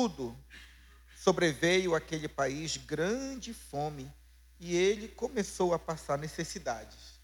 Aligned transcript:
Tudo 0.00 0.34
sobreveio 1.14 1.94
àquele 1.94 2.26
país 2.26 2.78
grande 2.78 3.52
fome 3.52 4.10
e 4.58 4.74
ele 4.74 5.08
começou 5.08 5.74
a 5.74 5.78
passar 5.78 6.16
necessidades. 6.16 7.20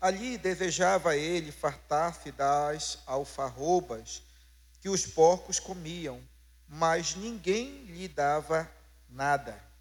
Ali 0.00 0.38
desejava 0.38 1.14
ele 1.14 1.52
fartar-se 1.52 2.32
das 2.32 3.02
alfarrobas 3.04 4.22
que 4.80 4.88
os 4.88 5.04
porcos 5.04 5.60
comiam, 5.60 6.26
mas 6.66 7.14
ninguém 7.14 7.84
lhe 7.84 8.08
dava 8.08 8.66
nada. 9.10 9.73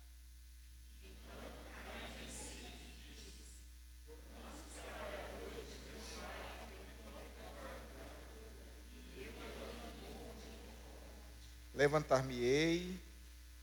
Levantar-me-ei, 11.73 12.99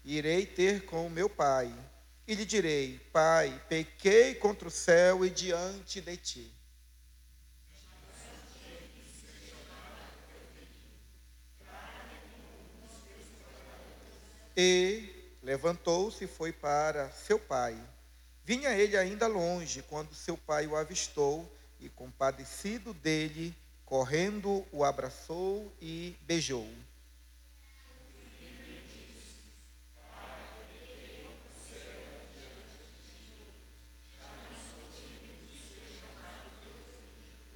irei 0.05 0.45
ter 0.45 0.85
com 0.85 1.07
o 1.07 1.11
meu 1.11 1.29
pai 1.29 1.73
e 2.27 2.35
lhe 2.35 2.45
direi: 2.45 2.99
Pai, 3.13 3.61
pequei 3.69 4.35
contra 4.35 4.69
o 4.69 4.71
céu 4.71 5.25
e 5.25 5.31
diante 5.31 6.01
de 6.01 6.17
ti. 6.17 6.53
E 14.57 15.35
levantou-se 15.43 16.25
e 16.25 16.29
foi 16.29 16.53
para 16.53 17.11
seu 17.11 17.39
pai. 17.39 17.81
Vinha 18.45 18.71
ele 18.71 18.97
ainda 18.97 19.27
longe 19.27 19.83
quando 19.83 20.15
seu 20.15 20.37
pai 20.37 20.67
o 20.67 20.77
avistou 20.77 21.51
e, 21.81 21.89
compadecido 21.89 22.93
dele, 22.93 23.55
correndo, 23.85 24.67
o 24.71 24.85
abraçou 24.85 25.73
e 25.81 26.17
beijou. 26.23 26.69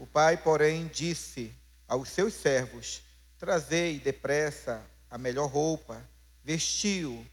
O 0.04 0.06
pai, 0.06 0.36
porém, 0.36 0.86
disse 0.88 1.50
aos 1.88 2.10
seus 2.10 2.34
servos: 2.34 3.00
Trazei 3.38 3.98
depressa 3.98 4.84
a 5.10 5.16
melhor 5.16 5.46
roupa, 5.46 6.06
vestiu, 6.44 7.26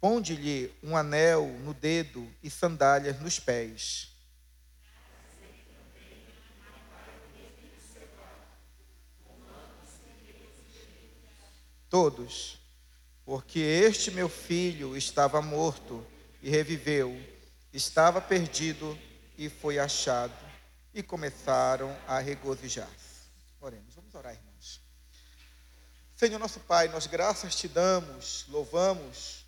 ponde-lhe 0.00 0.72
um 0.82 0.96
anel 0.96 1.46
no 1.62 1.74
dedo 1.74 2.26
e 2.42 2.48
sandálias 2.48 3.20
nos 3.20 3.38
pés. 3.38 4.08
Todos, 11.90 12.58
porque 13.22 13.58
este 13.58 14.10
meu 14.10 14.30
filho 14.30 14.96
estava 14.96 15.42
morto 15.42 16.02
e 16.42 16.48
reviveu, 16.48 17.14
estava 17.70 18.18
perdido 18.18 18.98
e 19.36 19.50
foi 19.50 19.78
achado 19.78 20.47
e 20.98 21.02
começaram 21.02 21.96
a 22.08 22.18
regozijar-se. 22.18 23.30
Oremos, 23.60 23.94
vamos 23.94 24.12
orar, 24.16 24.34
irmãos. 24.34 24.80
Senhor 26.16 26.40
nosso 26.40 26.58
Pai, 26.58 26.88
nós 26.88 27.06
graças 27.06 27.54
te 27.54 27.68
damos, 27.68 28.44
louvamos 28.48 29.46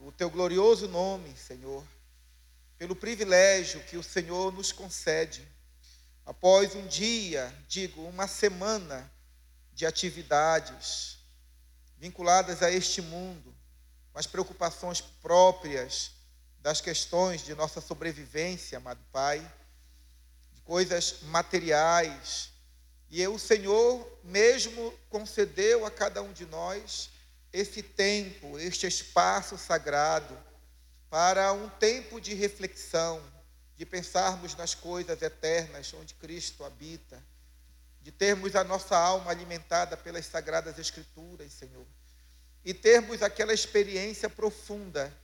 o 0.00 0.10
teu 0.10 0.28
glorioso 0.28 0.88
nome, 0.88 1.36
Senhor, 1.36 1.86
pelo 2.76 2.96
privilégio 2.96 3.80
que 3.84 3.96
o 3.96 4.02
Senhor 4.02 4.52
nos 4.52 4.72
concede. 4.72 5.46
Após 6.24 6.74
um 6.74 6.84
dia, 6.88 7.56
digo, 7.68 8.02
uma 8.02 8.26
semana 8.26 9.08
de 9.72 9.86
atividades 9.86 11.18
vinculadas 11.96 12.60
a 12.60 12.72
este 12.72 13.00
mundo, 13.00 13.54
com 14.12 14.18
as 14.18 14.26
preocupações 14.26 15.00
próprias 15.00 16.10
das 16.58 16.80
questões 16.80 17.44
de 17.44 17.54
nossa 17.54 17.80
sobrevivência, 17.80 18.78
amado 18.78 19.00
Pai 19.12 19.48
coisas 20.66 21.22
materiais. 21.22 22.50
E 23.08 23.26
o 23.26 23.38
Senhor 23.38 24.06
mesmo 24.22 24.92
concedeu 25.08 25.86
a 25.86 25.90
cada 25.90 26.20
um 26.20 26.32
de 26.32 26.44
nós 26.44 27.08
esse 27.52 27.82
tempo, 27.82 28.58
este 28.58 28.86
espaço 28.86 29.56
sagrado, 29.56 30.36
para 31.08 31.52
um 31.52 31.70
tempo 31.70 32.20
de 32.20 32.34
reflexão, 32.34 33.22
de 33.76 33.86
pensarmos 33.86 34.54
nas 34.56 34.74
coisas 34.74 35.22
eternas 35.22 35.94
onde 35.94 36.12
Cristo 36.14 36.64
habita, 36.64 37.22
de 38.02 38.10
termos 38.10 38.54
a 38.56 38.64
nossa 38.64 38.96
alma 38.96 39.30
alimentada 39.30 39.96
pelas 39.96 40.26
sagradas 40.26 40.78
Escrituras, 40.78 41.52
Senhor, 41.52 41.86
e 42.64 42.74
termos 42.74 43.22
aquela 43.22 43.54
experiência 43.54 44.28
profunda 44.28 45.16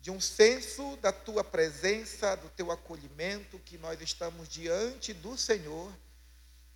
de 0.00 0.10
um 0.10 0.20
senso 0.20 0.96
da 0.96 1.12
tua 1.12 1.44
presença, 1.44 2.34
do 2.34 2.48
teu 2.50 2.70
acolhimento, 2.70 3.58
que 3.58 3.76
nós 3.76 4.00
estamos 4.00 4.48
diante 4.48 5.12
do 5.12 5.36
Senhor 5.36 5.92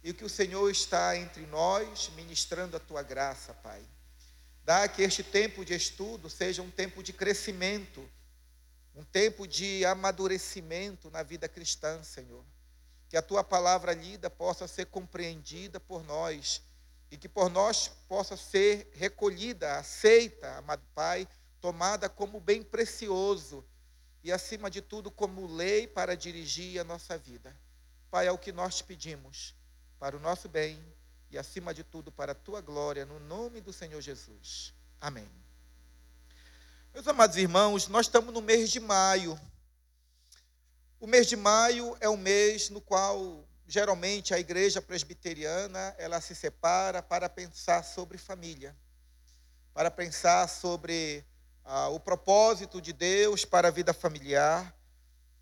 e 0.02 0.12
que 0.12 0.24
o 0.24 0.28
Senhor 0.28 0.70
está 0.70 1.16
entre 1.16 1.46
nós 1.46 2.10
ministrando 2.14 2.76
a 2.76 2.80
tua 2.80 3.02
graça, 3.02 3.54
Pai. 3.54 3.82
Dá 4.62 4.86
que 4.86 5.02
este 5.02 5.22
tempo 5.22 5.64
de 5.64 5.74
estudo 5.74 6.28
seja 6.28 6.60
um 6.60 6.70
tempo 6.70 7.02
de 7.02 7.14
crescimento, 7.14 8.06
um 8.94 9.02
tempo 9.02 9.46
de 9.46 9.84
amadurecimento 9.86 11.10
na 11.10 11.22
vida 11.22 11.48
cristã, 11.48 12.02
Senhor. 12.02 12.44
Que 13.08 13.16
a 13.16 13.22
tua 13.22 13.42
palavra 13.42 13.94
lida 13.94 14.28
possa 14.28 14.68
ser 14.68 14.86
compreendida 14.86 15.80
por 15.80 16.04
nós 16.04 16.62
e 17.10 17.16
que 17.16 17.28
por 17.28 17.48
nós 17.48 17.88
possa 18.06 18.36
ser 18.36 18.90
recolhida, 18.94 19.76
aceita, 19.76 20.56
amado 20.56 20.82
Pai 20.94 21.26
tomada 21.64 22.10
como 22.10 22.38
bem 22.38 22.62
precioso 22.62 23.64
e, 24.22 24.30
acima 24.30 24.70
de 24.70 24.82
tudo, 24.82 25.10
como 25.10 25.46
lei 25.46 25.86
para 25.86 26.14
dirigir 26.14 26.78
a 26.78 26.84
nossa 26.84 27.16
vida. 27.16 27.58
Pai, 28.10 28.26
é 28.26 28.30
o 28.30 28.36
que 28.36 28.52
nós 28.52 28.76
te 28.76 28.84
pedimos, 28.84 29.54
para 29.98 30.14
o 30.14 30.20
nosso 30.20 30.46
bem 30.46 30.78
e, 31.30 31.38
acima 31.38 31.72
de 31.72 31.82
tudo, 31.82 32.12
para 32.12 32.32
a 32.32 32.34
tua 32.34 32.60
glória, 32.60 33.06
no 33.06 33.18
nome 33.18 33.62
do 33.62 33.72
Senhor 33.72 33.98
Jesus. 34.02 34.74
Amém. 35.00 35.26
Meus 36.92 37.08
amados 37.08 37.38
irmãos, 37.38 37.88
nós 37.88 38.04
estamos 38.04 38.34
no 38.34 38.42
mês 38.42 38.70
de 38.70 38.78
maio. 38.78 39.40
O 41.00 41.06
mês 41.06 41.26
de 41.26 41.34
maio 41.34 41.96
é 41.98 42.10
o 42.10 42.16
mês 42.18 42.68
no 42.68 42.82
qual 42.82 43.42
geralmente 43.66 44.34
a 44.34 44.38
igreja 44.38 44.82
presbiteriana 44.82 45.94
ela 45.96 46.20
se 46.20 46.34
separa 46.34 47.02
para 47.02 47.26
pensar 47.26 47.82
sobre 47.82 48.18
família, 48.18 48.76
para 49.72 49.90
pensar 49.90 50.46
sobre 50.46 51.24
ah, 51.64 51.88
o 51.88 51.98
propósito 51.98 52.80
de 52.80 52.92
Deus 52.92 53.44
para 53.44 53.68
a 53.68 53.70
vida 53.70 53.94
familiar, 53.94 54.74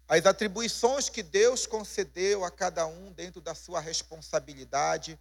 as 0.08 0.24
atribuições 0.26 1.08
que 1.08 1.22
Deus 1.22 1.66
concedeu 1.66 2.44
a 2.44 2.50
cada 2.50 2.86
um 2.86 3.12
dentro 3.12 3.40
da 3.40 3.54
sua 3.54 3.80
responsabilidade, 3.80 5.18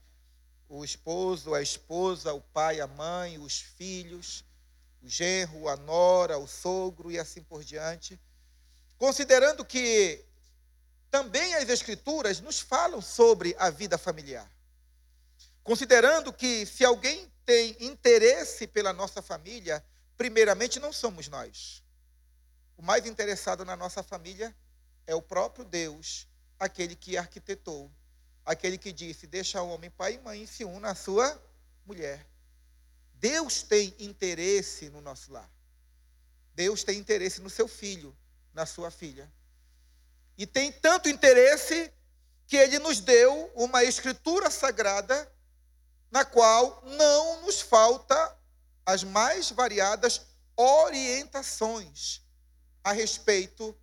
o 0.67 0.85
esposo, 0.85 1.53
a 1.53 1.61
esposa, 1.61 2.33
o 2.33 2.41
pai, 2.41 2.79
a 2.79 2.87
mãe, 2.87 3.37
os 3.37 3.59
filhos, 3.59 4.43
o 5.01 5.09
genro, 5.09 5.67
a 5.67 5.75
nora, 5.75 6.37
o 6.37 6.47
sogro 6.47 7.11
e 7.11 7.17
assim 7.17 7.41
por 7.41 7.63
diante. 7.63 8.19
Considerando 8.97 9.65
que 9.65 10.23
também 11.09 11.55
as 11.55 11.67
Escrituras 11.67 12.39
nos 12.39 12.59
falam 12.59 13.01
sobre 13.01 13.55
a 13.57 13.69
vida 13.69 13.97
familiar. 13.97 14.49
Considerando 15.63 16.31
que 16.31 16.65
se 16.65 16.85
alguém 16.85 17.31
tem 17.45 17.75
interesse 17.79 18.65
pela 18.67 18.93
nossa 18.93 19.21
família, 19.21 19.83
primeiramente, 20.21 20.79
não 20.79 20.93
somos 20.93 21.27
nós. 21.27 21.83
O 22.77 22.83
mais 22.83 23.07
interessado 23.07 23.65
na 23.65 23.75
nossa 23.75 24.03
família 24.03 24.55
é 25.07 25.15
o 25.15 25.21
próprio 25.21 25.65
Deus, 25.65 26.27
aquele 26.59 26.95
que 26.95 27.17
arquitetou, 27.17 27.91
aquele 28.45 28.77
que 28.77 28.91
disse: 28.91 29.25
Deixa 29.25 29.59
o 29.63 29.69
homem 29.69 29.89
pai 29.89 30.13
e 30.13 30.19
mãe 30.19 30.43
e 30.43 30.47
se 30.47 30.63
una 30.63 30.91
à 30.91 30.95
sua 30.95 31.43
mulher. 31.87 32.23
Deus 33.15 33.63
tem 33.63 33.95
interesse 33.97 34.89
no 34.89 35.01
nosso 35.01 35.31
lar. 35.31 35.49
Deus 36.53 36.83
tem 36.83 36.99
interesse 36.99 37.41
no 37.41 37.49
seu 37.49 37.67
filho, 37.67 38.15
na 38.53 38.67
sua 38.67 38.91
filha. 38.91 39.27
E 40.37 40.45
tem 40.45 40.71
tanto 40.71 41.09
interesse 41.09 41.91
que 42.45 42.57
ele 42.57 42.77
nos 42.77 42.99
deu 42.99 43.51
uma 43.55 43.83
escritura 43.83 44.51
sagrada 44.51 45.33
na 46.11 46.23
qual 46.23 46.83
não 46.85 47.41
nos 47.41 47.59
falta 47.59 48.39
as 48.85 49.03
mais 49.03 49.51
variadas 49.51 50.21
orientações 50.55 52.21
a 52.83 52.91
respeito 52.91 53.75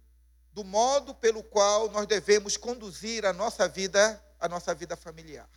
do 0.52 0.64
modo 0.64 1.14
pelo 1.14 1.42
qual 1.42 1.88
nós 1.90 2.06
devemos 2.06 2.56
conduzir 2.56 3.24
a 3.24 3.32
nossa 3.32 3.68
vida, 3.68 4.22
a 4.40 4.48
nossa 4.48 4.74
vida 4.74 4.96
familiar. 4.96 5.48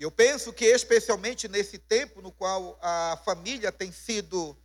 Eu 0.00 0.10
penso 0.10 0.52
que 0.52 0.64
especialmente 0.64 1.46
nesse 1.46 1.78
tempo 1.78 2.20
no 2.20 2.32
qual 2.32 2.76
a 2.82 3.16
família 3.24 3.70
tem 3.70 3.92
sido 3.92 4.58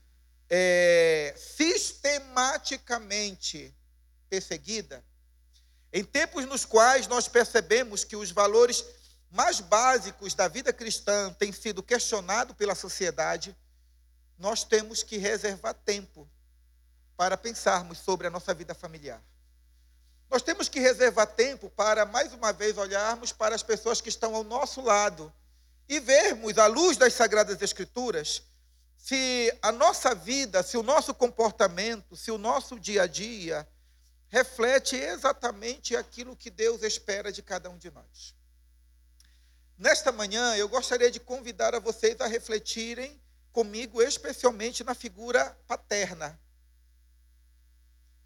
é, 0.49 1.35
sistematicamente 1.37 3.71
perseguida, 4.29 5.03
em 5.91 6.03
tempos 6.03 6.45
nos 6.45 6.65
quais 6.65 7.07
nós 7.07 7.27
percebemos 7.27 8.03
que 8.03 8.15
os 8.15 8.31
valores 8.31 8.83
mais 9.31 9.59
básicos 9.59 10.33
da 10.33 10.47
vida 10.47 10.73
cristã 10.73 11.31
têm 11.33 11.51
sido 11.51 11.83
questionados 11.83 12.55
pela 12.55 12.73
sociedade, 12.73 13.55
nós 14.37 14.63
temos 14.63 15.03
que 15.03 15.17
reservar 15.17 15.73
tempo 15.73 16.27
para 17.15 17.37
pensarmos 17.37 17.97
sobre 17.99 18.27
a 18.27 18.29
nossa 18.29 18.53
vida 18.53 18.73
familiar. 18.73 19.21
Nós 20.29 20.41
temos 20.41 20.69
que 20.69 20.79
reservar 20.79 21.27
tempo 21.27 21.69
para, 21.69 22.05
mais 22.05 22.33
uma 22.33 22.53
vez, 22.53 22.77
olharmos 22.77 23.31
para 23.31 23.55
as 23.55 23.63
pessoas 23.63 23.99
que 23.99 24.09
estão 24.09 24.35
ao 24.35 24.43
nosso 24.43 24.81
lado 24.81 25.33
e 25.87 25.99
vermos, 25.99 26.57
à 26.57 26.67
luz 26.67 26.97
das 26.97 27.13
Sagradas 27.13 27.61
Escrituras, 27.61 28.43
se 28.95 29.51
a 29.61 29.71
nossa 29.71 30.13
vida, 30.13 30.61
se 30.61 30.77
o 30.77 30.83
nosso 30.83 31.13
comportamento, 31.13 32.15
se 32.15 32.31
o 32.31 32.37
nosso 32.37 32.79
dia 32.79 33.03
a 33.03 33.07
dia 33.07 33.67
reflete 34.29 34.95
exatamente 34.95 35.95
aquilo 35.95 36.35
que 36.35 36.49
Deus 36.49 36.83
espera 36.83 37.31
de 37.31 37.41
cada 37.41 37.69
um 37.69 37.77
de 37.77 37.89
nós. 37.89 38.38
Nesta 39.79 40.11
manhã, 40.11 40.57
eu 40.57 40.67
gostaria 40.67 41.09
de 41.09 41.21
convidar 41.21 41.73
a 41.73 41.79
vocês 41.79 42.19
a 42.19 42.27
refletirem 42.27 43.17
comigo, 43.53 44.01
especialmente 44.01 44.83
na 44.83 44.93
figura 44.93 45.57
paterna. 45.65 46.37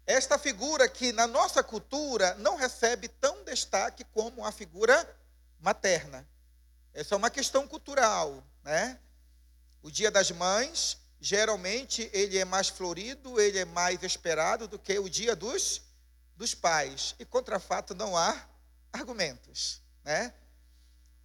Esta 0.04 0.36
figura 0.36 0.88
que 0.88 1.12
na 1.12 1.28
nossa 1.28 1.62
cultura 1.62 2.34
não 2.34 2.56
recebe 2.56 3.06
tão 3.06 3.44
destaque 3.44 4.02
como 4.06 4.44
a 4.44 4.50
figura 4.50 5.08
materna. 5.60 6.28
Essa 6.92 7.14
é 7.14 7.18
uma 7.18 7.30
questão 7.30 7.68
cultural, 7.68 8.42
né? 8.64 8.98
O 9.80 9.92
Dia 9.92 10.10
das 10.10 10.32
Mães, 10.32 10.98
geralmente 11.20 12.10
ele 12.12 12.36
é 12.36 12.44
mais 12.44 12.68
florido, 12.68 13.40
ele 13.40 13.60
é 13.60 13.64
mais 13.64 14.02
esperado 14.02 14.66
do 14.66 14.76
que 14.76 14.98
o 14.98 15.08
Dia 15.08 15.36
dos 15.36 15.82
dos 16.36 16.52
pais. 16.52 17.14
E 17.20 17.24
contra 17.24 17.60
fato 17.60 17.94
não 17.94 18.16
há 18.16 18.44
argumentos, 18.92 19.80
né? 20.02 20.34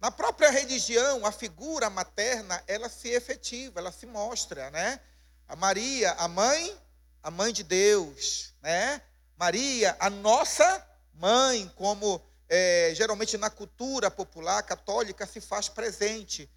Na 0.00 0.10
própria 0.10 0.50
religião, 0.50 1.26
a 1.26 1.30
figura 1.30 1.90
materna, 1.90 2.64
ela 2.66 2.88
se 2.88 3.08
efetiva, 3.10 3.80
ela 3.80 3.92
se 3.92 4.06
mostra, 4.06 4.70
né? 4.70 4.98
A 5.46 5.54
Maria, 5.54 6.12
a 6.12 6.26
mãe, 6.26 6.74
a 7.22 7.30
mãe 7.30 7.52
de 7.52 7.62
Deus, 7.62 8.54
né? 8.62 9.02
Maria, 9.36 9.94
a 10.00 10.08
nossa 10.08 10.86
mãe, 11.12 11.70
como 11.76 12.22
é, 12.48 12.92
geralmente 12.94 13.36
na 13.36 13.50
cultura 13.50 14.10
popular 14.10 14.62
católica 14.62 15.26
se 15.26 15.38
faz 15.38 15.68
presente. 15.68 16.50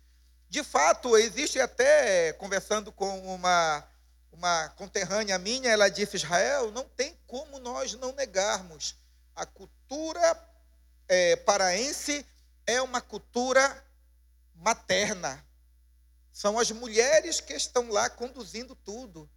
De 0.50 0.64
fato, 0.64 1.18
existe 1.18 1.60
até, 1.60 2.32
conversando 2.34 2.94
com 2.94 3.36
uma, 3.36 3.84
uma 4.32 4.70
conterrânea 4.70 5.38
minha, 5.38 5.70
ela 5.70 5.90
disse: 5.90 6.16
Israel, 6.16 6.72
não 6.72 6.86
tem 6.86 7.20
como 7.28 7.60
nós 7.60 7.94
não 7.96 8.14
negarmos. 8.14 8.96
A 9.36 9.46
cultura 9.46 10.50
é, 11.10 11.36
paraense 11.36 12.26
é 12.66 12.82
uma 12.82 13.02
cultura 13.02 13.86
materna. 14.56 15.46
São 16.32 16.58
as 16.58 16.72
mulheres 16.72 17.40
que 17.40 17.54
estão 17.54 17.90
lá 17.90 18.10
conduzindo 18.10 18.76
tudo. 18.76 19.30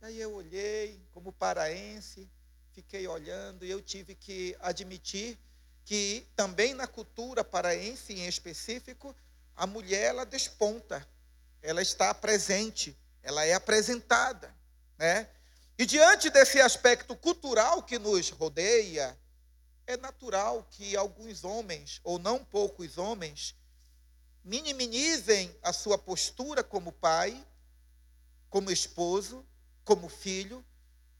E 0.00 0.04
aí 0.04 0.20
eu 0.20 0.32
olhei 0.34 1.00
como 1.12 1.32
paraense, 1.32 2.30
fiquei 2.72 3.08
olhando 3.08 3.64
e 3.64 3.70
eu 3.70 3.80
tive 3.80 4.14
que 4.14 4.56
admitir 4.60 5.38
que 5.84 6.26
também 6.34 6.74
na 6.74 6.86
cultura 6.86 7.44
paraense 7.44 8.12
em 8.12 8.26
específico, 8.26 9.16
a 9.54 9.66
mulher 9.66 10.06
ela 10.06 10.26
desponta, 10.26 11.06
ela 11.62 11.80
está 11.80 12.12
presente, 12.12 12.96
ela 13.22 13.44
é 13.44 13.54
apresentada, 13.54 14.54
né? 14.98 15.28
E 15.78 15.86
diante 15.86 16.28
desse 16.28 16.60
aspecto 16.60 17.14
cultural 17.14 17.82
que 17.82 17.98
nos 17.98 18.30
rodeia, 18.30 19.16
é 19.86 19.96
natural 19.96 20.66
que 20.70 20.96
alguns 20.96 21.44
homens, 21.44 22.00
ou 22.02 22.18
não 22.18 22.44
poucos 22.44 22.98
homens, 22.98 23.54
minimizem 24.44 25.54
a 25.62 25.72
sua 25.72 25.96
postura 25.96 26.62
como 26.62 26.92
pai, 26.92 27.46
como 28.50 28.70
esposo, 28.70 29.46
como 29.84 30.08
filho, 30.08 30.64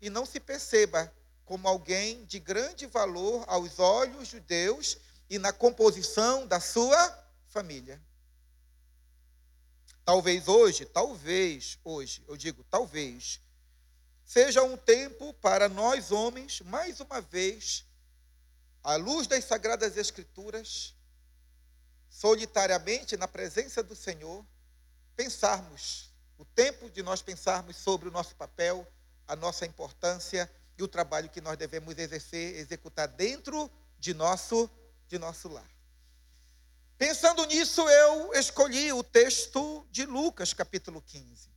e 0.01 0.11
não 0.11 0.27
se 0.27 0.41
perceba 0.41 1.13
como 1.45 1.69
alguém 1.69 2.25
de 2.25 2.41
grande 2.41 2.87
valor 2.87 3.45
aos 3.47 3.79
olhos 3.79 4.29
de 4.29 4.41
Deus 4.41 4.99
e 5.31 5.39
na 5.39 5.53
composição 5.53 6.47
da 6.47 6.61
sua 6.61 7.25
família. 7.49 8.03
Talvez 10.05 10.47
hoje, 10.47 10.85
talvez 10.85 11.79
hoje, 11.85 12.25
eu 12.29 12.37
digo 12.37 12.65
talvez, 12.65 13.41
seja 14.25 14.63
um 14.63 14.77
tempo 14.77 15.33
para 15.35 15.69
nós 15.69 16.13
homens, 16.13 16.61
mais 16.61 17.01
uma 17.01 17.21
vez, 17.21 17.85
à 18.87 18.95
luz 18.95 19.27
das 19.27 19.45
Sagradas 19.45 19.97
Escrituras, 19.97 20.95
solitariamente 22.09 23.17
na 23.17 23.27
presença 23.27 23.83
do 23.83 23.97
Senhor, 23.97 24.47
pensarmos, 25.17 26.15
o 26.39 26.45
tempo 26.45 26.89
de 26.89 27.03
nós 27.03 27.21
pensarmos 27.21 27.75
sobre 27.75 28.09
o 28.09 28.13
nosso 28.13 28.37
papel, 28.37 28.87
a 29.27 29.35
nossa 29.35 29.67
importância 29.67 30.49
e 30.79 30.85
o 30.85 30.89
trabalho 30.89 31.29
que 31.29 31.41
nós 31.41 31.57
devemos 31.57 31.99
exercer, 31.99 32.55
executar 32.55 33.09
dentro 33.09 33.69
de 33.99 34.15
nosso, 34.15 34.71
de 35.09 35.19
nosso 35.19 35.49
lar. 35.49 35.69
Pensando 36.97 37.45
nisso, 37.47 37.81
eu 37.91 38.35
escolhi 38.35 38.93
o 38.93 39.03
texto 39.03 39.85
de 39.91 40.07
Lucas, 40.07 40.55
capítulo 40.55 41.03
15. 41.03 41.51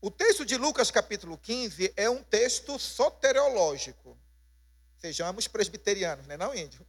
O 0.00 0.12
texto 0.12 0.44
de 0.44 0.56
Lucas, 0.56 0.92
capítulo 0.92 1.36
15, 1.36 1.92
é 1.96 2.08
um 2.08 2.22
texto 2.22 2.78
soteriológico. 2.78 4.16
Sejamos 5.04 5.46
presbiterianos, 5.46 6.26
não 6.26 6.34
é 6.34 6.38
não, 6.38 6.54
índio? 6.54 6.80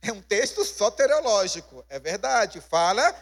É 0.00 0.10
um 0.10 0.22
texto 0.22 0.64
soteriológico, 0.64 1.84
é 1.90 2.00
verdade. 2.00 2.58
Fala 2.58 3.14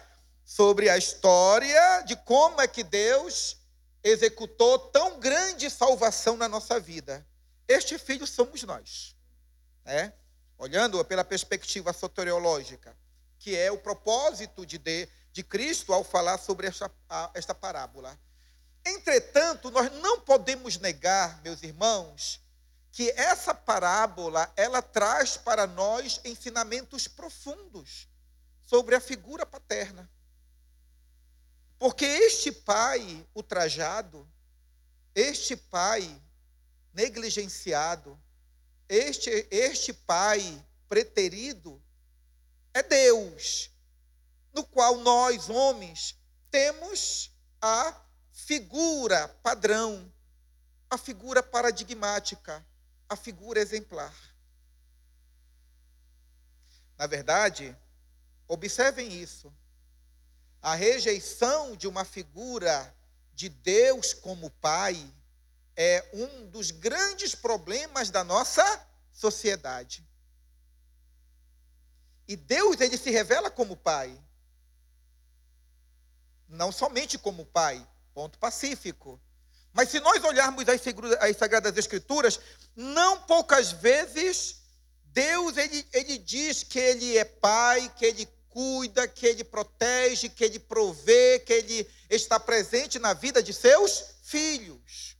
sobre 0.44 0.88
a 0.88 0.96
história 0.96 2.02
de 2.02 2.14
como 2.14 2.60
é 2.60 2.68
que 2.68 2.84
Deus 2.84 3.56
executou 4.00 4.78
tão 4.90 5.18
grande 5.18 5.68
salvação 5.68 6.36
na 6.36 6.46
nossa 6.46 6.78
vida. 6.78 7.26
Este 7.66 7.98
filho 7.98 8.28
somos 8.28 8.62
nós. 8.62 9.16
Né? 9.84 10.12
Olhando 10.56 11.04
pela 11.04 11.24
perspectiva 11.24 11.92
soteriológica, 11.92 12.96
que 13.40 13.56
é 13.56 13.72
o 13.72 13.78
propósito 13.78 14.64
de, 14.64 14.78
de, 14.78 15.08
de 15.32 15.42
Cristo 15.42 15.92
ao 15.92 16.04
falar 16.04 16.38
sobre 16.38 16.68
esta, 16.68 16.88
a, 17.08 17.28
esta 17.34 17.56
parábola. 17.56 18.16
Entretanto, 18.86 19.68
nós 19.72 19.90
não 19.94 20.20
podemos 20.20 20.78
negar, 20.78 21.42
meus 21.42 21.60
irmãos, 21.64 22.40
que 22.98 23.12
essa 23.12 23.54
parábola 23.54 24.52
ela 24.56 24.82
traz 24.82 25.36
para 25.36 25.68
nós 25.68 26.20
ensinamentos 26.24 27.06
profundos 27.06 28.08
sobre 28.64 28.96
a 28.96 29.00
figura 29.00 29.46
paterna. 29.46 30.10
Porque 31.78 32.04
este 32.04 32.50
pai 32.50 33.24
ultrajado, 33.32 34.28
este 35.14 35.56
pai 35.56 36.20
negligenciado, 36.92 38.20
este, 38.88 39.46
este 39.48 39.92
pai 39.92 40.66
preterido, 40.88 41.80
é 42.74 42.82
Deus, 42.82 43.70
no 44.52 44.66
qual 44.66 44.96
nós, 44.96 45.48
homens, 45.48 46.18
temos 46.50 47.30
a 47.62 47.94
figura 48.32 49.28
padrão, 49.40 50.12
a 50.90 50.98
figura 50.98 51.44
paradigmática, 51.44 52.66
a 53.08 53.16
figura 53.16 53.60
exemplar. 53.60 54.14
Na 56.96 57.06
verdade, 57.06 57.76
observem 58.46 59.12
isso. 59.20 59.52
A 60.60 60.74
rejeição 60.74 61.76
de 61.76 61.86
uma 61.86 62.04
figura 62.04 62.94
de 63.32 63.48
Deus 63.48 64.12
como 64.12 64.50
Pai 64.50 65.14
é 65.76 66.10
um 66.12 66.50
dos 66.50 66.72
grandes 66.72 67.36
problemas 67.36 68.10
da 68.10 68.24
nossa 68.24 68.64
sociedade. 69.12 70.04
E 72.26 72.36
Deus, 72.36 72.80
ele 72.80 72.98
se 72.98 73.10
revela 73.10 73.50
como 73.50 73.76
Pai. 73.76 74.20
Não 76.48 76.72
somente 76.72 77.16
como 77.16 77.46
Pai, 77.46 77.88
ponto 78.12 78.38
pacífico. 78.38 79.20
Mas 79.78 79.90
se 79.90 80.00
nós 80.00 80.24
olharmos 80.24 80.68
as, 80.68 80.80
as 81.20 81.36
Sagradas 81.36 81.76
Escrituras, 81.76 82.40
não 82.74 83.22
poucas 83.22 83.70
vezes 83.70 84.56
Deus 85.04 85.56
ele, 85.56 85.86
ele 85.92 86.18
diz 86.18 86.64
que 86.64 86.80
Ele 86.80 87.16
é 87.16 87.24
Pai, 87.24 87.88
que 87.96 88.04
Ele 88.04 88.26
cuida, 88.48 89.06
que 89.06 89.24
Ele 89.24 89.44
protege, 89.44 90.30
que 90.30 90.42
Ele 90.42 90.58
provê, 90.58 91.38
que 91.38 91.52
Ele 91.52 91.88
está 92.10 92.40
presente 92.40 92.98
na 92.98 93.14
vida 93.14 93.40
de 93.40 93.52
seus 93.52 94.16
filhos. 94.24 95.16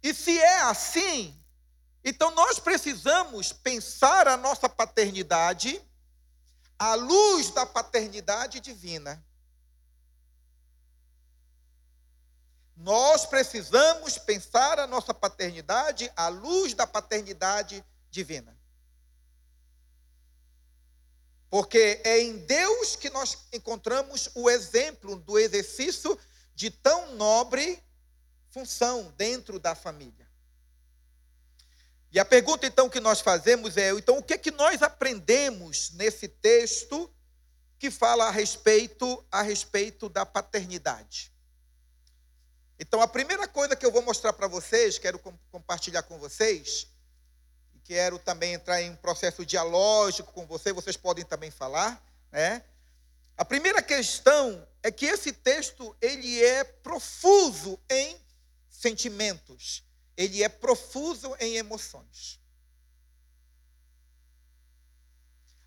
E 0.00 0.14
se 0.14 0.38
é 0.38 0.60
assim, 0.60 1.36
então 2.04 2.32
nós 2.32 2.60
precisamos 2.60 3.52
pensar 3.52 4.28
a 4.28 4.36
nossa 4.36 4.68
paternidade 4.68 5.84
à 6.78 6.94
luz 6.94 7.50
da 7.50 7.66
paternidade 7.66 8.60
divina. 8.60 9.20
Nós 12.80 13.26
precisamos 13.26 14.16
pensar 14.16 14.78
a 14.78 14.86
nossa 14.86 15.12
paternidade 15.12 16.10
à 16.16 16.28
luz 16.28 16.72
da 16.72 16.86
paternidade 16.86 17.84
divina. 18.10 18.58
Porque 21.50 22.00
é 22.02 22.22
em 22.22 22.38
Deus 22.38 22.96
que 22.96 23.10
nós 23.10 23.36
encontramos 23.52 24.30
o 24.34 24.48
exemplo 24.48 25.16
do 25.16 25.38
exercício 25.38 26.18
de 26.54 26.70
tão 26.70 27.14
nobre 27.16 27.82
função 28.48 29.12
dentro 29.14 29.58
da 29.58 29.74
família. 29.74 30.26
E 32.10 32.18
a 32.18 32.24
pergunta 32.24 32.66
então 32.66 32.88
que 32.88 32.98
nós 32.98 33.20
fazemos 33.20 33.76
é: 33.76 33.90
então 33.90 34.16
o 34.16 34.22
que 34.22 34.32
é 34.32 34.38
que 34.38 34.50
nós 34.50 34.80
aprendemos 34.80 35.90
nesse 35.90 36.28
texto 36.28 37.12
que 37.78 37.90
fala 37.90 38.28
a 38.28 38.30
respeito 38.30 39.22
a 39.30 39.42
respeito 39.42 40.08
da 40.08 40.24
paternidade? 40.24 41.30
Então 42.80 43.02
a 43.02 43.06
primeira 43.06 43.46
coisa 43.46 43.76
que 43.76 43.84
eu 43.84 43.92
vou 43.92 44.00
mostrar 44.00 44.32
para 44.32 44.48
vocês, 44.48 44.98
quero 44.98 45.18
compartilhar 45.52 46.02
com 46.02 46.18
vocês, 46.18 46.86
e 47.74 47.78
quero 47.80 48.18
também 48.18 48.54
entrar 48.54 48.80
em 48.80 48.88
um 48.88 48.96
processo 48.96 49.44
dialógico 49.44 50.32
com 50.32 50.46
vocês, 50.46 50.74
vocês 50.74 50.96
podem 50.96 51.22
também 51.22 51.50
falar, 51.50 52.02
né? 52.32 52.64
A 53.36 53.44
primeira 53.44 53.82
questão 53.82 54.66
é 54.82 54.90
que 54.90 55.04
esse 55.04 55.30
texto 55.30 55.94
ele 56.00 56.42
é 56.42 56.64
profuso 56.64 57.78
em 57.90 58.18
sentimentos, 58.70 59.84
ele 60.16 60.42
é 60.42 60.48
profuso 60.48 61.36
em 61.38 61.56
emoções. 61.56 62.40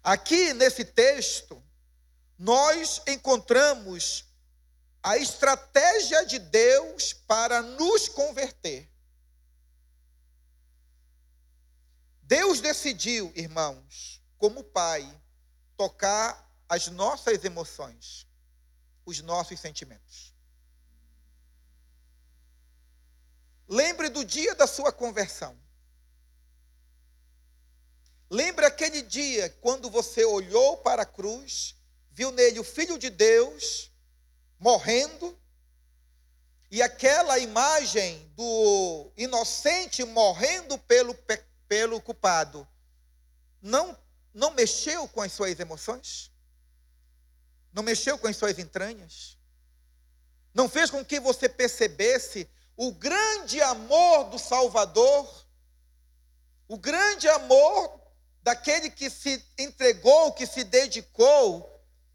Aqui 0.03 0.51
nesse 0.53 0.83
texto, 0.83 1.63
nós 2.39 3.03
encontramos 3.07 4.25
a 5.03 5.17
estratégia 5.17 6.25
de 6.25 6.39
Deus 6.39 7.11
para 7.11 7.61
nos 7.61 8.07
converter. 8.07 8.89
Deus 12.21 12.61
decidiu, 12.61 13.29
irmãos, 13.35 14.23
como 14.37 14.63
Pai, 14.63 15.05
tocar 15.75 16.49
as 16.69 16.87
nossas 16.87 17.43
emoções, 17.43 18.25
os 19.05 19.19
nossos 19.19 19.59
sentimentos. 19.59 20.33
Lembre 23.67 24.09
do 24.09 24.23
dia 24.23 24.55
da 24.55 24.65
sua 24.65 24.93
conversão. 24.93 25.61
Lembre 28.29 28.65
aquele 28.65 29.01
dia 29.01 29.49
quando 29.61 29.89
você 29.89 30.23
olhou 30.23 30.77
para 30.77 31.03
a 31.03 31.05
cruz, 31.05 31.75
viu 32.09 32.31
nele 32.31 32.59
o 32.59 32.63
Filho 32.63 32.97
de 32.97 33.09
Deus 33.09 33.92
morrendo, 34.63 35.37
e 36.71 36.81
aquela 36.81 37.37
imagem 37.37 38.31
do 38.33 39.11
inocente 39.17 40.05
morrendo 40.05 40.77
pelo, 40.77 41.13
pelo 41.67 42.01
culpado, 42.01 42.65
não, 43.61 43.95
não 44.33 44.51
mexeu 44.51 45.05
com 45.09 45.21
as 45.21 45.33
suas 45.33 45.59
emoções? 45.59 46.31
Não 47.73 47.83
mexeu 47.83 48.17
com 48.17 48.25
as 48.25 48.37
suas 48.37 48.57
entranhas? 48.57 49.37
Não 50.53 50.69
fez 50.69 50.89
com 50.89 51.03
que 51.03 51.19
você 51.19 51.49
percebesse 51.49 52.49
o 52.77 52.93
grande 52.93 53.61
amor 53.61 54.29
do 54.29 54.39
Salvador, 54.39 55.45
o 56.69 56.77
grande 56.77 57.27
amor 57.27 57.99
daquele 58.41 58.89
que 58.89 59.09
se 59.09 59.45
entregou, 59.57 60.31
que 60.31 60.47
se 60.47 60.63
dedicou, 60.63 61.69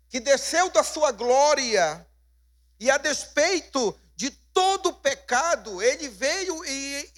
que 0.09 0.19
desceu 0.19 0.71
da 0.71 0.83
sua 0.83 1.13
glória, 1.13 2.08
e 2.79 2.91
a 2.91 2.99
despeito 2.99 3.99
de 4.15 4.31
todo 4.31 4.91
o 4.91 4.95
pecado, 4.95 5.83
ele 5.83 6.09
veio 6.09 6.65
e 6.65 7.13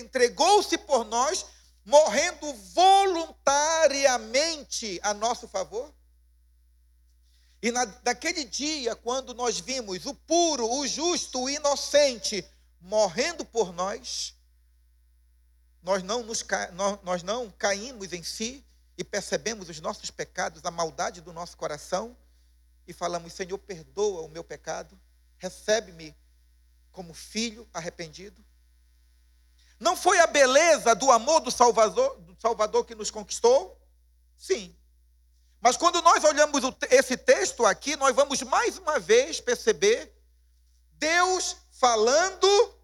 entregou-se 0.00 0.78
por 0.78 1.04
nós, 1.04 1.44
morrendo 1.84 2.52
voluntariamente 2.74 5.00
a 5.02 5.12
nosso 5.14 5.48
favor. 5.48 5.92
E 7.62 7.70
na, 7.70 7.84
naquele 8.04 8.44
dia, 8.44 8.96
quando 8.96 9.34
nós 9.34 9.60
vimos 9.60 10.06
o 10.06 10.14
puro, 10.14 10.70
o 10.70 10.86
justo, 10.86 11.42
o 11.42 11.50
inocente, 11.50 12.44
morrendo 12.80 13.44
por 13.44 13.72
nós, 13.72 14.34
nós 15.82 16.02
não, 16.02 16.22
nos, 16.22 16.44
nós, 17.02 17.22
não 17.22 17.50
caímos 17.50 18.12
em 18.12 18.22
si 18.22 18.64
e 18.96 19.04
percebemos 19.04 19.68
os 19.68 19.80
nossos 19.80 20.10
pecados, 20.10 20.64
a 20.64 20.70
maldade 20.70 21.20
do 21.20 21.32
nosso 21.32 21.56
coração 21.56 22.16
e 22.86 22.92
falamos: 22.92 23.32
Senhor, 23.32 23.58
perdoa 23.58 24.22
o 24.22 24.28
meu 24.28 24.44
pecado, 24.44 25.00
recebe-me 25.38 26.16
como 26.92 27.14
filho 27.14 27.68
arrependido. 27.72 28.44
Não 29.78 29.96
foi 29.96 30.18
a 30.18 30.26
beleza 30.26 30.94
do 30.94 31.10
amor 31.10 31.40
do 31.40 31.50
Salvador, 31.50 32.20
do 32.20 32.38
Salvador 32.38 32.84
que 32.84 32.94
nos 32.94 33.10
conquistou? 33.10 33.80
Sim. 34.36 34.76
Mas 35.60 35.76
quando 35.76 36.02
nós 36.02 36.24
olhamos 36.24 36.62
esse 36.90 37.16
texto 37.16 37.64
aqui, 37.64 37.96
nós 37.96 38.14
vamos 38.14 38.42
mais 38.42 38.78
uma 38.78 38.98
vez 38.98 39.40
perceber 39.40 40.12
Deus 40.92 41.56
falando 41.70 42.74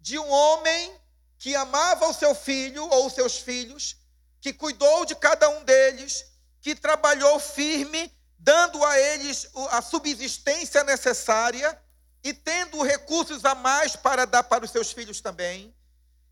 de 0.00 0.18
um 0.18 0.30
homem 0.30 0.98
que 1.38 1.54
amava 1.54 2.08
o 2.08 2.14
seu 2.14 2.34
filho 2.34 2.86
ou 2.86 3.06
os 3.06 3.14
seus 3.14 3.38
filhos, 3.38 3.96
que 4.40 4.52
cuidou 4.52 5.04
de 5.04 5.14
cada 5.14 5.48
um 5.48 5.64
deles, 5.64 6.26
que 6.60 6.74
trabalhou 6.74 7.38
firme, 7.38 8.14
dando 8.40 8.82
a 8.84 8.98
eles 8.98 9.48
a 9.70 9.82
subsistência 9.82 10.82
necessária 10.82 11.78
e 12.24 12.32
tendo 12.32 12.82
recursos 12.82 13.44
a 13.44 13.54
mais 13.54 13.96
para 13.96 14.24
dar 14.24 14.42
para 14.42 14.64
os 14.64 14.70
seus 14.70 14.92
filhos 14.92 15.20
também, 15.20 15.74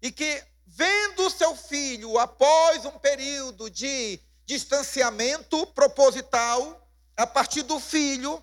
e 0.00 0.10
que, 0.10 0.42
vendo 0.66 1.26
o 1.26 1.30
seu 1.30 1.54
filho 1.54 2.18
após 2.18 2.84
um 2.84 2.98
período 2.98 3.70
de 3.70 4.20
distanciamento 4.44 5.66
proposital, 5.68 6.88
a 7.16 7.26
partir 7.26 7.62
do 7.62 7.78
filho, 7.78 8.42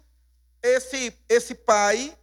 esse, 0.61 1.13
esse 1.29 1.55
pai 1.55 2.15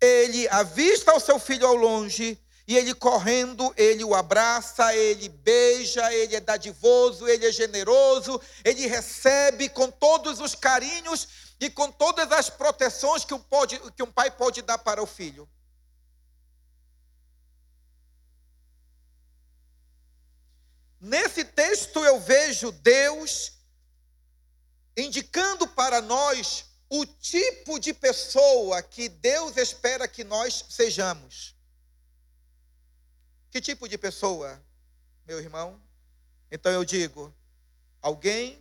ele 0.00 0.46
avista 0.48 1.14
o 1.14 1.20
seu 1.20 1.38
filho 1.38 1.66
ao 1.66 1.74
longe 1.74 2.38
e 2.66 2.76
ele 2.76 2.94
correndo, 2.94 3.72
ele 3.76 4.02
o 4.04 4.14
abraça, 4.14 4.94
ele 4.94 5.28
beija, 5.28 6.12
ele 6.12 6.36
é 6.36 6.40
dadivoso, 6.40 7.28
ele 7.28 7.46
é 7.46 7.52
generoso, 7.52 8.40
ele 8.64 8.86
recebe 8.86 9.68
com 9.68 9.90
todos 9.90 10.40
os 10.40 10.54
carinhos 10.54 11.28
e 11.60 11.68
com 11.68 11.90
todas 11.92 12.32
as 12.32 12.48
proteções 12.48 13.24
que 13.24 13.34
um, 13.34 13.40
pode, 13.40 13.78
que 13.92 14.02
um 14.02 14.10
pai 14.10 14.30
pode 14.30 14.62
dar 14.62 14.78
para 14.78 15.02
o 15.02 15.06
filho. 15.06 15.48
Nesse 20.98 21.44
texto 21.44 22.02
eu 22.02 22.18
vejo 22.18 22.72
Deus 22.72 23.52
indicando 24.96 25.68
para 25.68 26.00
nós 26.00 26.64
o 26.88 27.04
tipo 27.04 27.78
de 27.78 27.92
pessoa 27.92 28.82
que 28.82 29.08
Deus 29.08 29.56
espera 29.58 30.08
que 30.08 30.24
nós 30.24 30.64
sejamos. 30.70 31.53
Que 33.54 33.60
tipo 33.60 33.88
de 33.88 33.96
pessoa, 33.96 34.60
meu 35.24 35.38
irmão? 35.38 35.80
Então 36.50 36.72
eu 36.72 36.84
digo, 36.84 37.32
alguém 38.02 38.60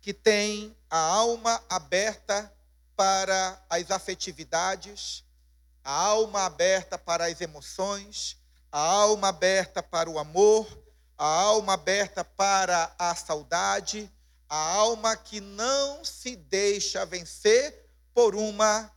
que 0.00 0.14
tem 0.14 0.72
a 0.88 0.96
alma 0.96 1.60
aberta 1.68 2.54
para 2.94 3.60
as 3.68 3.90
afetividades, 3.90 5.24
a 5.82 5.90
alma 5.90 6.44
aberta 6.44 6.96
para 6.96 7.26
as 7.26 7.40
emoções, 7.40 8.40
a 8.70 8.78
alma 8.78 9.30
aberta 9.30 9.82
para 9.82 10.08
o 10.08 10.16
amor, 10.16 10.64
a 11.18 11.26
alma 11.26 11.72
aberta 11.72 12.24
para 12.24 12.94
a 12.96 13.16
saudade, 13.16 14.08
a 14.48 14.74
alma 14.74 15.16
que 15.16 15.40
não 15.40 16.04
se 16.04 16.36
deixa 16.36 17.04
vencer 17.04 17.90
por 18.14 18.36
uma 18.36 18.94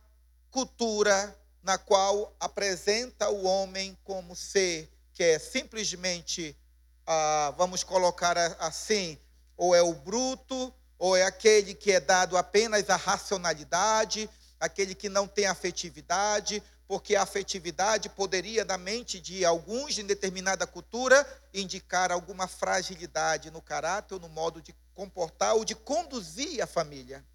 cultura 0.48 1.36
na 1.60 1.76
qual 1.76 2.36
apresenta 2.38 3.28
o 3.28 3.42
homem 3.42 3.98
como 4.04 4.36
ser 4.36 4.96
que 5.18 5.24
é 5.24 5.36
simplesmente, 5.40 6.56
ah, 7.04 7.52
vamos 7.58 7.82
colocar 7.82 8.38
assim, 8.60 9.18
ou 9.56 9.74
é 9.74 9.82
o 9.82 9.92
bruto, 9.92 10.72
ou 10.96 11.16
é 11.16 11.24
aquele 11.24 11.74
que 11.74 11.90
é 11.90 11.98
dado 11.98 12.36
apenas 12.36 12.88
à 12.88 12.94
racionalidade, 12.94 14.30
aquele 14.60 14.94
que 14.94 15.08
não 15.08 15.26
tem 15.26 15.46
afetividade, 15.46 16.62
porque 16.86 17.16
a 17.16 17.22
afetividade 17.22 18.08
poderia, 18.08 18.64
na 18.64 18.78
mente 18.78 19.18
de 19.18 19.44
alguns 19.44 19.98
em 19.98 20.06
determinada 20.06 20.68
cultura, 20.68 21.26
indicar 21.52 22.12
alguma 22.12 22.46
fragilidade 22.46 23.50
no 23.50 23.60
caráter 23.60 24.14
ou 24.14 24.20
no 24.20 24.28
modo 24.28 24.62
de 24.62 24.72
comportar 24.94 25.56
ou 25.56 25.64
de 25.64 25.74
conduzir 25.74 26.62
a 26.62 26.66
família. 26.68 27.26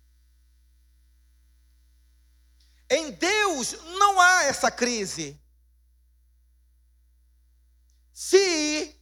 Em 2.89 3.11
Deus 3.11 3.73
não 3.99 4.21
há 4.21 4.45
essa 4.45 4.71
crise. 4.71 5.37
Se, 8.13 8.95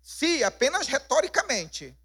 se 0.00 0.44
apenas 0.44 0.86
retoricamente, 0.86 1.96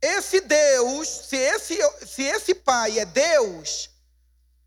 esse 0.00 0.40
Deus, 0.40 1.08
se 1.08 1.36
esse, 1.36 1.78
se 2.06 2.22
esse 2.22 2.54
Pai 2.54 2.98
é 2.98 3.04
Deus, 3.04 3.90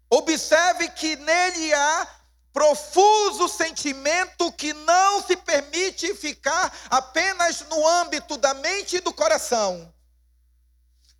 observe 0.10 0.90
que 0.90 1.16
nele 1.16 1.74
há 1.74 2.08
profuso 2.52 3.48
sentimento 3.48 4.52
que 4.52 4.74
não 4.74 5.26
se 5.26 5.36
permite 5.38 6.14
ficar 6.16 6.76
apenas 6.90 7.62
no 7.62 7.88
âmbito 7.88 8.38
da 8.38 8.54
mente 8.54 8.98
e 8.98 9.02
do 9.02 9.14
coração. 9.14 9.94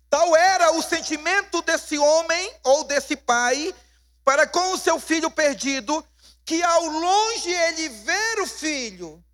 Tal 0.08 0.36
era 0.36 0.72
o 0.72 0.82
sentimento 0.82 1.62
desse 1.62 1.96
homem 1.96 2.54
ou 2.64 2.84
desse 2.84 3.16
pai 3.16 3.74
para 4.24 4.46
com 4.46 4.72
o 4.72 4.78
seu 4.78 5.00
filho 5.00 5.30
perdido, 5.30 6.04
que 6.44 6.62
ao 6.62 6.86
longe 6.86 7.50
ele 7.50 7.88
ver 7.88 8.40
o 8.40 8.46
filho, 8.46 9.24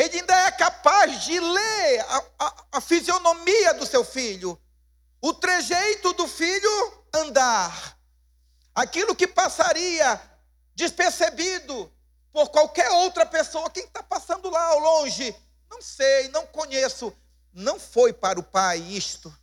ele 0.00 0.20
ainda 0.20 0.34
é 0.46 0.50
capaz 0.52 1.24
de 1.24 1.38
ler 1.38 2.00
a, 2.00 2.24
a, 2.38 2.64
a 2.72 2.80
fisionomia 2.80 3.74
do 3.74 3.84
seu 3.84 4.02
filho, 4.02 4.60
o 5.20 5.34
trejeito 5.34 6.14
do 6.14 6.26
filho 6.26 7.04
andar, 7.14 7.98
aquilo 8.74 9.14
que 9.14 9.26
passaria 9.26 10.18
despercebido 10.74 11.92
por 12.32 12.48
qualquer 12.48 12.88
outra 12.90 13.26
pessoa. 13.26 13.68
Quem 13.68 13.84
está 13.84 14.02
passando 14.02 14.48
lá 14.48 14.64
ao 14.68 14.78
longe? 14.78 15.34
Não 15.70 15.82
sei, 15.82 16.28
não 16.28 16.46
conheço. 16.46 17.14
Não 17.52 17.78
foi 17.78 18.12
para 18.12 18.40
o 18.40 18.42
pai 18.42 18.78
isto. 18.78 19.34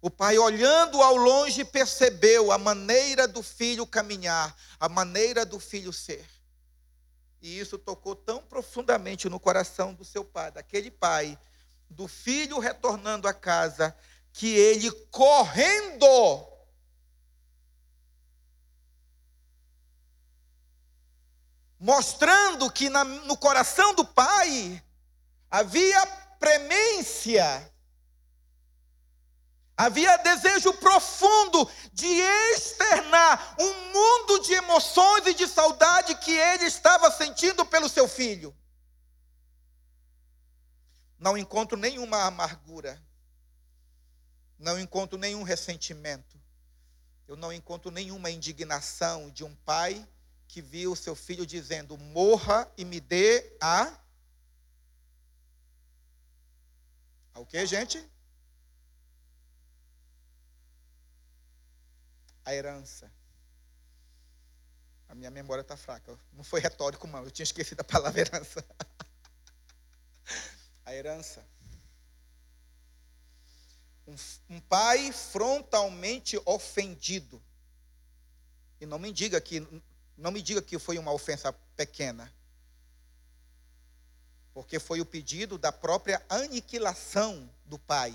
O 0.00 0.10
pai, 0.10 0.36
olhando 0.36 1.00
ao 1.00 1.16
longe, 1.16 1.64
percebeu 1.64 2.50
a 2.50 2.58
maneira 2.58 3.28
do 3.28 3.42
filho 3.42 3.86
caminhar, 3.86 4.54
a 4.80 4.88
maneira 4.88 5.46
do 5.46 5.60
filho 5.60 5.92
ser. 5.92 6.33
E 7.44 7.58
isso 7.58 7.76
tocou 7.76 8.16
tão 8.16 8.42
profundamente 8.42 9.28
no 9.28 9.38
coração 9.38 9.92
do 9.92 10.02
seu 10.02 10.24
pai, 10.24 10.50
daquele 10.50 10.90
pai, 10.90 11.38
do 11.90 12.08
filho 12.08 12.58
retornando 12.58 13.28
a 13.28 13.34
casa, 13.34 13.94
que 14.32 14.56
ele 14.56 14.90
correndo 15.10 16.06
mostrando 21.78 22.72
que 22.72 22.88
na, 22.88 23.04
no 23.04 23.36
coração 23.36 23.94
do 23.94 24.06
pai 24.06 24.82
havia 25.50 26.06
premência, 26.40 27.70
havia 29.76 30.16
desejo 30.18 30.72
profundo 30.74 31.68
de 31.92 32.06
externar 32.06 33.56
um 33.58 33.92
mundo 33.92 34.40
de 34.40 34.52
emoções 34.52 35.26
e 35.26 35.34
de 35.34 35.46
saudade 35.48 36.14
que 36.16 36.30
ele 36.30 36.64
estava 36.64 37.10
sentindo 37.10 37.64
pelo 37.66 37.88
seu 37.88 38.08
filho. 38.08 38.56
Não 41.18 41.36
encontro 41.36 41.76
nenhuma 41.76 42.24
amargura, 42.24 43.02
não 44.58 44.78
encontro 44.78 45.18
nenhum 45.18 45.42
ressentimento, 45.42 46.40
eu 47.26 47.36
não 47.36 47.52
encontro 47.52 47.90
nenhuma 47.90 48.30
indignação 48.30 49.30
de 49.30 49.44
um 49.44 49.54
pai 49.56 50.06
que 50.46 50.60
viu 50.60 50.92
o 50.92 50.96
seu 50.96 51.16
filho 51.16 51.46
dizendo: 51.46 51.96
Morra 51.96 52.70
e 52.76 52.84
me 52.84 53.00
dê 53.00 53.56
a. 53.60 53.98
A 57.34 57.40
o 57.40 57.46
que, 57.46 57.64
gente? 57.66 58.13
A 62.44 62.54
herança. 62.54 63.10
A 65.08 65.14
minha 65.14 65.30
memória 65.30 65.62
está 65.62 65.76
fraca. 65.76 66.18
Não 66.32 66.44
foi 66.44 66.60
retórico, 66.60 67.06
não. 67.06 67.24
Eu 67.24 67.30
tinha 67.30 67.44
esquecido 67.44 67.80
a 67.80 67.84
palavra 67.84 68.20
herança. 68.20 68.64
a 70.84 70.94
herança. 70.94 71.44
Um, 74.06 74.16
um, 74.50 74.60
pai 74.60 75.12
frontalmente 75.12 76.40
ofendido. 76.44 77.42
E 78.80 78.86
não 78.86 78.98
me 78.98 79.12
diga 79.12 79.40
que 79.40 79.60
não 80.16 80.30
me 80.30 80.42
diga 80.42 80.62
que 80.62 80.78
foi 80.78 80.98
uma 80.98 81.12
ofensa 81.12 81.52
pequena. 81.76 82.32
Porque 84.52 84.78
foi 84.78 85.00
o 85.00 85.06
pedido 85.06 85.58
da 85.58 85.72
própria 85.72 86.24
aniquilação 86.28 87.50
do 87.64 87.78
pai. 87.78 88.14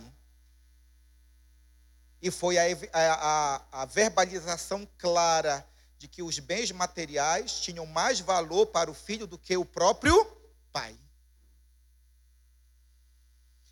E 2.22 2.30
foi 2.30 2.58
a, 2.58 2.66
a, 2.94 3.82
a, 3.82 3.86
verbalização 3.86 4.88
clara 4.98 5.66
de 5.98 6.08
que 6.08 6.22
os 6.22 6.40
bens 6.40 6.72
materiais 6.72 7.60
tinham 7.60 7.86
mais 7.86 8.20
valor 8.20 8.68
para 8.68 8.92
o 8.92 8.94
filho 8.94 9.26
do 9.26 9.38
que 9.38 9.56
o 9.56 9.66
próprio 9.66 10.26
pai. 10.72 10.98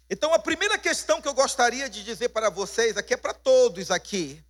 Então, 0.09 0.33
a 0.33 0.39
primeira 0.39 0.77
questão 0.77 1.21
que 1.21 1.27
eu 1.27 1.33
gostaria 1.33 1.89
de 1.89 2.03
dizer 2.03 2.29
para 2.29 2.49
vocês 2.49 2.95
aqui 2.95 3.13
é 3.13 3.17
para 3.17 3.33
todos 3.33 3.91
aqui 3.91 4.43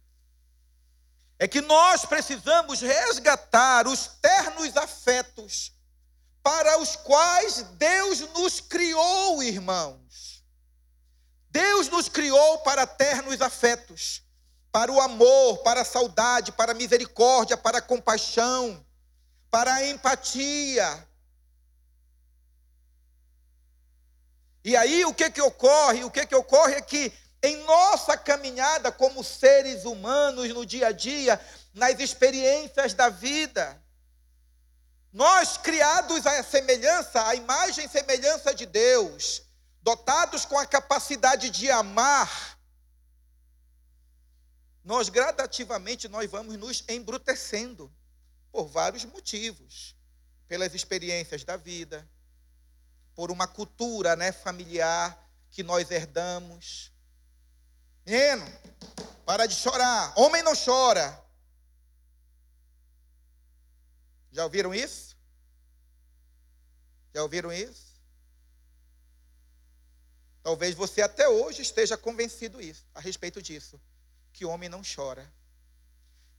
é 1.39 1.47
que 1.47 1.61
nós 1.61 2.03
precisamos 2.03 2.81
resgatar 2.81 3.87
os 3.87 4.07
ternos 4.21 4.75
afetos 4.75 5.71
para 6.41 6.79
os 6.79 6.95
quais 6.95 7.61
Deus 7.77 8.21
nos 8.33 8.59
criou, 8.59 9.43
irmãos. 9.43 10.26
Deus 11.57 11.89
nos 11.89 12.07
criou 12.07 12.59
para 12.59 12.85
ternos 12.85 13.41
afetos, 13.41 14.21
para 14.71 14.91
o 14.91 15.01
amor, 15.01 15.57
para 15.63 15.81
a 15.81 15.85
saudade, 15.85 16.51
para 16.51 16.71
a 16.71 16.75
misericórdia, 16.75 17.57
para 17.57 17.79
a 17.79 17.81
compaixão, 17.81 18.85
para 19.49 19.73
a 19.73 19.87
empatia. 19.87 21.07
E 24.63 24.77
aí 24.77 25.03
o 25.03 25.11
que 25.15 25.31
que 25.31 25.41
ocorre? 25.41 26.03
O 26.03 26.11
que 26.11 26.27
que 26.27 26.35
ocorre 26.35 26.75
é 26.75 26.81
que 26.81 27.11
em 27.41 27.55
nossa 27.63 28.15
caminhada 28.15 28.91
como 28.91 29.23
seres 29.23 29.83
humanos 29.83 30.49
no 30.49 30.63
dia 30.63 30.89
a 30.89 30.91
dia, 30.91 31.41
nas 31.73 31.99
experiências 31.99 32.93
da 32.93 33.09
vida. 33.09 33.81
Nós, 35.11 35.57
criados 35.57 36.23
à 36.27 36.43
semelhança, 36.43 37.25
à 37.25 37.33
imagem 37.33 37.85
e 37.85 37.89
semelhança 37.89 38.53
de 38.53 38.67
Deus, 38.67 39.46
dotados 39.87 40.43
com 40.43 40.59
a 40.59 40.65
capacidade 40.65 41.49
de 41.49 41.71
amar, 41.71 42.59
nós 44.83 45.07
gradativamente 45.07 46.09
nós 46.09 46.29
vamos 46.29 46.57
nos 46.57 46.83
embrutecendo 46.89 47.89
por 48.51 48.67
vários 48.67 49.05
motivos, 49.05 49.95
pelas 50.45 50.75
experiências 50.75 51.45
da 51.45 51.55
vida, 51.55 52.05
por 53.15 53.31
uma 53.31 53.47
cultura, 53.47 54.13
né, 54.17 54.33
familiar 54.33 55.17
que 55.49 55.63
nós 55.63 55.89
herdamos, 55.89 56.91
Menino, 58.05 58.45
para 59.25 59.45
de 59.45 59.55
chorar. 59.55 60.13
Homem 60.17 60.43
não 60.43 60.51
chora. 60.53 61.17
Já 64.33 64.43
ouviram 64.43 64.75
isso? 64.75 65.15
Já 67.13 67.23
ouviram 67.23 67.53
isso? 67.53 67.86
Talvez 70.47 70.73
você 70.73 71.01
até 71.01 71.27
hoje 71.27 71.61
esteja 71.61 71.97
convencido 71.97 72.61
isso, 72.61 72.85
a 72.95 73.01
respeito 73.01 73.41
disso, 73.41 73.77
que 74.31 74.45
homem 74.45 74.69
não 74.69 74.81
chora. 74.81 75.29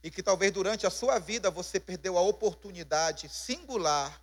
E 0.01 0.09
que 0.09 0.23
talvez 0.23 0.51
durante 0.51 0.87
a 0.87 0.89
sua 0.89 1.19
vida 1.19 1.51
você 1.51 1.79
perdeu 1.79 2.17
a 2.17 2.21
oportunidade 2.21 3.29
singular 3.29 4.19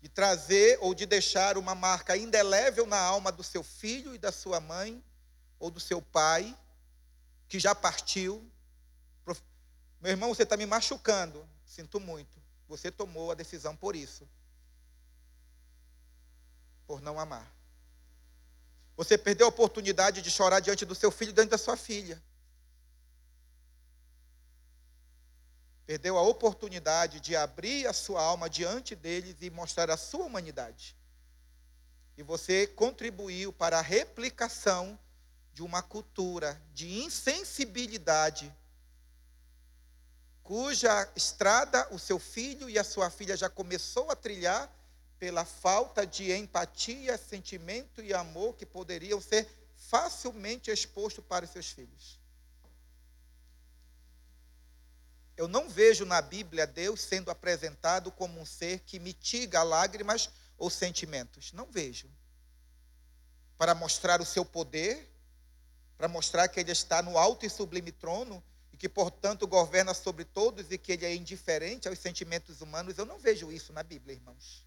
de 0.00 0.08
trazer 0.08 0.78
ou 0.80 0.94
de 0.94 1.04
deixar 1.04 1.58
uma 1.58 1.74
marca 1.74 2.16
indelével 2.16 2.86
na 2.86 2.98
alma 2.98 3.30
do 3.30 3.42
seu 3.42 3.62
filho 3.62 4.14
e 4.14 4.18
da 4.18 4.32
sua 4.32 4.58
mãe 4.58 5.04
ou 5.58 5.70
do 5.70 5.78
seu 5.78 6.00
pai, 6.00 6.58
que 7.46 7.60
já 7.60 7.74
partiu. 7.74 8.50
Meu 10.00 10.12
irmão, 10.12 10.34
você 10.34 10.44
está 10.44 10.56
me 10.56 10.64
machucando. 10.64 11.46
Sinto 11.66 12.00
muito. 12.00 12.42
Você 12.68 12.90
tomou 12.90 13.32
a 13.32 13.34
decisão 13.34 13.76
por 13.76 13.94
isso. 13.94 14.26
Por 16.86 17.02
não 17.02 17.20
amar. 17.20 17.54
Você 18.96 19.18
perdeu 19.18 19.46
a 19.46 19.48
oportunidade 19.48 20.22
de 20.22 20.30
chorar 20.30 20.60
diante 20.60 20.84
do 20.84 20.94
seu 20.94 21.10
filho, 21.10 21.32
diante 21.32 21.50
da 21.50 21.58
sua 21.58 21.76
filha. 21.76 22.22
Perdeu 25.86 26.16
a 26.16 26.22
oportunidade 26.22 27.20
de 27.20 27.36
abrir 27.36 27.86
a 27.86 27.92
sua 27.92 28.22
alma 28.22 28.48
diante 28.48 28.94
deles 28.94 29.36
e 29.40 29.50
mostrar 29.50 29.90
a 29.90 29.96
sua 29.96 30.24
humanidade. 30.24 30.96
E 32.16 32.22
você 32.22 32.66
contribuiu 32.66 33.52
para 33.52 33.78
a 33.78 33.82
replicação 33.82 34.98
de 35.52 35.62
uma 35.62 35.82
cultura 35.82 36.60
de 36.72 37.00
insensibilidade, 37.00 38.54
cuja 40.42 41.10
estrada 41.16 41.88
o 41.92 41.98
seu 41.98 42.18
filho 42.18 42.70
e 42.70 42.78
a 42.78 42.84
sua 42.84 43.10
filha 43.10 43.36
já 43.36 43.48
começou 43.48 44.10
a 44.10 44.16
trilhar 44.16 44.70
pela 45.18 45.44
falta 45.44 46.06
de 46.06 46.32
empatia, 46.32 47.16
sentimento 47.16 48.02
e 48.02 48.12
amor 48.12 48.54
que 48.54 48.66
poderiam 48.66 49.20
ser 49.20 49.48
facilmente 49.76 50.70
expostos 50.70 51.24
para 51.24 51.46
seus 51.46 51.70
filhos. 51.70 52.18
Eu 55.36 55.48
não 55.48 55.68
vejo 55.68 56.04
na 56.04 56.22
Bíblia 56.22 56.66
Deus 56.66 57.00
sendo 57.00 57.30
apresentado 57.30 58.10
como 58.12 58.40
um 58.40 58.46
ser 58.46 58.80
que 58.80 59.00
mitiga 59.00 59.62
lágrimas 59.62 60.30
ou 60.56 60.70
sentimentos. 60.70 61.52
Não 61.52 61.66
vejo. 61.66 62.08
Para 63.58 63.74
mostrar 63.74 64.20
o 64.20 64.24
seu 64.24 64.44
poder, 64.44 65.10
para 65.96 66.06
mostrar 66.06 66.48
que 66.48 66.60
ele 66.60 66.72
está 66.72 67.02
no 67.02 67.18
alto 67.18 67.44
e 67.44 67.50
sublime 67.50 67.90
trono 67.90 68.42
e 68.72 68.76
que, 68.76 68.88
portanto, 68.88 69.46
governa 69.46 69.92
sobre 69.92 70.24
todos 70.24 70.70
e 70.70 70.78
que 70.78 70.92
ele 70.92 71.06
é 71.06 71.14
indiferente 71.14 71.88
aos 71.88 71.98
sentimentos 71.98 72.60
humanos, 72.60 72.98
eu 72.98 73.06
não 73.06 73.18
vejo 73.18 73.50
isso 73.50 73.72
na 73.72 73.82
Bíblia, 73.82 74.14
irmãos. 74.14 74.64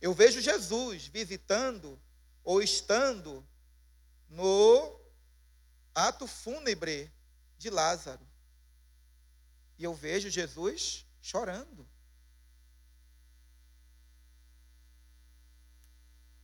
Eu 0.00 0.14
vejo 0.14 0.40
Jesus 0.40 1.06
visitando 1.06 2.00
ou 2.42 2.62
estando 2.62 3.46
no 4.28 4.98
ato 5.94 6.26
fúnebre 6.26 7.12
de 7.58 7.68
Lázaro. 7.68 8.26
E 9.76 9.84
eu 9.84 9.94
vejo 9.94 10.30
Jesus 10.30 11.06
chorando. 11.20 11.88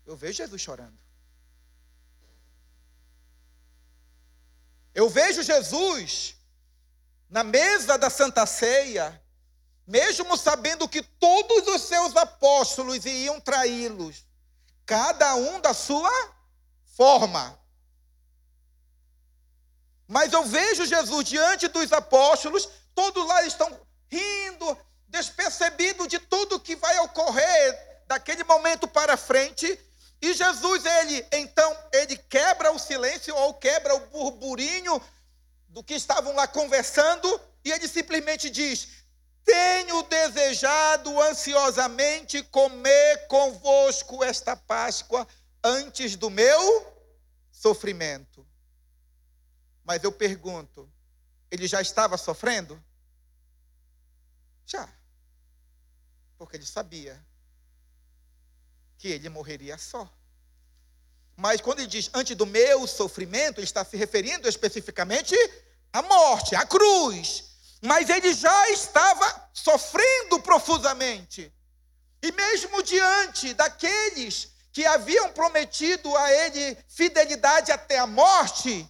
Eu 0.04 0.16
vejo 0.16 0.34
Jesus 0.34 0.62
chorando. 0.62 0.98
Eu 4.94 5.10
vejo 5.10 5.42
Jesus 5.42 6.36
na 7.28 7.42
mesa 7.42 7.98
da 7.98 8.08
Santa 8.08 8.46
Ceia, 8.46 9.22
mesmo 9.86 10.36
sabendo 10.36 10.88
que 10.88 11.02
todos 11.02 11.68
os 11.68 11.82
seus 11.82 12.16
apóstolos 12.16 13.04
iriam 13.04 13.40
traí-los, 13.40 14.26
cada 14.84 15.34
um 15.36 15.60
da 15.60 15.72
sua 15.72 16.10
forma. 16.96 17.58
Mas 20.08 20.32
eu 20.32 20.44
vejo 20.44 20.86
Jesus 20.86 21.24
diante 21.24 21.68
dos 21.68 21.92
apóstolos, 21.92 22.68
todos 22.94 23.26
lá 23.26 23.44
estão 23.44 23.80
rindo, 24.10 24.78
despercebido 25.08 26.06
de 26.06 26.18
tudo 26.18 26.60
que 26.60 26.76
vai 26.76 26.98
ocorrer 27.00 28.02
daquele 28.06 28.44
momento 28.44 28.86
para 28.86 29.16
frente, 29.16 29.78
e 30.20 30.32
Jesus, 30.32 30.84
ele, 30.84 31.26
então, 31.32 31.76
ele 31.92 32.16
quebra 32.16 32.72
o 32.72 32.78
silêncio 32.78 33.34
ou 33.36 33.54
quebra 33.54 33.94
o 33.94 34.06
burburinho 34.06 35.00
do 35.68 35.84
que 35.84 35.94
estavam 35.94 36.34
lá 36.34 36.46
conversando, 36.46 37.40
e 37.64 37.70
ele 37.70 37.86
simplesmente 37.86 38.48
diz: 38.48 38.88
Tenho 39.46 40.02
desejado 40.02 41.22
ansiosamente 41.22 42.42
comer 42.42 43.28
convosco 43.28 44.24
esta 44.24 44.56
Páscoa 44.56 45.24
antes 45.62 46.16
do 46.16 46.28
meu 46.28 46.92
sofrimento. 47.52 48.44
Mas 49.84 50.02
eu 50.02 50.10
pergunto: 50.10 50.92
ele 51.48 51.68
já 51.68 51.80
estava 51.80 52.18
sofrendo? 52.18 52.82
Já. 54.66 54.92
Porque 56.36 56.56
ele 56.56 56.66
sabia 56.66 57.24
que 58.98 59.06
ele 59.06 59.28
morreria 59.28 59.78
só. 59.78 60.12
Mas 61.36 61.60
quando 61.60 61.78
ele 61.78 61.88
diz 61.88 62.10
antes 62.12 62.34
do 62.34 62.46
meu 62.46 62.84
sofrimento, 62.88 63.60
ele 63.60 63.64
está 63.64 63.84
se 63.84 63.96
referindo 63.96 64.48
especificamente 64.48 65.36
à 65.92 66.02
morte, 66.02 66.56
à 66.56 66.66
cruz. 66.66 67.55
Mas 67.82 68.08
ele 68.08 68.32
já 68.32 68.70
estava 68.70 69.50
sofrendo 69.52 70.40
profusamente. 70.40 71.52
E 72.22 72.32
mesmo 72.32 72.82
diante 72.82 73.54
daqueles 73.54 74.50
que 74.72 74.84
haviam 74.84 75.32
prometido 75.32 76.14
a 76.16 76.32
ele 76.32 76.76
fidelidade 76.88 77.72
até 77.72 77.98
a 77.98 78.06
morte, 78.06 78.88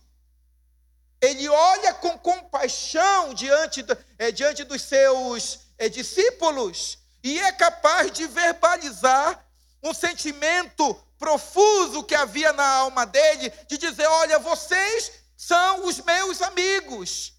ele 1.20 1.48
olha 1.48 1.94
com 1.94 2.18
compaixão 2.18 3.34
diante, 3.34 3.84
é, 4.18 4.30
diante 4.30 4.64
dos 4.64 4.82
seus 4.82 5.60
é, 5.78 5.88
discípulos 5.88 6.98
e 7.22 7.38
é 7.40 7.52
capaz 7.52 8.12
de 8.12 8.26
verbalizar 8.26 9.44
um 9.82 9.92
sentimento 9.92 10.94
profuso 11.18 12.04
que 12.04 12.14
havia 12.14 12.52
na 12.52 12.66
alma 12.66 13.04
dele, 13.06 13.52
de 13.68 13.78
dizer: 13.78 14.06
Olha, 14.06 14.38
vocês 14.38 15.12
são 15.36 15.86
os 15.86 16.00
meus 16.00 16.42
amigos. 16.42 17.32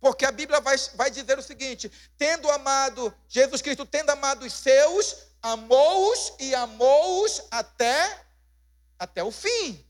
Porque 0.00 0.24
a 0.24 0.32
Bíblia 0.32 0.60
vai, 0.60 0.76
vai 0.94 1.10
dizer 1.10 1.38
o 1.38 1.42
seguinte: 1.42 1.90
tendo 2.16 2.50
amado, 2.50 3.14
Jesus 3.28 3.60
Cristo, 3.60 3.84
tendo 3.84 4.10
amado 4.10 4.46
os 4.46 4.52
seus, 4.52 5.16
amou-os 5.42 6.32
e 6.38 6.54
amou-os 6.54 7.42
até, 7.50 8.24
até 8.98 9.22
o 9.22 9.30
fim. 9.30 9.86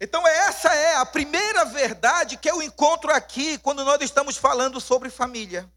Então, 0.00 0.26
essa 0.26 0.72
é 0.74 0.96
a 0.96 1.04
primeira 1.04 1.64
verdade 1.66 2.38
que 2.38 2.50
eu 2.50 2.62
encontro 2.62 3.12
aqui 3.12 3.58
quando 3.58 3.84
nós 3.84 4.00
estamos 4.00 4.36
falando 4.36 4.80
sobre 4.80 5.10
família. 5.10 5.70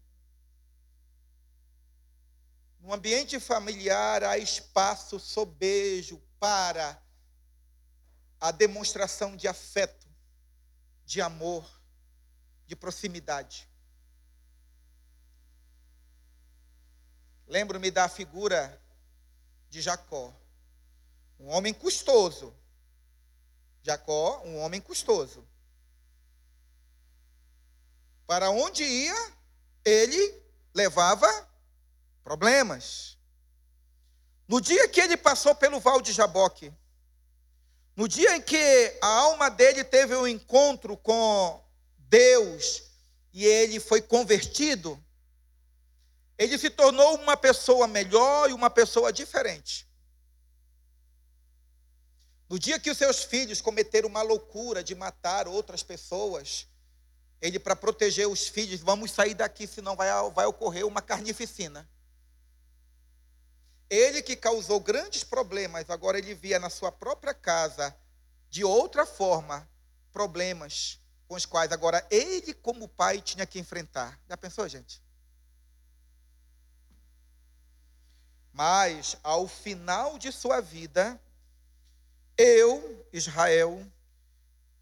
No 2.80 2.92
ambiente 2.94 3.38
familiar 3.38 4.22
há 4.24 4.38
espaço 4.38 5.18
sobejo 5.18 6.22
para 6.38 7.03
a 8.44 8.50
demonstração 8.50 9.34
de 9.34 9.48
afeto, 9.48 10.06
de 11.06 11.22
amor, 11.22 11.66
de 12.66 12.76
proximidade. 12.76 13.66
Lembro-me 17.46 17.90
da 17.90 18.06
figura 18.06 18.78
de 19.70 19.80
Jacó, 19.80 20.30
um 21.40 21.48
homem 21.48 21.72
custoso. 21.72 22.54
Jacó, 23.82 24.42
um 24.44 24.58
homem 24.58 24.78
custoso. 24.78 25.48
Para 28.26 28.50
onde 28.50 28.84
ia, 28.84 29.32
ele 29.82 30.42
levava 30.74 31.26
problemas. 32.22 33.16
No 34.46 34.60
dia 34.60 34.86
que 34.86 35.00
ele 35.00 35.16
passou 35.16 35.54
pelo 35.54 35.80
val 35.80 36.02
de 36.02 36.12
Jaboque, 36.12 36.70
no 37.96 38.08
dia 38.08 38.36
em 38.36 38.42
que 38.42 38.98
a 39.00 39.06
alma 39.06 39.48
dele 39.48 39.84
teve 39.84 40.16
um 40.16 40.26
encontro 40.26 40.96
com 40.96 41.62
Deus 41.96 42.82
e 43.32 43.44
ele 43.44 43.78
foi 43.78 44.00
convertido, 44.00 45.02
ele 46.36 46.58
se 46.58 46.70
tornou 46.70 47.16
uma 47.16 47.36
pessoa 47.36 47.86
melhor 47.86 48.50
e 48.50 48.52
uma 48.52 48.70
pessoa 48.70 49.12
diferente. 49.12 49.88
No 52.48 52.58
dia 52.58 52.78
que 52.78 52.90
os 52.90 52.98
seus 52.98 53.24
filhos 53.24 53.60
cometeram 53.60 54.08
uma 54.08 54.22
loucura 54.22 54.82
de 54.82 54.94
matar 54.94 55.48
outras 55.48 55.82
pessoas, 55.82 56.66
ele, 57.40 57.58
para 57.58 57.76
proteger 57.76 58.28
os 58.28 58.48
filhos, 58.48 58.80
vamos 58.80 59.10
sair 59.10 59.34
daqui, 59.34 59.66
senão 59.66 59.96
vai, 59.96 60.08
vai 60.30 60.46
ocorrer 60.46 60.86
uma 60.86 61.02
carnificina. 61.02 61.88
Ele 63.88 64.22
que 64.22 64.34
causou 64.34 64.80
grandes 64.80 65.22
problemas, 65.22 65.88
agora 65.90 66.18
ele 66.18 66.34
via 66.34 66.58
na 66.58 66.70
sua 66.70 66.90
própria 66.90 67.34
casa, 67.34 67.94
de 68.48 68.64
outra 68.64 69.04
forma, 69.04 69.68
problemas 70.12 71.00
com 71.26 71.34
os 71.34 71.46
quais 71.46 71.72
agora 71.72 72.06
ele, 72.10 72.54
como 72.54 72.88
pai, 72.88 73.20
tinha 73.20 73.46
que 73.46 73.58
enfrentar. 73.58 74.18
Já 74.28 74.36
pensou, 74.36 74.68
gente? 74.68 75.02
Mas, 78.52 79.16
ao 79.22 79.48
final 79.48 80.18
de 80.18 80.30
sua 80.30 80.60
vida, 80.60 81.20
eu, 82.38 83.06
Israel, 83.12 83.84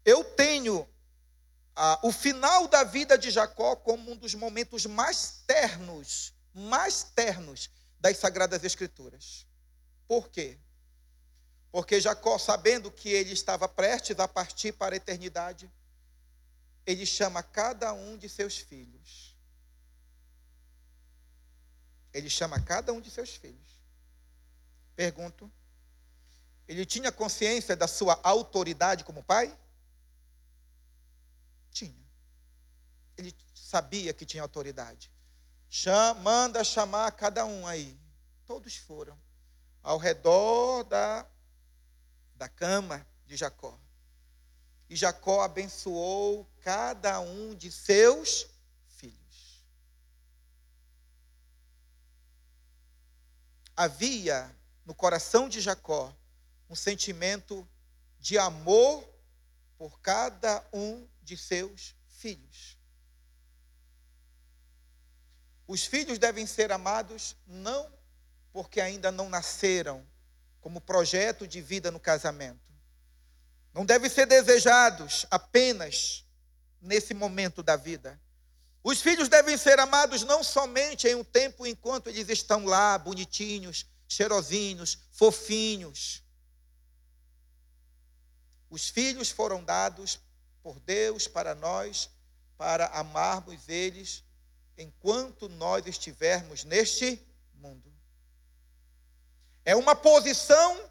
eu 0.05 0.23
tenho 0.23 0.87
ah, 1.75 1.99
o 2.03 2.11
final 2.11 2.67
da 2.67 2.83
vida 2.83 3.17
de 3.17 3.31
Jacó 3.31 3.75
como 3.75 4.11
um 4.11 4.15
dos 4.15 4.35
momentos 4.35 4.85
mais 4.85 5.43
ternos, 5.47 6.33
mais 6.53 7.03
ternos 7.03 7.69
das 8.03 8.17
Sagradas 8.17 8.65
Escrituras. 8.65 9.47
Por 10.05 10.27
quê? 10.27 10.59
Porque 11.71 12.01
Jacó, 12.01 12.37
sabendo 12.37 12.91
que 12.91 13.07
ele 13.07 13.31
estava 13.31 13.65
prestes 13.65 14.19
a 14.19 14.27
partir 14.27 14.73
para 14.73 14.93
a 14.93 14.97
eternidade, 14.97 15.71
ele 16.85 17.05
chama 17.05 17.41
cada 17.41 17.93
um 17.93 18.17
de 18.17 18.27
seus 18.27 18.57
filhos. 18.57 19.37
Ele 22.13 22.29
chama 22.29 22.61
cada 22.61 22.91
um 22.91 22.99
de 22.99 23.09
seus 23.09 23.37
filhos. 23.37 23.79
Pergunto: 24.97 25.49
ele 26.67 26.85
tinha 26.85 27.09
consciência 27.09 27.73
da 27.73 27.87
sua 27.87 28.19
autoridade 28.21 29.05
como 29.05 29.23
pai? 29.23 29.57
Tinha. 31.71 32.05
Ele 33.15 33.33
sabia 33.55 34.13
que 34.13 34.25
tinha 34.25 34.43
autoridade. 34.43 35.12
Manda 36.21 36.63
chamar 36.63 37.11
cada 37.13 37.45
um 37.45 37.65
aí. 37.65 37.99
Todos 38.45 38.75
foram 38.75 39.19
ao 39.81 39.97
redor 39.97 40.83
da, 40.83 41.27
da 42.35 42.47
cama 42.47 43.05
de 43.25 43.35
Jacó. 43.35 43.79
E 44.87 44.95
Jacó 44.95 45.41
abençoou 45.41 46.47
cada 46.61 47.19
um 47.19 47.55
de 47.55 47.71
seus 47.71 48.45
filhos. 48.87 49.65
Havia 53.75 54.55
no 54.85 54.93
coração 54.93 55.49
de 55.49 55.59
Jacó 55.59 56.15
um 56.69 56.75
sentimento 56.75 57.67
de 58.19 58.37
amor 58.37 59.03
por 59.75 59.99
cada 59.99 60.63
um 60.71 61.07
de 61.23 61.35
seus 61.35 61.95
filhos. 62.07 62.77
Os 65.67 65.85
filhos 65.85 66.19
devem 66.19 66.45
ser 66.45 66.71
amados 66.71 67.35
não 67.47 67.91
porque 68.51 68.81
ainda 68.81 69.11
não 69.11 69.29
nasceram 69.29 70.05
como 70.61 70.79
projeto 70.79 71.47
de 71.47 71.61
vida 71.61 71.91
no 71.91 71.99
casamento, 71.99 72.61
não 73.73 73.85
devem 73.85 74.09
ser 74.09 74.25
desejados 74.25 75.25
apenas 75.31 76.25
nesse 76.79 77.13
momento 77.13 77.63
da 77.63 77.75
vida. 77.75 78.21
Os 78.83 79.01
filhos 79.01 79.29
devem 79.29 79.57
ser 79.57 79.79
amados 79.79 80.23
não 80.23 80.43
somente 80.43 81.07
em 81.07 81.15
um 81.15 81.23
tempo 81.23 81.65
enquanto 81.65 82.07
eles 82.07 82.29
estão 82.29 82.65
lá, 82.65 82.97
bonitinhos, 82.97 83.85
cheirosinhos, 84.07 84.99
fofinhos. 85.11 86.21
Os 88.69 88.89
filhos 88.89 89.31
foram 89.31 89.63
dados 89.63 90.19
por 90.61 90.79
Deus 90.81 91.27
para 91.27 91.55
nós, 91.55 92.09
para 92.57 92.87
amarmos 92.87 93.67
eles 93.69 94.23
enquanto 94.77 95.49
nós 95.49 95.85
estivermos 95.85 96.63
neste 96.63 97.21
mundo. 97.55 97.91
É 99.65 99.75
uma 99.75 99.95
posição 99.95 100.89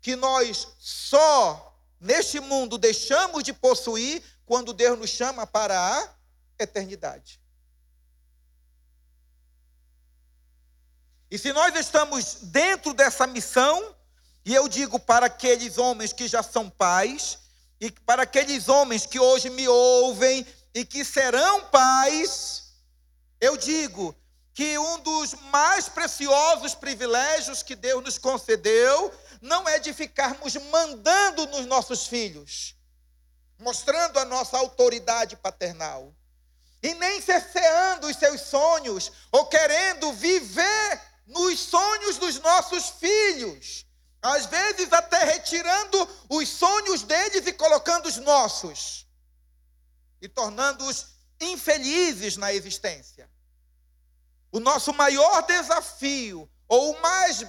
que 0.00 0.16
nós 0.16 0.68
só 0.78 1.78
neste 2.00 2.40
mundo 2.40 2.76
deixamos 2.76 3.44
de 3.44 3.52
possuir 3.52 4.22
quando 4.44 4.72
Deus 4.72 4.98
nos 4.98 5.10
chama 5.10 5.46
para 5.46 5.78
a 5.78 6.14
eternidade. 6.58 7.40
E 11.30 11.38
se 11.38 11.52
nós 11.52 11.74
estamos 11.76 12.34
dentro 12.42 12.92
dessa 12.92 13.26
missão, 13.26 13.94
e 14.44 14.54
eu 14.54 14.68
digo 14.68 14.98
para 14.98 15.26
aqueles 15.26 15.78
homens 15.78 16.12
que 16.12 16.28
já 16.28 16.42
são 16.42 16.68
pais, 16.68 17.38
e 17.80 17.90
para 17.90 18.24
aqueles 18.24 18.68
homens 18.68 19.06
que 19.06 19.18
hoje 19.18 19.48
me 19.48 19.66
ouvem 19.66 20.46
e 20.74 20.84
que 20.84 21.04
serão 21.04 21.64
pais, 21.64 22.61
eu 23.42 23.56
digo 23.56 24.16
que 24.54 24.78
um 24.78 25.00
dos 25.00 25.34
mais 25.50 25.88
preciosos 25.88 26.76
privilégios 26.76 27.60
que 27.60 27.74
Deus 27.74 28.04
nos 28.04 28.16
concedeu 28.16 29.12
não 29.40 29.68
é 29.68 29.80
de 29.80 29.92
ficarmos 29.92 30.54
mandando 30.70 31.46
nos 31.48 31.66
nossos 31.66 32.06
filhos, 32.06 32.76
mostrando 33.58 34.20
a 34.20 34.24
nossa 34.24 34.56
autoridade 34.56 35.34
paternal, 35.34 36.14
e 36.80 36.94
nem 36.94 37.20
cerceando 37.20 38.06
os 38.06 38.16
seus 38.16 38.42
sonhos, 38.42 39.10
ou 39.32 39.46
querendo 39.46 40.12
viver 40.12 41.02
nos 41.26 41.58
sonhos 41.58 42.18
dos 42.18 42.38
nossos 42.38 42.90
filhos, 42.90 43.84
às 44.22 44.46
vezes 44.46 44.92
até 44.92 45.24
retirando 45.24 46.08
os 46.28 46.48
sonhos 46.48 47.02
deles 47.02 47.44
e 47.44 47.52
colocando 47.52 48.06
os 48.06 48.18
nossos, 48.18 49.04
e 50.20 50.28
tornando-os 50.28 51.06
infelizes 51.40 52.36
na 52.36 52.52
existência. 52.54 53.31
O 54.52 54.60
nosso 54.60 54.92
maior 54.92 55.42
desafio 55.46 56.48
ou 56.68 56.98
mais 57.00 57.42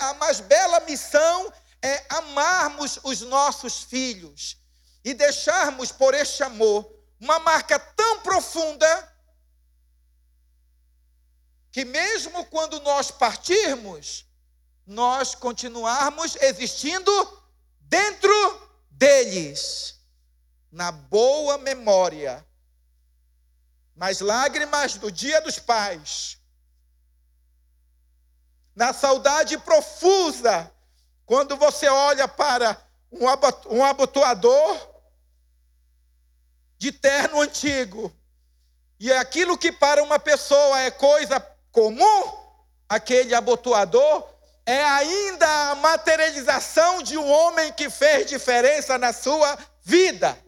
a 0.00 0.14
mais 0.14 0.40
bela 0.40 0.80
missão 0.80 1.52
é 1.82 2.04
amarmos 2.10 3.00
os 3.02 3.22
nossos 3.22 3.82
filhos 3.82 4.58
e 5.02 5.14
deixarmos 5.14 5.90
por 5.90 6.12
este 6.12 6.42
amor 6.42 6.94
uma 7.18 7.38
marca 7.38 7.78
tão 7.78 8.20
profunda 8.20 9.10
que 11.72 11.84
mesmo 11.84 12.44
quando 12.46 12.80
nós 12.80 13.10
partirmos, 13.10 14.26
nós 14.86 15.34
continuarmos 15.34 16.36
existindo 16.36 17.10
dentro 17.80 18.70
deles, 18.90 19.98
na 20.70 20.92
boa 20.92 21.56
memória, 21.58 22.46
nas 23.94 24.20
lágrimas 24.20 24.94
do 24.96 25.10
dia 25.10 25.40
dos 25.40 25.58
pais, 25.58 26.39
na 28.80 28.94
saudade 28.94 29.58
profusa, 29.58 30.72
quando 31.26 31.54
você 31.54 31.86
olha 31.86 32.26
para 32.26 32.82
um 33.68 33.84
abotoador 33.84 34.74
de 36.78 36.90
terno 36.90 37.42
antigo, 37.42 38.10
e 38.98 39.12
aquilo 39.12 39.58
que 39.58 39.70
para 39.70 40.02
uma 40.02 40.18
pessoa 40.18 40.80
é 40.80 40.90
coisa 40.90 41.38
comum, 41.70 42.32
aquele 42.88 43.34
abotoador, 43.34 44.26
é 44.64 44.82
ainda 44.82 45.72
a 45.72 45.74
materialização 45.74 47.02
de 47.02 47.18
um 47.18 47.30
homem 47.30 47.70
que 47.74 47.90
fez 47.90 48.30
diferença 48.30 48.96
na 48.96 49.12
sua 49.12 49.58
vida. 49.82 50.42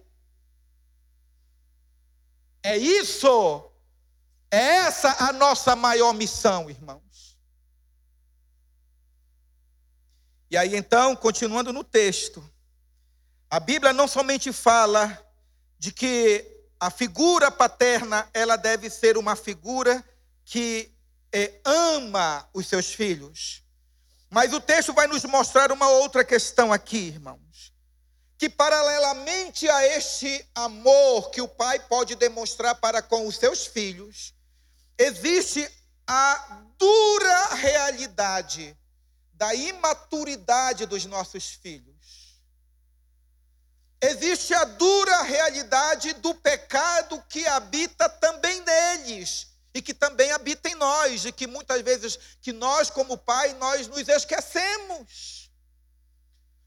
É 2.63 2.79
isso, 2.79 3.71
é 4.51 4.57
essa 4.57 5.17
a 5.29 5.35
nossa 5.35 5.77
maior 5.77 6.15
missão, 6.15 6.71
irmão. 6.71 7.03
E 10.53 10.57
aí 10.59 10.77
então, 10.77 11.17
continuando 11.17 11.73
no 11.73 11.83
texto, 11.83 12.47
a 13.49 13.59
Bíblia 13.59 13.91
não 13.95 14.07
somente 14.07 14.53
fala 14.53 15.19
de 15.79 15.91
que 15.91 16.45
a 16.79 16.91
figura 16.91 17.51
paterna 17.51 18.29
ela 18.35 18.57
deve 18.57 18.91
ser 18.91 19.17
uma 19.17 19.35
figura 19.35 20.05
que 20.45 20.95
é, 21.33 21.59
ama 21.65 22.47
os 22.53 22.67
seus 22.67 22.93
filhos, 22.93 23.63
mas 24.29 24.53
o 24.53 24.61
texto 24.61 24.93
vai 24.93 25.07
nos 25.07 25.25
mostrar 25.25 25.73
uma 25.73 25.89
outra 25.89 26.23
questão 26.23 26.71
aqui, 26.71 26.99
irmãos, 26.99 27.73
que 28.37 28.51
paralelamente 28.51 29.67
a 29.71 29.87
este 29.87 30.47
amor 30.55 31.31
que 31.31 31.41
o 31.41 31.49
pai 31.49 31.79
pode 31.79 32.15
demonstrar 32.15 32.75
para 32.75 33.01
com 33.01 33.27
os 33.27 33.37
seus 33.37 33.65
filhos, 33.65 34.35
existe 34.99 35.67
a 36.07 36.63
dura 36.77 37.55
realidade 37.55 38.77
da 39.33 39.55
imaturidade 39.55 40.87
dos 40.87 41.05
nossos 41.05 41.51
filhos. 41.51 41.93
Existe 44.01 44.53
a 44.53 44.65
dura 44.65 45.23
realidade 45.23 46.13
do 46.15 46.35
pecado 46.35 47.23
que 47.29 47.47
habita 47.47 48.09
também 48.09 48.61
neles 48.63 49.47
e 49.75 49.81
que 49.81 49.95
também 49.95 50.31
habita 50.33 50.69
em 50.69 50.75
nós, 50.75 51.25
e 51.25 51.33
que 51.33 51.47
muitas 51.47 51.81
vezes 51.83 52.19
que 52.41 52.53
nós 52.53 52.91
como 52.91 53.17
pai 53.17 53.55
nós 53.55 53.87
nos 53.89 54.07
esquecemos. 54.09 55.51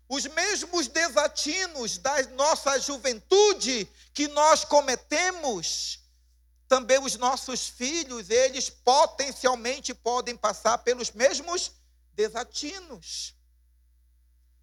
Os 0.08 0.26
mesmos 0.28 0.88
desatinos 0.88 1.98
da 1.98 2.22
nossa 2.30 2.80
juventude 2.80 3.88
que 4.14 4.28
nós 4.30 4.64
cometemos, 4.64 6.00
também 6.68 7.00
os 7.00 7.16
nossos 7.16 7.68
filhos, 7.68 8.30
eles 8.30 8.70
potencialmente 8.70 9.94
podem 9.94 10.36
passar 10.36 10.80
pelos 10.80 11.12
mesmos 11.12 11.72
desatinos, 12.16 13.36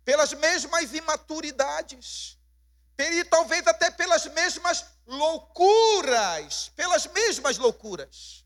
pelas 0.05 0.33
mesmas 0.33 0.93
imaturidades, 0.93 2.39
e 2.99 3.25
talvez 3.25 3.67
até 3.67 3.91
pelas 3.91 4.27
mesmas 4.27 4.85
loucuras, 5.07 6.71
pelas 6.77 7.07
mesmas 7.07 7.59
loucuras. 7.59 8.45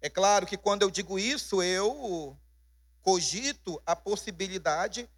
É 0.00 0.10
claro 0.10 0.46
que 0.46 0.56
quando 0.56 0.82
eu 0.82 0.90
digo 0.90 1.18
isso, 1.18 1.62
eu 1.62 2.38
cogito 3.02 3.82
a 3.86 3.96
possibilidade 3.96 5.08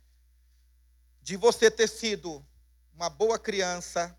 de 1.23 1.37
você 1.37 1.71
ter 1.71 1.89
sido 1.89 2.45
uma 2.95 3.11
boa 3.11 3.39
criança, 3.39 4.17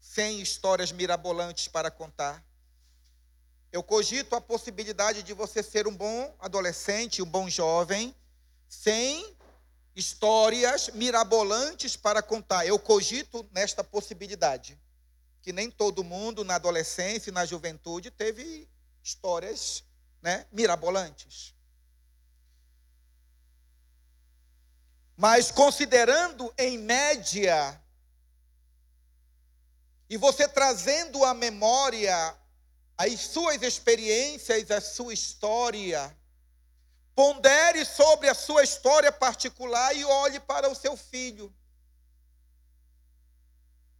sem 0.00 0.40
histórias 0.40 0.90
mirabolantes 0.90 1.68
para 1.68 1.90
contar, 1.90 2.44
eu 3.72 3.82
cogito 3.82 4.36
a 4.36 4.40
possibilidade 4.40 5.22
de 5.22 5.32
você 5.32 5.62
ser 5.62 5.88
um 5.88 5.96
bom 5.96 6.36
adolescente, 6.38 7.22
um 7.22 7.26
bom 7.26 7.48
jovem, 7.48 8.14
sem 8.68 9.34
histórias 9.96 10.90
mirabolantes 10.90 11.96
para 11.96 12.22
contar. 12.22 12.66
Eu 12.66 12.78
cogito 12.78 13.48
nesta 13.50 13.82
possibilidade. 13.82 14.78
Que 15.40 15.54
nem 15.54 15.70
todo 15.70 16.04
mundo 16.04 16.44
na 16.44 16.56
adolescência 16.56 17.30
e 17.30 17.32
na 17.32 17.46
juventude 17.46 18.10
teve 18.10 18.68
histórias 19.02 19.82
né, 20.20 20.46
mirabolantes. 20.52 21.54
Mas 25.16 25.50
considerando 25.50 26.52
em 26.58 26.76
média, 26.76 27.80
e 30.10 30.16
você 30.18 30.46
trazendo 30.46 31.24
à 31.24 31.32
memória 31.32 32.36
as 33.02 33.20
suas 33.20 33.60
experiências, 33.62 34.70
a 34.70 34.80
sua 34.80 35.12
história. 35.12 36.16
Pondere 37.16 37.84
sobre 37.84 38.28
a 38.28 38.34
sua 38.34 38.62
história 38.62 39.10
particular 39.10 39.94
e 39.94 40.04
olhe 40.04 40.38
para 40.38 40.70
o 40.70 40.74
seu 40.74 40.96
filho. 40.96 41.52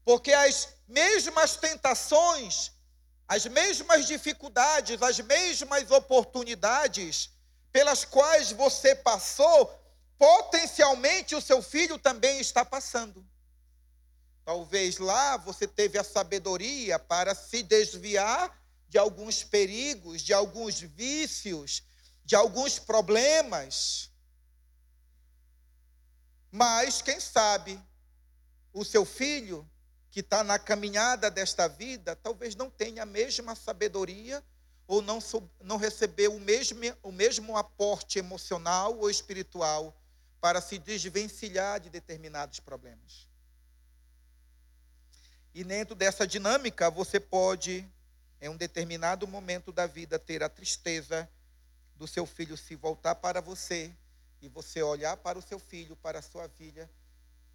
Porque 0.05 0.33
as 0.33 0.69
mesmas 0.87 1.57
tentações, 1.57 2.71
as 3.27 3.45
mesmas 3.47 4.07
dificuldades, 4.07 5.03
as 5.03 5.19
mesmas 5.19 5.91
oportunidades 5.91 7.31
pelas 7.73 8.05
quais 8.05 8.53
você 8.53 8.95
passou, 8.95 9.79
potencialmente 10.17 11.35
o 11.35 11.41
seu 11.41 11.61
filho 11.61 11.99
também 11.99 12.39
está 12.39 12.65
passando. 12.65 13.27
Talvez 14.45 14.99
lá 14.99 15.37
você 15.39 15.67
teve 15.67 15.99
a 15.99 16.05
sabedoria 16.05 17.01
para 17.01 17.35
se 17.35 17.65
desviar 17.65 18.62
de 18.93 18.99
alguns 18.99 19.43
perigos, 19.43 20.21
de 20.21 20.35
alguns 20.35 20.79
vícios, 20.79 21.83
de 22.27 22.37
alguns 22.37 22.79
problemas. 22.79 24.11
Mas, 26.51 27.01
quem 27.01 27.19
sabe, 27.19 27.81
o 28.71 28.85
seu 28.85 29.07
filho, 29.07 29.67
que 30.11 30.21
está 30.21 30.45
na 30.45 30.59
caminhada 30.59 31.31
desta 31.31 31.67
vida, 31.67 32.15
talvez 32.15 32.55
não 32.55 32.69
tenha 32.69 33.05
a 33.05 33.07
mesma 33.07 33.55
sabedoria 33.55 34.45
ou 34.87 35.01
não, 35.01 35.21
não 35.63 35.79
recebeu 35.79 36.37
o 36.37 36.41
mesmo, 36.41 36.81
o 37.03 37.11
mesmo 37.11 37.57
aporte 37.57 38.19
emocional 38.19 38.99
ou 38.99 39.09
espiritual 39.09 39.97
para 40.39 40.61
se 40.61 40.79
desvencilhar 40.79 41.81
de 41.81 41.89
determinados 41.89 42.61
problemas. 42.61 43.27
E 45.55 45.65
dentro 45.65 45.95
dessa 45.95 46.27
dinâmica, 46.27 46.91
você 46.91 47.19
pode, 47.19 47.91
em 48.43 48.49
um 48.49 48.57
determinado 48.57 49.27
momento 49.29 49.71
da 49.71 49.87
vida, 49.87 50.19
ter 50.19 50.43
a 50.43 50.49
tristeza 50.49 51.31
do 51.95 52.09
seu 52.09 52.27
filho 52.27 52.57
se 52.57 52.75
voltar 52.75 53.15
para 53.15 53.41
você 53.41 53.95
e 54.41 54.49
você 54.49 54.83
olhar 54.83 55.17
para 55.17 55.39
o 55.39 55.43
seu 55.43 55.61
filho, 55.61 55.95
para 55.95 56.19
a 56.19 56.23
sua 56.23 56.49
filha 56.49 56.91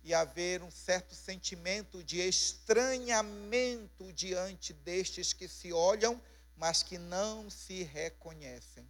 e 0.01 0.13
haver 0.13 0.63
um 0.63 0.71
certo 0.71 1.13
sentimento 1.13 2.01
de 2.01 2.21
estranhamento 2.21 4.13
diante 4.13 4.71
destes 4.71 5.33
que 5.33 5.49
se 5.49 5.73
olham, 5.73 6.21
mas 6.55 6.81
que 6.81 6.97
não 6.97 7.49
se 7.49 7.83
reconhecem. 7.83 8.87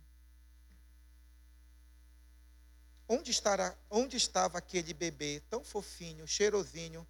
Onde, 3.09 3.31
estará, 3.31 3.75
onde 3.89 4.17
estava 4.17 4.59
aquele 4.59 4.93
bebê 4.93 5.41
tão 5.49 5.63
fofinho, 5.63 6.27
cheirosinho 6.27 7.07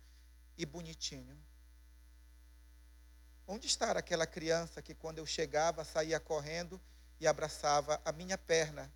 e 0.58 0.65
bonitinho? 0.65 1.38
Onde 3.47 3.65
estará 3.65 3.99
aquela 3.99 4.27
criança 4.27 4.81
que, 4.81 4.93
quando 4.93 5.19
eu 5.19 5.25
chegava, 5.25 5.86
saía 5.86 6.19
correndo 6.19 6.79
e 7.17 7.25
abraçava 7.25 8.01
a 8.03 8.12
minha 8.12 8.38
perna 8.38 8.91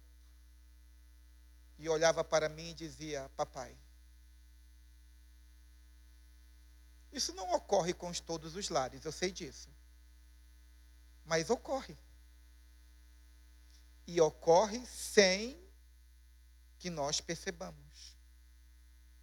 e 1.80 1.88
olhava 1.88 2.24
para 2.24 2.50
mim 2.50 2.72
e 2.72 2.74
dizia: 2.74 3.32
Papai. 3.38 3.76
Isso 7.12 7.34
não 7.34 7.52
ocorre 7.54 7.94
com 7.94 8.12
todos 8.14 8.56
os 8.56 8.70
lares, 8.70 9.04
eu 9.04 9.12
sei 9.12 9.32
disso. 9.32 9.70
Mas 11.26 11.50
ocorre. 11.50 11.98
E 14.06 14.20
ocorre 14.20 14.86
sem 14.86 15.60
que 16.78 16.90
nós 16.90 17.22
percebamos 17.22 18.18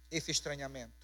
esse 0.09 0.31
estranhamento. 0.31 0.98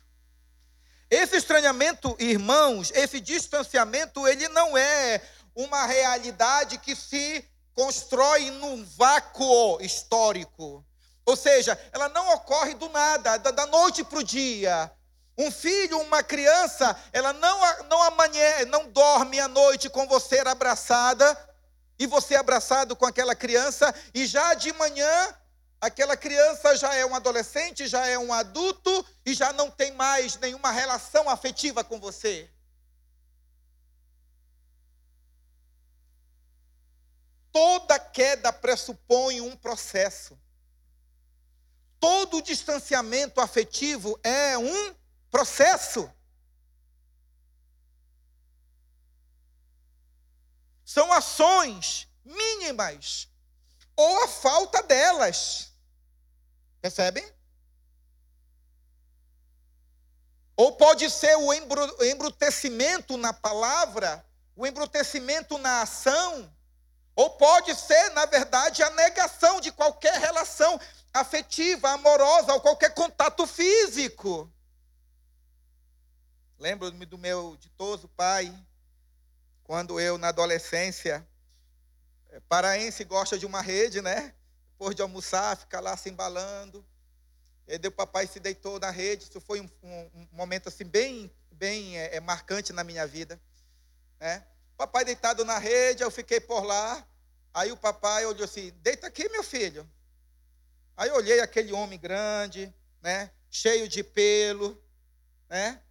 Esse 1.10 1.38
estranhamento, 1.38 2.16
irmãos, 2.20 2.92
esse 2.96 3.20
distanciamento, 3.20 4.28
ele 4.28 4.48
não 4.50 4.78
é 4.78 5.22
uma 5.56 5.86
realidade 5.86 6.78
que 6.80 6.96
se 6.96 7.48
constrói 7.74 8.50
num 8.52 8.84
vácuo 8.98 9.80
histórico. 9.82 10.84
Ou 11.26 11.36
seja, 11.36 11.80
ela 11.92 12.10
não 12.10 12.34
ocorre 12.34 12.74
do 12.74 12.90
nada, 12.90 13.38
da 13.38 13.66
noite 13.68 14.04
para 14.04 14.20
o 14.20 14.24
dia. 14.24 14.92
Um 15.38 15.52
filho, 15.52 16.00
uma 16.00 16.24
criança, 16.24 16.98
ela 17.12 17.34
não, 17.34 17.84
não 17.90 18.02
amanhã, 18.04 18.66
não 18.68 18.88
dorme 18.88 19.40
à 19.40 19.48
noite 19.48 19.90
com 19.90 20.08
você 20.08 20.40
abraçada, 20.40 21.38
e 22.00 22.08
você 22.08 22.36
abraçado 22.36 22.96
com 22.96 23.06
aquela 23.06 23.36
criança, 23.36 23.94
e 24.14 24.26
já 24.26 24.54
de 24.54 24.72
manhã 24.74 25.36
aquela 25.80 26.18
criança 26.18 26.76
já 26.76 26.94
é 26.96 27.06
um 27.06 27.16
adolescente, 27.16 27.88
já 27.88 28.06
é 28.08 28.18
um 28.18 28.34
adulto 28.34 29.06
e 29.26 29.34
já 29.34 29.54
não 29.54 29.70
tem 29.70 29.92
mais 29.94 30.38
nenhuma 30.38 30.72
relação 30.72 31.30
afetiva 31.30 31.84
com 31.84 32.00
você. 32.00 32.50
Toda 37.52 37.98
queda 37.98 38.52
pressupõe 38.52 39.40
um 39.42 39.56
processo. 39.56 40.38
Todo 42.00 42.42
distanciamento 42.42 43.40
afetivo 43.40 44.20
é 44.24 44.58
um 44.58 44.96
processo. 45.32 46.12
São 50.84 51.12
ações 51.12 52.08
mínimas 52.24 53.30
ou 53.96 54.24
a 54.24 54.28
falta 54.28 54.84
delas. 54.84 55.72
Percebem? 56.82 57.26
Ou 60.58 60.76
pode 60.78 61.10
ser 61.10 61.36
o 61.36 61.54
embrutecimento 61.54 63.18
na 63.18 63.34
palavra, 63.34 64.26
o 64.56 64.66
embrutecimento 64.66 65.58
na 65.58 65.82
ação, 65.82 66.50
ou 67.16 67.30
pode 67.32 67.76
ser, 67.76 68.10
na 68.12 68.26
verdade, 68.26 68.84
a 68.84 68.90
negação 68.92 69.60
de 69.60 69.72
qualquer 69.72 70.20
relação 70.20 70.80
afetiva, 71.14 71.90
amorosa, 71.92 72.54
ou 72.54 72.62
qualquer 72.62 72.94
contato 72.94 73.48
físico. 73.48 74.52
Lembro-me 76.60 77.06
do 77.06 77.18
meu 77.18 77.58
ditoso 77.58 78.08
pai, 78.10 78.54
quando 79.64 80.00
eu, 80.00 80.18
na 80.18 80.30
adolescência, 80.30 81.26
paraense 82.42 83.04
gosta 83.04 83.38
de 83.38 83.46
uma 83.46 83.62
rede, 83.62 84.02
né? 84.02 84.34
Depois 84.72 84.96
de 84.96 85.02
almoçar, 85.02 85.58
fica 85.58 85.80
lá 85.80 85.96
se 85.96 86.10
embalando. 86.10 86.86
E 87.68 87.78
daí 87.78 87.90
o 87.90 87.92
papai 87.92 88.28
se 88.28 88.40
deitou 88.40 88.80
na 88.80 88.90
rede. 88.90 89.24
Isso 89.24 89.40
foi 89.42 89.62
um, 89.62 89.70
um, 89.82 90.28
momento 90.32 90.70
assim 90.70 90.86
bem, 90.86 91.32
bem 91.52 91.98
é, 91.98 92.18
é, 92.18 92.20
marcante 92.20 92.74
na 92.74 92.84
minha 92.84 93.08
vida. 93.08 93.40
Né? 94.20 94.46
Papai 94.78 95.06
deitado 95.06 95.44
na 95.46 95.58
rede, 95.58 96.04
eu 96.04 96.12
fiquei 96.12 96.40
por 96.40 96.64
lá. 96.64 97.06
Aí 97.54 97.72
o 97.72 97.78
papai 97.78 98.26
olhou 98.26 98.44
assim: 98.44 98.72
Deita 98.82 99.08
aqui, 99.08 99.30
meu 99.30 99.44
filho. 99.44 99.90
Aí 100.98 101.10
eu 101.10 101.16
olhei 101.16 101.40
aquele 101.40 101.74
homem 101.74 102.00
grande, 102.00 102.74
né? 103.02 103.32
Cheio 103.50 103.88
de 103.88 104.04
pelo, 104.04 104.82
né? 105.50 105.82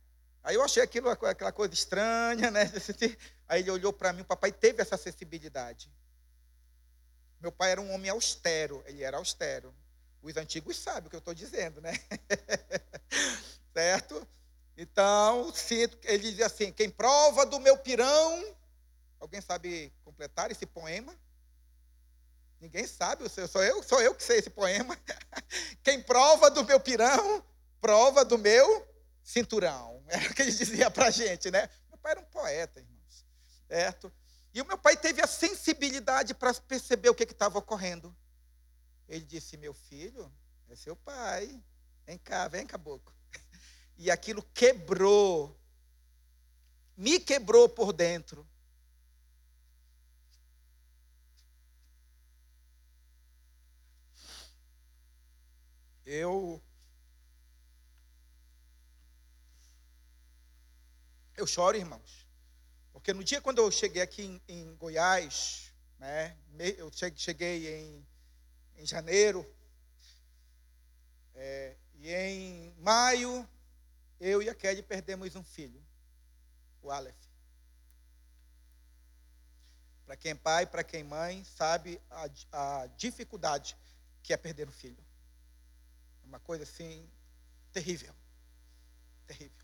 Aí 0.43 0.55
eu 0.57 0.63
achei 0.63 0.83
aquilo 0.83 1.09
aquela 1.09 1.53
coisa 1.53 1.73
estranha, 1.73 2.51
né? 2.51 2.71
Aí 3.49 3.63
ele 3.63 3.71
olhou 3.71 3.93
para 3.93 4.13
mim, 4.13 4.23
o 4.23 4.27
papai 4.27 4.53
teve 4.53 4.83
essa 4.83 4.95
acessibilidade. 4.95 5.91
Meu 7.45 7.53
pai 7.53 7.73
era 7.73 7.81
um 7.83 7.93
homem 7.93 8.11
austero, 8.11 8.83
ele 8.87 9.03
era 9.03 9.19
austero. 9.19 9.75
Os 10.23 10.35
antigos 10.35 10.79
sabem 10.79 11.09
o 11.09 11.11
que 11.11 11.17
eu 11.17 11.19
estou 11.19 11.35
dizendo, 11.35 11.79
né? 11.79 11.93
certo? 13.71 14.27
Então, 14.75 15.53
sinto, 15.53 15.99
ele 16.05 16.31
dizia 16.31 16.47
assim: 16.47 16.73
quem 16.73 16.89
prova 16.89 17.45
do 17.45 17.61
meu 17.61 17.77
pirão. 17.77 18.57
Alguém 19.21 19.43
sabe 19.43 19.93
completar 20.03 20.51
esse 20.51 20.65
poema? 20.65 21.15
Ninguém 22.63 22.87
sabe, 22.87 23.29
sou 23.29 23.63
eu, 23.63 23.83
sou 23.83 24.01
eu 24.01 24.15
que 24.15 24.23
sei 24.23 24.39
esse 24.39 24.49
poema. 24.49 24.99
Quem 25.85 26.03
prova 26.03 26.51
do 26.51 26.65
meu 26.65 26.81
pirão, 26.81 27.45
prova 27.79 28.25
do 28.25 28.39
meu 28.39 28.89
cinturão. 29.23 30.03
Era 30.09 30.31
o 30.31 30.35
que 30.35 30.41
ele 30.41 30.51
dizia 30.51 30.91
para 30.91 31.09
a 31.09 31.11
gente, 31.11 31.51
né? 31.51 31.69
Meu 31.91 31.99
pai 31.99 32.13
era 32.13 32.21
um 32.21 32.25
poeta, 32.25 32.81
irmãos. 32.81 33.27
Certo? 33.69 34.11
E 34.55 34.63
o 34.63 34.65
meu 34.65 34.79
pai 34.79 34.97
teve 34.97 35.21
a 35.21 35.27
sensibilidade 35.27 36.33
para 36.33 36.55
perceber 36.55 37.09
o 37.09 37.15
que 37.15 37.25
estava 37.25 37.59
ocorrendo. 37.59 38.17
Ele 39.09 39.25
disse: 39.25 39.57
Meu 39.57 39.75
filho, 39.75 40.33
é 40.69 40.77
seu 40.77 40.95
pai. 40.95 41.61
Vem 42.07 42.17
cá, 42.19 42.47
vem, 42.47 42.67
caboclo. 42.67 43.13
E 43.97 44.11
aquilo 44.11 44.43
quebrou, 44.53 45.57
me 46.97 47.21
quebrou 47.21 47.69
por 47.69 47.93
dentro. 47.93 48.45
Eu. 56.05 56.61
Eu 61.37 61.47
choro, 61.47 61.77
irmãos. 61.77 62.24
Porque 63.05 63.13
no 63.13 63.23
dia 63.23 63.39
quando 63.39 63.59
eu 63.59 63.71
cheguei 63.71 64.01
aqui 64.01 64.23
em, 64.23 64.43
em 64.49 64.75
Goiás, 64.77 65.75
né, 65.99 66.35
eu 66.79 66.91
cheguei 67.15 67.69
em, 67.69 68.07
em 68.77 68.87
janeiro, 68.87 69.47
é, 71.35 71.77
e 71.97 72.11
em 72.11 72.75
maio, 72.79 73.47
eu 74.19 74.41
e 74.41 74.49
a 74.49 74.55
Kelly 74.55 74.83
perdemos 74.83 75.37
um 75.37 75.45
filho, 75.45 75.85
o 76.81 76.91
Aleph. 76.91 77.15
Para 80.07 80.17
quem 80.17 80.31
é 80.31 80.35
pai, 80.35 80.65
para 80.65 80.83
quem 80.83 81.01
é 81.01 81.05
mãe, 81.05 81.45
sabe 81.45 82.01
a, 82.11 82.31
a 82.53 82.87
dificuldade 82.97 83.77
que 84.23 84.33
é 84.33 84.37
perder 84.39 84.67
um 84.67 84.73
filho. 84.73 85.05
É 86.23 86.27
uma 86.27 86.41
coisa 86.41 86.63
assim 86.65 87.07
terrível. 87.71 88.15
Terrível. 89.27 89.64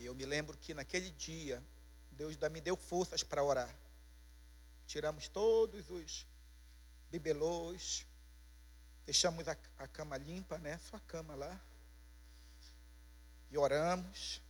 Eu 0.00 0.14
me 0.14 0.24
lembro 0.24 0.56
que 0.56 0.72
naquele 0.72 1.10
dia, 1.10 1.62
Deus 2.12 2.36
me 2.50 2.60
deu 2.60 2.76
forças 2.76 3.22
para 3.22 3.42
orar. 3.42 3.74
Tiramos 4.86 5.28
todos 5.28 5.90
os 5.90 6.26
bibelôs, 7.10 8.06
deixamos 9.04 9.48
a, 9.48 9.56
a 9.78 9.88
cama 9.88 10.16
limpa, 10.16 10.58
né? 10.58 10.78
Sua 10.78 11.00
cama 11.00 11.34
lá. 11.34 11.60
E 13.50 13.58
oramos. 13.58 14.40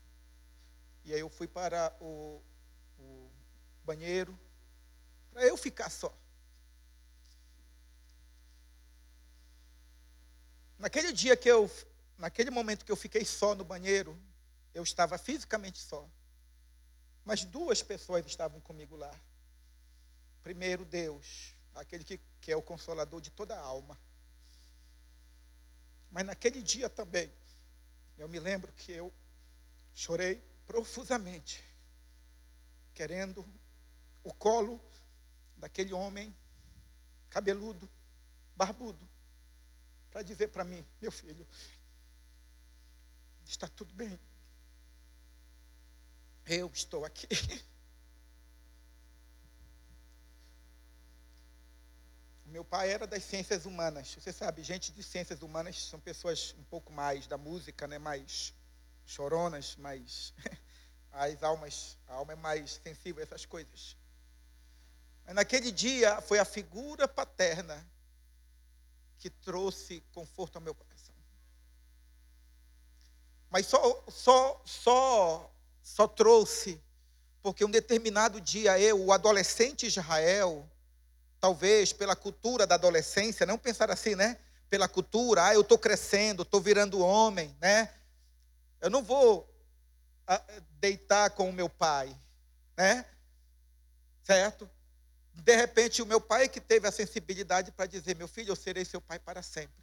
E 1.04 1.14
aí 1.14 1.20
eu 1.20 1.30
fui 1.30 1.48
para 1.48 1.96
o, 2.00 2.42
o 2.98 3.30
banheiro, 3.84 4.38
para 5.32 5.46
eu 5.46 5.56
ficar 5.56 5.90
só. 5.90 6.14
Naquele 10.78 11.12
dia 11.12 11.36
que 11.36 11.48
eu, 11.48 11.70
naquele 12.18 12.50
momento 12.50 12.84
que 12.84 12.92
eu 12.92 12.96
fiquei 12.96 13.24
só 13.24 13.54
no 13.54 13.64
banheiro, 13.64 14.16
eu 14.74 14.82
estava 14.82 15.18
fisicamente 15.18 15.78
só. 15.78 16.08
Mas 17.24 17.44
duas 17.44 17.82
pessoas 17.82 18.24
estavam 18.26 18.60
comigo 18.60 18.96
lá. 18.96 19.14
Primeiro, 20.42 20.84
Deus, 20.84 21.54
aquele 21.74 22.04
que, 22.04 22.20
que 22.40 22.50
é 22.50 22.56
o 22.56 22.62
consolador 22.62 23.20
de 23.20 23.30
toda 23.30 23.54
a 23.54 23.60
alma. 23.60 23.98
Mas 26.10 26.24
naquele 26.24 26.62
dia 26.62 26.88
também, 26.88 27.30
eu 28.16 28.28
me 28.28 28.40
lembro 28.40 28.72
que 28.72 28.92
eu 28.92 29.12
chorei 29.94 30.42
profusamente, 30.66 31.62
querendo 32.94 33.46
o 34.24 34.32
colo 34.32 34.80
daquele 35.56 35.92
homem 35.92 36.34
cabeludo, 37.28 37.88
barbudo, 38.56 39.08
para 40.10 40.22
dizer 40.22 40.48
para 40.48 40.64
mim: 40.64 40.84
meu 41.00 41.12
filho, 41.12 41.46
está 43.44 43.68
tudo 43.68 43.92
bem. 43.94 44.18
Eu 46.48 46.70
estou 46.72 47.04
aqui. 47.04 47.28
Meu 52.46 52.64
pai 52.64 52.90
era 52.90 53.06
das 53.06 53.22
ciências 53.22 53.66
humanas. 53.66 54.14
Você 54.14 54.32
sabe, 54.32 54.62
gente 54.62 54.90
de 54.90 55.02
ciências 55.02 55.42
humanas 55.42 55.76
são 55.84 56.00
pessoas 56.00 56.54
um 56.58 56.64
pouco 56.64 56.90
mais 56.90 57.26
da 57.26 57.36
música, 57.36 57.86
né? 57.86 57.98
mais 57.98 58.54
choronas, 59.04 59.76
mais. 59.76 60.32
As 61.12 61.42
almas, 61.42 61.96
a 62.06 62.14
alma 62.14 62.34
é 62.34 62.36
mais 62.36 62.80
sensível 62.84 63.20
a 63.20 63.24
essas 63.24 63.44
coisas. 63.44 63.96
Mas 65.24 65.34
naquele 65.34 65.72
dia 65.72 66.20
foi 66.20 66.38
a 66.38 66.44
figura 66.44 67.08
paterna 67.08 67.84
que 69.18 69.30
trouxe 69.30 70.02
conforto 70.12 70.56
ao 70.56 70.62
meu 70.62 70.74
coração. 70.74 71.14
Mas 73.50 73.66
só, 73.66 74.04
só, 74.08 74.62
só, 74.64 75.50
só 75.88 76.06
trouxe 76.06 76.80
porque 77.42 77.64
um 77.64 77.70
determinado 77.70 78.40
dia 78.40 78.78
eu, 78.78 79.02
o 79.06 79.12
adolescente 79.12 79.86
Israel, 79.86 80.68
talvez 81.40 81.92
pela 81.92 82.14
cultura 82.14 82.66
da 82.66 82.74
adolescência, 82.74 83.46
não 83.46 83.56
pensar 83.56 83.90
assim, 83.90 84.14
né? 84.14 84.38
Pela 84.68 84.86
cultura, 84.86 85.46
ah, 85.46 85.54
eu 85.54 85.62
estou 85.62 85.78
crescendo, 85.78 86.42
estou 86.42 86.60
virando 86.60 87.00
homem, 87.00 87.56
né? 87.60 87.92
Eu 88.80 88.90
não 88.90 89.02
vou 89.02 89.48
ah, 90.26 90.44
deitar 90.78 91.30
com 91.30 91.48
o 91.48 91.52
meu 91.52 91.70
pai, 91.70 92.14
né? 92.76 93.06
Certo? 94.22 94.68
De 95.32 95.56
repente, 95.56 96.02
o 96.02 96.06
meu 96.06 96.20
pai 96.20 96.50
que 96.50 96.60
teve 96.60 96.86
a 96.86 96.92
sensibilidade 96.92 97.72
para 97.72 97.86
dizer: 97.86 98.14
Meu 98.14 98.28
filho, 98.28 98.50
eu 98.50 98.56
serei 98.56 98.84
seu 98.84 99.00
pai 99.00 99.18
para 99.18 99.42
sempre. 99.42 99.82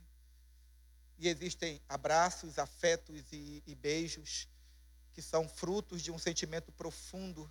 E 1.17 1.27
existem 1.27 1.81
abraços, 1.89 2.59
afetos 2.59 3.23
e, 3.31 3.63
e 3.65 3.73
beijos 3.73 4.47
que 5.15 5.21
são 5.21 5.47
frutos 5.47 6.01
de 6.01 6.11
um 6.11 6.19
sentimento 6.19 6.73
profundo 6.73 7.49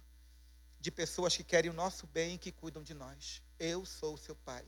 de 0.79 0.91
pessoas 0.91 1.35
que 1.35 1.43
querem 1.43 1.71
o 1.71 1.75
nosso 1.75 2.07
bem 2.07 2.35
e 2.35 2.39
que 2.39 2.53
cuidam 2.53 2.83
de 2.83 2.93
nós. 2.93 3.43
Eu 3.59 3.87
sou 3.87 4.19
seu 4.19 4.37
pai. 4.37 4.63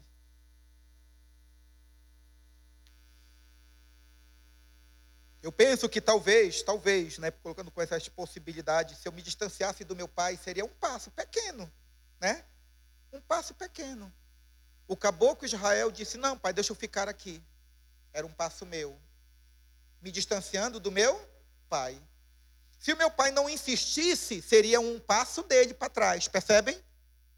Eu 5.43 5.53
penso 5.53 5.91
que 5.91 6.01
talvez, 6.01 6.63
talvez, 6.63 7.19
né, 7.19 7.31
colocando 7.31 7.71
com 7.71 7.83
essas 7.83 8.09
possibilidades, 8.09 8.99
se 8.99 9.07
eu 9.07 9.13
me 9.13 9.21
distanciasse 9.21 9.85
do 9.85 9.95
meu 9.95 10.09
pai, 10.09 10.39
seria 10.39 10.65
um 10.65 10.75
passo 10.75 11.11
pequeno, 11.11 11.71
né? 12.19 12.47
Um 13.13 13.21
passo 13.21 13.55
pequeno. 13.55 14.11
O 14.89 14.97
caboclo 14.97 15.45
Israel 15.45 15.93
disse: 15.93 16.17
Não, 16.17 16.39
pai, 16.39 16.55
deixa 16.55 16.73
eu 16.73 16.77
ficar 16.77 17.11
aqui. 17.11 17.43
Era 18.11 18.27
um 18.27 18.33
passo 18.33 18.65
meu. 18.65 18.99
Me 20.01 20.11
distanciando 20.11 20.81
do 20.81 20.91
meu 20.91 21.15
pai. 21.69 22.03
Se 22.79 22.93
o 22.93 22.97
meu 22.97 23.11
pai 23.11 23.31
não 23.31 23.49
insistisse, 23.49 24.43
seria 24.43 24.81
um 24.81 25.01
passo 25.01 25.43
dele 25.43 25.75
para 25.75 25.91
trás. 25.91 26.29
Percebem? 26.29 26.81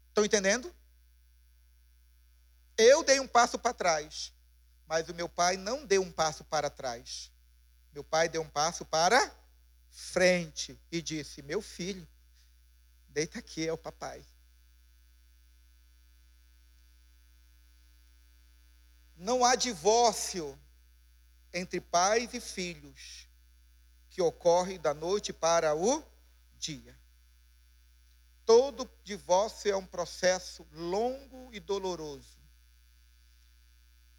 Estão 0.09 0.25
entendendo? 0.25 0.73
Eu 2.77 3.03
dei 3.03 3.19
um 3.19 3.27
passo 3.27 3.57
para 3.57 3.73
trás, 3.73 4.33
mas 4.85 5.09
o 5.09 5.13
meu 5.13 5.27
pai 5.27 5.57
não 5.57 5.85
deu 5.85 6.01
um 6.01 6.11
passo 6.11 6.43
para 6.43 6.69
trás. 6.69 7.31
Meu 7.93 8.03
pai 8.03 8.29
deu 8.29 8.41
um 8.41 8.49
passo 8.49 8.85
para 8.85 9.33
frente 9.89 10.79
e 10.91 11.01
disse: 11.01 11.41
Meu 11.41 11.61
filho, 11.61 12.07
deita 13.07 13.39
aqui, 13.39 13.67
é 13.67 13.73
o 13.73 13.77
papai. 13.77 14.23
Não 19.15 19.43
há 19.43 19.55
divórcio 19.55 20.57
entre 21.53 21.81
pais 21.81 22.33
e 22.33 22.39
filhos 22.39 23.28
que 24.09 24.21
ocorre 24.21 24.77
da 24.77 24.93
noite 24.93 25.31
para 25.31 25.75
o 25.75 26.03
dia. 26.57 26.97
Todo 28.45 28.89
divórcio 29.03 29.71
é 29.71 29.75
um 29.75 29.85
processo 29.85 30.65
longo 30.71 31.53
e 31.53 31.59
doloroso, 31.59 32.39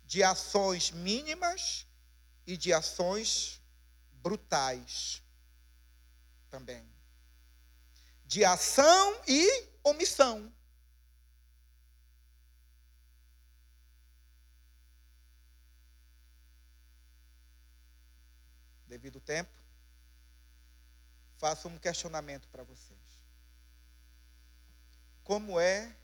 de 0.05 0.23
ações 0.23 0.91
mínimas 0.91 1.87
e 2.47 2.57
de 2.57 2.73
ações 2.73 3.61
brutais 4.13 5.23
também. 6.49 6.89
De 8.25 8.45
ação 8.45 9.21
e 9.27 9.69
omissão. 9.83 10.53
devido 18.91 19.21
tempo, 19.21 19.60
faço 21.41 21.69
um 21.69 21.79
questionamento 21.79 22.47
para 22.49 22.63
vocês. 22.63 23.01
Como 25.25 25.59
é, 25.59 25.97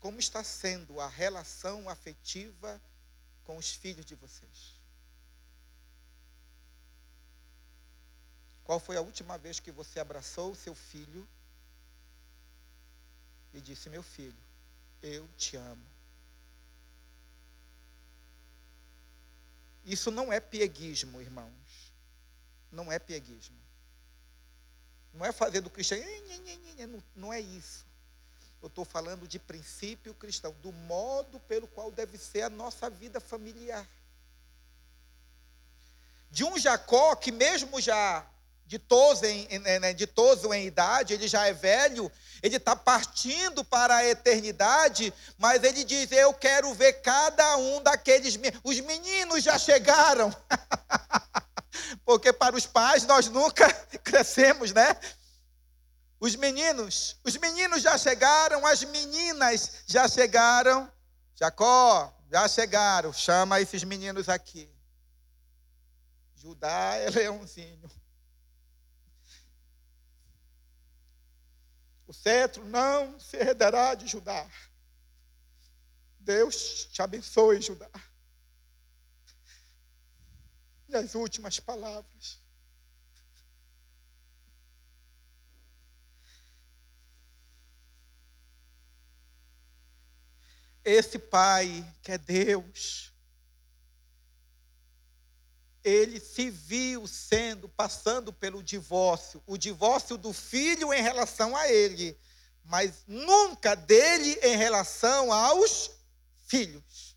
como 0.00 0.18
está 0.18 0.42
sendo 0.42 0.98
a 0.98 1.08
relação 1.08 1.88
afetiva 1.88 2.80
com 3.44 3.56
os 3.56 3.70
filhos 3.70 4.04
de 4.04 4.14
vocês? 4.14 4.80
Qual 8.64 8.80
foi 8.80 8.96
a 8.96 9.00
última 9.00 9.36
vez 9.36 9.60
que 9.60 9.70
você 9.70 10.00
abraçou 10.00 10.52
o 10.52 10.56
seu 10.56 10.74
filho 10.74 11.28
e 13.52 13.60
disse: 13.60 13.90
Meu 13.90 14.02
filho, 14.02 14.42
eu 15.02 15.28
te 15.36 15.56
amo? 15.56 15.86
Isso 19.84 20.10
não 20.10 20.32
é 20.32 20.40
pieguismo, 20.40 21.20
irmãos 21.20 21.92
não 22.72 22.90
é 22.90 22.98
pieguismo. 22.98 23.61
Não 25.12 25.26
é 25.26 25.32
fazer 25.32 25.60
do 25.60 25.70
cristão, 25.70 25.98
não 27.14 27.32
é 27.32 27.40
isso. 27.40 27.86
Eu 28.62 28.68
estou 28.68 28.84
falando 28.84 29.26
de 29.26 29.38
princípio 29.38 30.14
cristão, 30.14 30.54
do 30.62 30.72
modo 30.72 31.40
pelo 31.40 31.66
qual 31.66 31.90
deve 31.90 32.16
ser 32.16 32.42
a 32.42 32.50
nossa 32.50 32.88
vida 32.88 33.20
familiar. 33.20 33.86
De 36.30 36.44
um 36.44 36.56
Jacó 36.58 37.14
que, 37.16 37.32
mesmo 37.32 37.80
já 37.80 38.24
ditoso 38.64 39.26
em, 39.26 39.58
né, 39.58 39.92
ditoso 39.92 40.54
em 40.54 40.64
idade, 40.66 41.12
ele 41.12 41.28
já 41.28 41.46
é 41.46 41.52
velho, 41.52 42.10
ele 42.42 42.56
está 42.56 42.74
partindo 42.74 43.62
para 43.64 43.96
a 43.96 44.08
eternidade, 44.08 45.12
mas 45.36 45.62
ele 45.62 45.84
diz: 45.84 46.10
Eu 46.10 46.32
quero 46.32 46.72
ver 46.72 47.02
cada 47.02 47.56
um 47.56 47.82
daqueles. 47.82 48.38
Os 48.64 48.80
meninos 48.80 49.42
já 49.42 49.58
chegaram. 49.58 50.34
Porque 52.04 52.32
para 52.32 52.56
os 52.56 52.66
pais 52.66 53.04
nós 53.04 53.28
nunca 53.28 53.72
crescemos, 54.02 54.72
né? 54.72 54.98
Os 56.20 56.36
meninos, 56.36 57.18
os 57.24 57.36
meninos 57.36 57.82
já 57.82 57.98
chegaram, 57.98 58.64
as 58.66 58.84
meninas 58.84 59.82
já 59.86 60.06
chegaram. 60.08 60.90
Jacó, 61.34 62.16
já 62.30 62.46
chegaram. 62.46 63.12
Chama 63.12 63.60
esses 63.60 63.82
meninos 63.82 64.28
aqui. 64.28 64.72
Judá 66.36 66.96
é 66.96 67.10
leãozinho. 67.10 67.90
O 72.06 72.12
cetro 72.12 72.64
não 72.66 73.18
se 73.18 73.36
herdará 73.36 73.94
de 73.94 74.06
Judá. 74.06 74.46
Deus 76.20 76.86
te 76.92 77.02
abençoe, 77.02 77.60
Judá 77.60 77.90
as 80.94 81.14
últimas 81.14 81.58
palavras. 81.60 82.40
Esse 90.84 91.18
pai 91.18 91.84
que 92.02 92.12
é 92.12 92.18
Deus, 92.18 93.12
ele 95.84 96.20
se 96.20 96.50
viu 96.50 97.06
sendo, 97.06 97.68
passando 97.68 98.32
pelo 98.32 98.62
divórcio, 98.62 99.42
o 99.46 99.56
divórcio 99.56 100.16
do 100.16 100.32
filho 100.32 100.92
em 100.92 101.02
relação 101.02 101.56
a 101.56 101.68
ele, 101.68 102.18
mas 102.64 103.04
nunca 103.06 103.74
dele 103.74 104.38
em 104.42 104.56
relação 104.56 105.32
aos 105.32 105.90
filhos. 106.46 107.11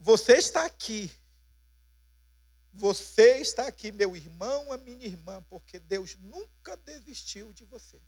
Você 0.00 0.32
está 0.38 0.64
aqui. 0.64 1.12
Você 2.72 3.36
está 3.38 3.66
aqui, 3.66 3.92
meu 3.92 4.16
irmão, 4.16 4.72
a 4.72 4.78
minha 4.78 5.04
irmã, 5.04 5.42
porque 5.42 5.78
Deus 5.78 6.16
nunca 6.16 6.74
desistiu 6.78 7.52
de 7.52 7.66
você. 7.66 8.00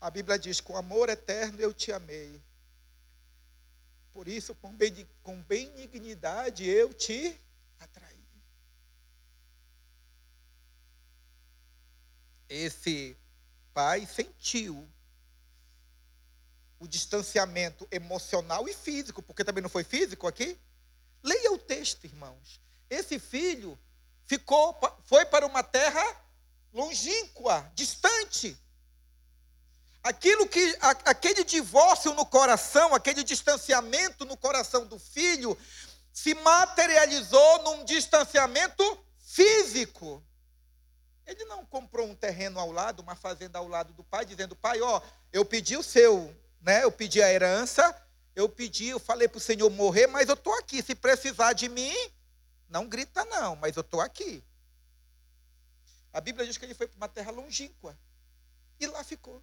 A 0.00 0.10
Bíblia 0.10 0.38
diz: 0.38 0.60
com 0.60 0.76
amor 0.76 1.08
eterno 1.08 1.60
eu 1.60 1.74
te 1.74 1.90
amei. 1.90 2.40
Por 4.12 4.28
isso, 4.28 4.54
com 4.54 5.42
benignidade 5.42 6.64
eu 6.64 6.94
te 6.94 7.40
atraí. 7.80 8.24
Esse 12.48 13.16
pai 13.74 14.06
sentiu 14.06 14.88
o 16.78 16.86
distanciamento 16.88 17.86
emocional 17.90 18.68
e 18.68 18.74
físico, 18.74 19.22
porque 19.22 19.44
também 19.44 19.62
não 19.62 19.70
foi 19.70 19.84
físico 19.84 20.26
aqui. 20.26 20.58
Leia 21.22 21.52
o 21.52 21.58
texto, 21.58 22.04
irmãos. 22.04 22.60
Esse 22.90 23.18
filho 23.18 23.78
ficou, 24.26 24.78
foi 25.04 25.24
para 25.24 25.46
uma 25.46 25.62
terra 25.62 26.04
longínqua, 26.72 27.70
distante. 27.74 28.56
Aquilo 30.02 30.48
que 30.48 30.76
aquele 30.80 31.44
divórcio 31.44 32.12
no 32.14 32.26
coração, 32.26 32.92
aquele 32.94 33.22
distanciamento 33.22 34.24
no 34.24 34.36
coração 34.36 34.84
do 34.84 34.98
filho 34.98 35.56
se 36.12 36.34
materializou 36.34 37.62
num 37.62 37.84
distanciamento 37.84 39.06
físico. 39.20 40.22
Ele 41.26 41.44
não 41.44 41.64
comprou 41.64 42.06
um 42.08 42.14
terreno 42.14 42.58
ao 42.58 42.70
lado, 42.70 43.00
uma 43.00 43.14
fazenda 43.14 43.58
ao 43.58 43.68
lado 43.68 43.92
do 43.92 44.04
pai, 44.04 44.24
dizendo: 44.24 44.56
"Pai, 44.56 44.80
ó, 44.80 45.00
eu 45.32 45.44
pedi 45.44 45.76
o 45.76 45.82
seu, 45.82 46.34
né? 46.60 46.84
Eu 46.84 46.92
pedi 46.92 47.22
a 47.22 47.32
herança, 47.32 47.96
eu 48.34 48.48
pedi, 48.48 48.88
eu 48.88 48.98
falei 48.98 49.28
para 49.28 49.38
o 49.38 49.40
Senhor 49.40 49.70
morrer, 49.70 50.06
mas 50.06 50.28
eu 50.28 50.34
estou 50.34 50.52
aqui. 50.58 50.82
Se 50.82 50.94
precisar 50.94 51.52
de 51.52 51.68
mim, 51.68 51.94
não 52.68 52.88
grita 52.88 53.24
não, 53.26 53.56
mas 53.56 53.76
eu 53.76 53.82
estou 53.82 54.00
aqui." 54.00 54.42
A 56.12 56.20
Bíblia 56.20 56.46
diz 56.46 56.58
que 56.58 56.64
ele 56.64 56.74
foi 56.74 56.86
para 56.86 56.96
uma 56.96 57.08
terra 57.08 57.30
longínqua 57.30 57.96
e 58.78 58.86
lá 58.86 59.02
ficou. 59.02 59.42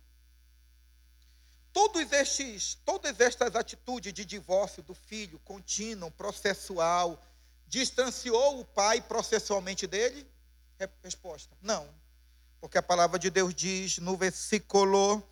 Todos 1.71 2.11
estes, 2.11 2.75
todas 2.83 3.19
estas 3.19 3.55
atitudes 3.55 4.13
de 4.13 4.25
divórcio 4.25 4.83
do 4.83 4.93
filho, 4.93 5.39
contínuo, 5.39 6.11
processual, 6.11 7.23
distanciou 7.67 8.59
o 8.59 8.65
pai 8.65 9.01
processualmente 9.01 9.87
dele? 9.87 10.29
Resposta: 11.03 11.55
não. 11.61 11.87
Porque 12.61 12.77
a 12.77 12.83
palavra 12.83 13.19
de 13.19 13.29
Deus 13.29 13.53
diz 13.53 13.97
no 13.97 14.15
versículo 14.15 15.23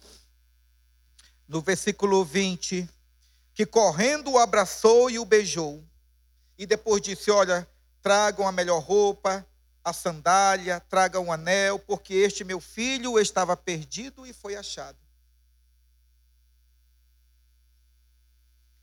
no 1.47 1.61
versículo 1.61 2.25
20 2.25 2.89
que 3.53 3.65
correndo 3.65 4.31
o 4.31 4.37
abraçou 4.37 5.09
e 5.09 5.17
o 5.17 5.25
beijou. 5.25 5.83
E 6.57 6.65
depois 6.65 7.01
disse: 7.01 7.31
Olha, 7.31 7.67
tragam 8.01 8.47
a 8.47 8.51
melhor 8.51 8.79
roupa, 8.79 9.45
a 9.83 9.93
sandália, 9.93 10.79
tragam 10.89 11.25
um 11.25 11.31
anel, 11.31 11.79
porque 11.79 12.13
este 12.13 12.43
meu 12.43 12.59
filho 12.59 13.17
estava 13.17 13.55
perdido 13.55 14.27
e 14.27 14.33
foi 14.33 14.55
achado. 14.55 14.97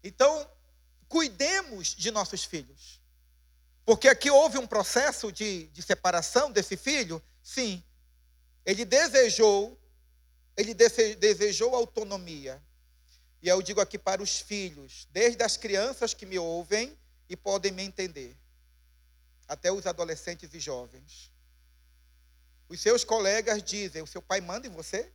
Então, 0.03 0.47
cuidemos 1.09 1.95
de 1.95 2.11
nossos 2.11 2.45
filhos. 2.45 3.01
Porque 3.85 4.09
aqui 4.09 4.31
houve 4.31 4.59
um 4.59 4.67
processo 4.67 5.31
de, 5.31 5.67
de 5.69 5.83
separação 5.83 6.51
desse 6.51 6.77
filho, 6.77 7.23
sim. 7.43 7.83
Ele 8.65 8.85
desejou, 8.85 9.79
ele 10.57 10.73
desejou 10.73 11.75
autonomia. 11.75 12.63
E 13.43 13.49
eu 13.49 13.61
digo 13.61 13.81
aqui 13.81 13.99
para 13.99 14.23
os 14.23 14.41
filhos, 14.41 15.07
desde 15.11 15.43
as 15.43 15.59
crianças 15.59 16.15
que 16.15 16.25
me 16.25 16.39
ouvem 16.39 16.99
e 17.29 17.37
podem 17.37 17.73
me 17.73 17.83
entender, 17.83 18.35
até 19.47 19.71
os 19.71 19.87
adolescentes 19.87 20.55
e 20.55 20.59
jovens. 20.59 21.31
Os 22.69 22.81
seus 22.81 23.05
colegas 23.05 23.63
dizem: 23.63 24.03
o 24.03 24.07
seu 24.07 24.23
pai 24.23 24.41
manda 24.41 24.67
em 24.67 24.71
você? 24.71 25.13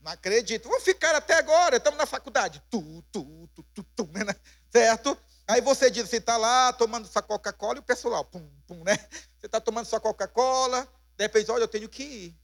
Não 0.00 0.12
acredito. 0.12 0.68
Vamos 0.68 0.84
ficar 0.84 1.14
até 1.14 1.34
agora, 1.34 1.76
estamos 1.76 1.98
na 1.98 2.06
faculdade. 2.06 2.62
Tu, 2.70 3.04
tu, 3.12 3.48
tu, 3.54 3.62
tu, 3.74 3.82
tu, 3.96 4.06
né? 4.12 4.34
certo? 4.70 5.18
Aí 5.46 5.60
você 5.60 5.90
diz, 5.90 6.08
você 6.08 6.16
está 6.16 6.36
lá 6.36 6.72
tomando 6.72 7.06
sua 7.06 7.22
Coca-Cola 7.22 7.76
e 7.76 7.80
o 7.80 7.82
pessoal, 7.82 8.24
pum, 8.24 8.48
pum, 8.66 8.82
né? 8.82 8.96
Você 9.38 9.46
está 9.46 9.60
tomando 9.60 9.86
sua 9.86 10.00
Coca-Cola, 10.00 10.88
de 11.16 11.24
repente, 11.24 11.50
olha, 11.50 11.64
eu 11.64 11.68
tenho 11.68 11.88
que 11.88 12.02
ir. 12.02 12.38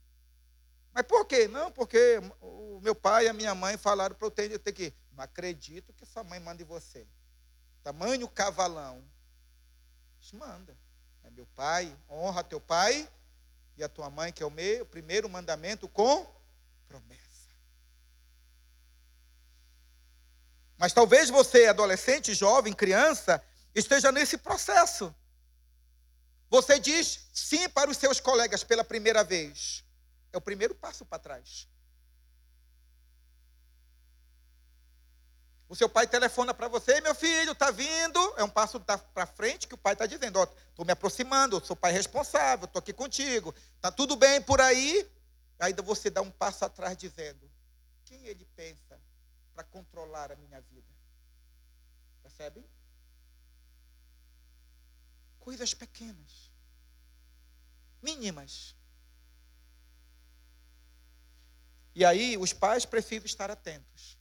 Mas 0.93 1.03
por 1.03 1.25
quê? 1.25 1.47
Não, 1.47 1.71
porque 1.71 2.21
o 2.39 2.79
meu 2.81 2.93
pai 2.93 3.25
e 3.25 3.29
a 3.29 3.33
minha 3.33 3.55
mãe 3.55 3.77
falaram 3.77 4.15
para 4.15 4.27
eu 4.27 4.31
ter, 4.31 4.59
que 4.73 4.83
ir. 4.83 4.95
Não 5.13 5.23
acredito 5.23 5.93
que 5.93 6.05
sua 6.05 6.23
mãe 6.23 6.39
mande 6.39 6.63
você. 6.63 7.07
Tamanho 7.83 8.27
cavalão. 8.27 9.03
Manda. 10.33 10.77
É 11.23 11.29
meu 11.29 11.47
pai, 11.47 11.97
honra 12.09 12.43
teu 12.43 12.61
pai 12.61 13.09
e 13.75 13.83
a 13.83 13.89
tua 13.89 14.09
mãe, 14.09 14.31
que 14.31 14.43
é 14.43 14.45
o 14.45 14.51
meu, 14.51 14.85
primeiro 14.85 15.27
mandamento 15.29 15.89
com 15.89 16.25
promessa. 16.87 17.20
Mas 20.81 20.93
talvez 20.93 21.29
você, 21.29 21.67
adolescente, 21.67 22.33
jovem, 22.33 22.73
criança, 22.73 23.39
esteja 23.75 24.11
nesse 24.11 24.35
processo. 24.35 25.13
Você 26.49 26.79
diz 26.79 27.29
sim 27.31 27.69
para 27.69 27.91
os 27.91 27.97
seus 27.97 28.19
colegas 28.19 28.63
pela 28.63 28.83
primeira 28.83 29.23
vez. 29.23 29.83
É 30.33 30.37
o 30.39 30.41
primeiro 30.41 30.73
passo 30.73 31.05
para 31.05 31.19
trás. 31.19 31.67
O 35.69 35.75
seu 35.75 35.87
pai 35.87 36.07
telefona 36.07 36.51
para 36.51 36.67
você, 36.67 36.99
meu 36.99 37.13
filho, 37.13 37.51
está 37.51 37.69
vindo. 37.69 38.33
É 38.35 38.43
um 38.43 38.49
passo 38.49 38.79
para 38.79 39.27
frente 39.27 39.67
que 39.67 39.75
o 39.75 39.77
pai 39.77 39.93
está 39.93 40.07
dizendo: 40.07 40.41
estou 40.71 40.83
me 40.83 40.93
aproximando, 40.93 41.63
sou 41.63 41.75
pai 41.75 41.91
responsável, 41.91 42.65
estou 42.65 42.79
aqui 42.79 42.91
contigo. 42.91 43.53
Está 43.75 43.91
tudo 43.91 44.15
bem 44.15 44.41
por 44.41 44.59
aí? 44.59 45.07
Aí 45.59 45.75
você 45.83 46.09
dá 46.09 46.23
um 46.23 46.31
passo 46.31 46.65
atrás 46.65 46.97
dizendo: 46.97 47.47
Quem 48.03 48.25
ele 48.25 48.47
pensa 48.55 48.90
para 49.61 49.63
controlar 49.65 50.31
a 50.31 50.35
minha 50.35 50.59
vida. 50.61 50.87
Percebem? 52.23 52.65
Coisas 55.39 55.73
pequenas, 55.73 56.51
mínimas. 58.01 58.75
E 61.93 62.03
aí 62.03 62.37
os 62.37 62.53
pais 62.53 62.85
precisam 62.85 63.25
estar 63.25 63.51
atentos. 63.51 64.17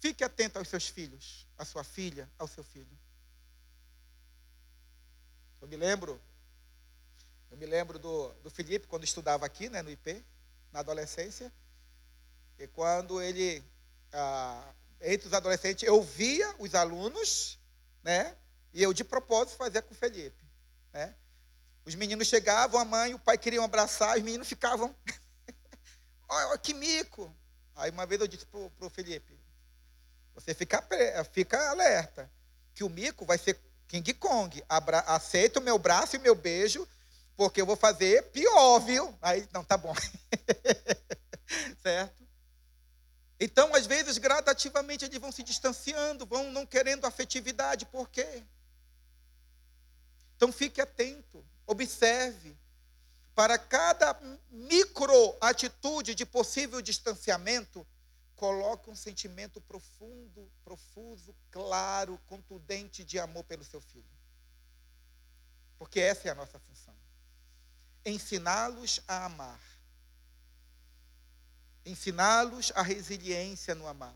Fique 0.00 0.24
atento 0.24 0.58
aos 0.58 0.68
seus 0.68 0.88
filhos, 0.88 1.46
à 1.56 1.64
sua 1.64 1.84
filha, 1.84 2.28
ao 2.38 2.48
seu 2.48 2.64
filho. 2.64 2.98
Eu 5.60 5.68
me 5.68 5.76
lembro, 5.76 6.20
eu 7.50 7.56
me 7.56 7.66
lembro 7.66 7.98
do, 7.98 8.32
do 8.42 8.50
Felipe 8.50 8.86
quando 8.86 9.04
estudava 9.04 9.44
aqui, 9.46 9.68
né, 9.68 9.82
no 9.82 9.90
IP, 9.90 10.24
na 10.72 10.80
adolescência, 10.80 11.52
e 12.58 12.66
quando 12.68 13.20
ele 13.20 13.62
ah, 14.12 14.72
entre 15.00 15.26
os 15.28 15.34
adolescentes, 15.34 15.86
eu 15.86 16.02
via 16.02 16.54
os 16.58 16.74
alunos, 16.74 17.58
né? 18.02 18.36
E 18.72 18.82
eu 18.82 18.92
de 18.92 19.04
propósito 19.04 19.56
fazia 19.56 19.82
com 19.82 19.94
o 19.94 19.96
Felipe, 19.96 20.44
né? 20.92 21.14
Os 21.84 21.94
meninos 21.94 22.28
chegavam, 22.28 22.80
a 22.80 22.84
mãe 22.84 23.12
e 23.12 23.14
o 23.14 23.18
pai 23.18 23.38
queriam 23.38 23.64
abraçar, 23.64 24.16
os 24.16 24.22
meninos 24.22 24.48
ficavam, 24.48 24.94
olha 26.28 26.58
que 26.58 26.74
mico. 26.74 27.34
Aí 27.74 27.90
uma 27.90 28.06
vez 28.06 28.20
eu 28.20 28.26
disse 28.26 28.44
para 28.44 28.58
o 28.58 28.90
Felipe, 28.90 29.38
você 30.34 30.52
fica, 30.54 30.84
fica 31.32 31.70
alerta, 31.70 32.30
que 32.74 32.84
o 32.84 32.88
mico 32.88 33.24
vai 33.24 33.38
ser 33.38 33.58
King 33.88 34.14
Kong. 34.14 34.62
Abra, 34.68 35.00
aceita 35.00 35.58
o 35.58 35.62
meu 35.62 35.78
braço 35.78 36.14
e 36.14 36.18
o 36.18 36.22
meu 36.22 36.34
beijo, 36.34 36.86
porque 37.36 37.60
eu 37.60 37.66
vou 37.66 37.76
fazer 37.76 38.30
pior, 38.30 38.78
viu? 38.80 39.16
Aí, 39.22 39.48
não, 39.52 39.64
tá 39.64 39.76
bom. 39.76 39.94
certo? 41.82 42.27
Então, 43.40 43.74
às 43.74 43.86
vezes, 43.86 44.18
gradativamente, 44.18 45.04
eles 45.04 45.18
vão 45.18 45.30
se 45.30 45.42
distanciando, 45.42 46.26
vão 46.26 46.50
não 46.50 46.66
querendo 46.66 47.04
afetividade. 47.04 47.86
Por 47.86 48.08
quê? 48.08 48.42
Então, 50.36 50.50
fique 50.50 50.80
atento, 50.80 51.44
observe. 51.66 52.56
Para 53.34 53.56
cada 53.56 54.18
micro 54.50 55.36
atitude 55.40 56.16
de 56.16 56.26
possível 56.26 56.82
distanciamento, 56.82 57.86
coloque 58.34 58.90
um 58.90 58.96
sentimento 58.96 59.60
profundo, 59.60 60.50
profuso, 60.64 61.34
claro, 61.50 62.18
contundente 62.26 63.04
de 63.04 63.20
amor 63.20 63.44
pelo 63.44 63.64
seu 63.64 63.80
filho. 63.80 64.18
Porque 65.78 66.00
essa 66.00 66.26
é 66.26 66.30
a 66.32 66.34
nossa 66.34 66.58
função. 66.58 66.94
Ensiná-los 68.04 69.00
a 69.06 69.26
amar 69.26 69.60
ensiná-los 71.84 72.72
a 72.74 72.82
resiliência 72.82 73.74
no 73.74 73.86
amar, 73.86 74.14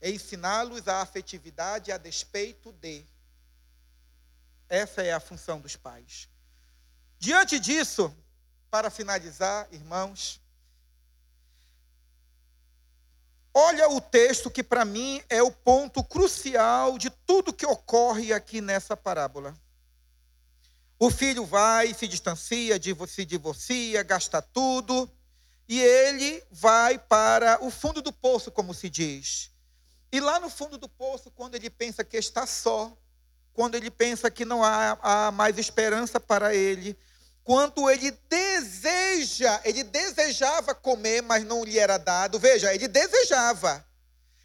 é 0.00 0.10
ensiná-los 0.10 0.88
a 0.88 1.00
afetividade 1.00 1.92
a 1.92 1.98
despeito 1.98 2.72
de. 2.72 3.04
Essa 4.68 5.02
é 5.02 5.12
a 5.12 5.20
função 5.20 5.60
dos 5.60 5.76
pais. 5.76 6.28
Diante 7.18 7.60
disso, 7.60 8.14
para 8.70 8.90
finalizar, 8.90 9.68
irmãos, 9.70 10.42
Olha 13.54 13.86
o 13.90 14.00
texto 14.00 14.50
que 14.50 14.62
para 14.62 14.82
mim 14.82 15.22
é 15.28 15.42
o 15.42 15.50
ponto 15.50 16.02
crucial 16.02 16.96
de 16.96 17.10
tudo 17.10 17.52
que 17.52 17.66
ocorre 17.66 18.32
aqui 18.32 18.62
nessa 18.62 18.96
parábola. 18.96 19.54
O 20.98 21.10
filho 21.10 21.44
vai, 21.44 21.92
se 21.92 22.08
distancia, 22.08 22.80
se 23.06 23.24
divorcia, 23.26 24.02
gasta 24.02 24.40
tudo, 24.40 25.10
e 25.72 25.80
ele 25.80 26.44
vai 26.50 26.98
para 26.98 27.64
o 27.64 27.70
fundo 27.70 28.02
do 28.02 28.12
poço, 28.12 28.50
como 28.50 28.74
se 28.74 28.90
diz. 28.90 29.50
E 30.12 30.20
lá 30.20 30.38
no 30.38 30.50
fundo 30.50 30.76
do 30.76 30.86
poço, 30.86 31.30
quando 31.30 31.54
ele 31.54 31.70
pensa 31.70 32.04
que 32.04 32.18
está 32.18 32.46
só, 32.46 32.94
quando 33.54 33.74
ele 33.74 33.90
pensa 33.90 34.30
que 34.30 34.44
não 34.44 34.62
há, 34.62 34.98
há 35.00 35.32
mais 35.32 35.56
esperança 35.56 36.20
para 36.20 36.54
ele, 36.54 36.94
quando 37.42 37.88
ele 37.88 38.10
deseja, 38.28 39.62
ele 39.64 39.82
desejava 39.82 40.74
comer, 40.74 41.22
mas 41.22 41.42
não 41.42 41.64
lhe 41.64 41.78
era 41.78 41.96
dado. 41.96 42.38
Veja, 42.38 42.74
ele 42.74 42.86
desejava. 42.86 43.82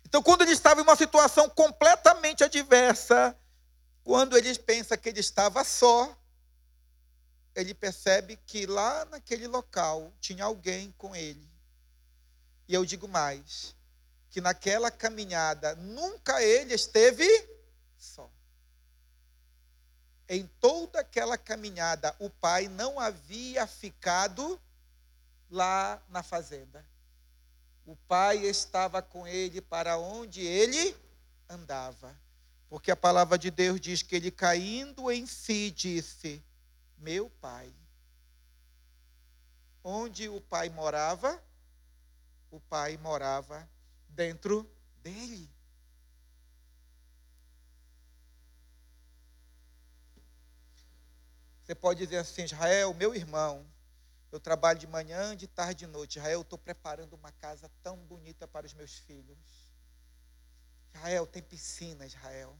Então, 0.05 0.23
quando 0.23 0.43
ele 0.43 0.53
estava 0.53 0.79
em 0.79 0.83
uma 0.83 0.95
situação 0.95 1.49
completamente 1.49 2.41
adversa, 2.41 3.37
quando 4.01 4.37
ele 4.37 4.57
pensa 4.59 4.95
que 4.95 5.09
ele 5.09 5.19
estava 5.19 5.65
só, 5.65 6.16
ele 7.57 7.73
percebe 7.73 8.37
que 8.45 8.67
lá 8.67 9.03
naquele 9.05 9.47
local 9.47 10.13
tinha 10.21 10.45
alguém 10.45 10.91
com 10.91 11.15
ele. 11.15 11.49
E 12.67 12.73
eu 12.73 12.85
digo 12.85 13.07
mais, 13.07 13.75
que 14.29 14.39
naquela 14.39 14.91
caminhada 14.91 15.73
nunca 15.75 16.39
ele 16.43 16.75
esteve 16.75 17.27
só. 17.97 18.29
Em 20.29 20.45
toda 20.59 20.99
aquela 20.99 21.35
caminhada, 21.35 22.15
o 22.19 22.29
pai 22.29 22.67
não 22.67 22.99
havia 22.99 23.65
ficado 23.65 24.61
lá 25.49 25.99
na 26.09 26.21
fazenda. 26.21 26.85
O 27.87 27.95
pai 27.95 28.37
estava 28.45 29.01
com 29.01 29.27
ele 29.27 29.61
para 29.61 29.97
onde 29.97 30.41
ele 30.41 30.95
andava. 31.49 32.15
Porque 32.69 32.91
a 32.91 32.95
palavra 32.95 33.35
de 33.35 33.49
Deus 33.49 33.81
diz 33.81 34.03
que 34.03 34.15
ele, 34.15 34.29
caindo 34.29 35.09
em 35.09 35.25
si, 35.25 35.71
disse: 35.71 36.43
Meu 36.97 37.29
pai. 37.29 37.73
Onde 39.83 40.27
o 40.27 40.41
pai 40.41 40.69
morava, 40.69 41.41
o 42.51 42.59
pai 42.59 42.97
morava 42.97 43.69
dentro 44.09 44.69
dele. 45.01 45.49
Você 51.63 51.75
pode 51.75 51.99
dizer 51.99 52.17
assim, 52.17 52.43
Israel, 52.43 52.93
meu 52.93 53.13
irmão, 53.13 53.65
eu 54.31 54.39
trabalho 54.39 54.79
de 54.79 54.87
manhã, 54.87 55.35
de 55.35 55.47
tarde, 55.47 55.85
de 55.85 55.87
noite. 55.87 56.17
Israel, 56.17 56.39
eu 56.39 56.41
estou 56.41 56.57
preparando 56.57 57.13
uma 57.13 57.31
casa 57.31 57.69
tão 57.83 57.97
bonita 57.97 58.47
para 58.47 58.65
os 58.65 58.73
meus 58.73 58.97
filhos. 58.99 59.69
Israel, 60.93 61.27
tem 61.27 61.41
piscina, 61.41 62.05
Israel. 62.05 62.57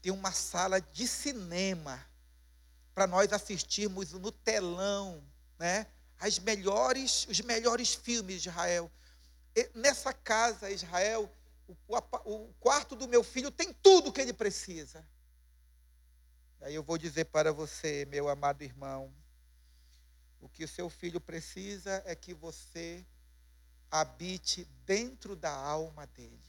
Tem 0.00 0.10
uma 0.10 0.32
sala 0.32 0.80
de 0.80 1.06
cinema 1.06 2.04
para 2.94 3.06
nós 3.06 3.32
assistirmos 3.32 4.12
no 4.12 4.30
telão, 4.30 5.22
né? 5.58 5.86
As 6.18 6.38
melhores, 6.38 7.26
os 7.28 7.40
melhores 7.40 7.94
filmes 7.94 8.42
de 8.42 8.48
Israel. 8.48 8.90
E 9.54 9.70
nessa 9.74 10.12
casa, 10.12 10.70
Israel, 10.70 11.30
o, 11.66 11.76
o, 11.88 11.98
o 12.34 12.54
quarto 12.60 12.94
do 12.94 13.08
meu 13.08 13.24
filho 13.24 13.50
tem 13.50 13.72
tudo 13.72 14.08
o 14.08 14.12
que 14.12 14.20
ele 14.20 14.32
precisa. 14.32 15.06
Aí 16.60 16.74
eu 16.74 16.82
vou 16.82 16.96
dizer 16.96 17.24
para 17.26 17.52
você, 17.52 18.06
meu 18.06 18.28
amado 18.28 18.62
irmão, 18.62 19.12
o 20.40 20.48
que 20.48 20.64
o 20.64 20.68
seu 20.68 20.88
filho 20.88 21.20
precisa 21.20 22.02
é 22.06 22.14
que 22.14 22.34
você 22.34 23.04
habite 23.90 24.64
dentro 24.86 25.34
da 25.34 25.52
alma 25.52 26.06
dele. 26.06 26.40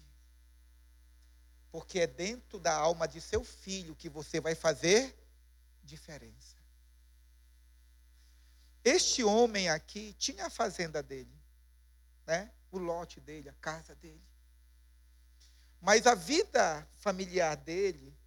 Porque 1.72 2.00
é 2.00 2.08
dentro 2.08 2.60
da 2.60 2.74
alma 2.74 3.08
de 3.08 3.20
seu 3.20 3.44
filho 3.44 3.96
que 3.96 4.08
você 4.08 4.40
vai 4.40 4.54
fazer 4.56 5.16
diferença. 5.84 6.56
Este 8.84 9.24
homem 9.24 9.70
aqui 9.70 10.14
tinha 10.14 10.48
a 10.48 10.50
fazenda 10.50 11.02
dele, 11.02 11.34
né? 12.26 12.52
O 12.72 12.78
lote 12.78 13.20
dele, 13.20 13.50
a 13.50 13.54
casa 13.54 13.96
dele. 13.96 14.24
Mas 15.80 16.08
a 16.08 16.16
vida 16.16 16.88
familiar 17.00 17.56
dele 17.56 18.18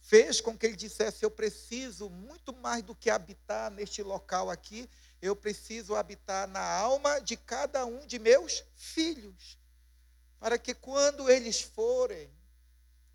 fez 0.00 0.40
com 0.40 0.56
que 0.56 0.66
ele 0.66 0.76
dissesse: 0.76 1.24
Eu 1.24 1.30
preciso 1.30 2.08
muito 2.08 2.52
mais 2.52 2.82
do 2.82 2.94
que 2.94 3.10
habitar 3.10 3.70
neste 3.70 4.02
local 4.02 4.50
aqui, 4.50 4.88
eu 5.20 5.36
preciso 5.36 5.94
habitar 5.94 6.48
na 6.48 6.60
alma 6.60 7.20
de 7.20 7.36
cada 7.36 7.84
um 7.84 8.06
de 8.06 8.18
meus 8.18 8.64
filhos, 8.74 9.58
para 10.38 10.58
que 10.58 10.74
quando 10.74 11.28
eles 11.30 11.60
forem, 11.60 12.32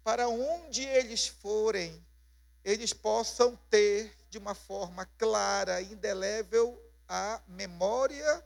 para 0.03 0.27
onde 0.29 0.83
eles 0.83 1.27
forem, 1.27 2.04
eles 2.65 2.91
possam 2.91 3.55
ter 3.69 4.17
de 4.27 4.39
uma 4.39 4.55
forma 4.55 5.05
clara, 5.19 5.83
indelével, 5.83 6.81
a 7.07 7.39
memória 7.47 8.43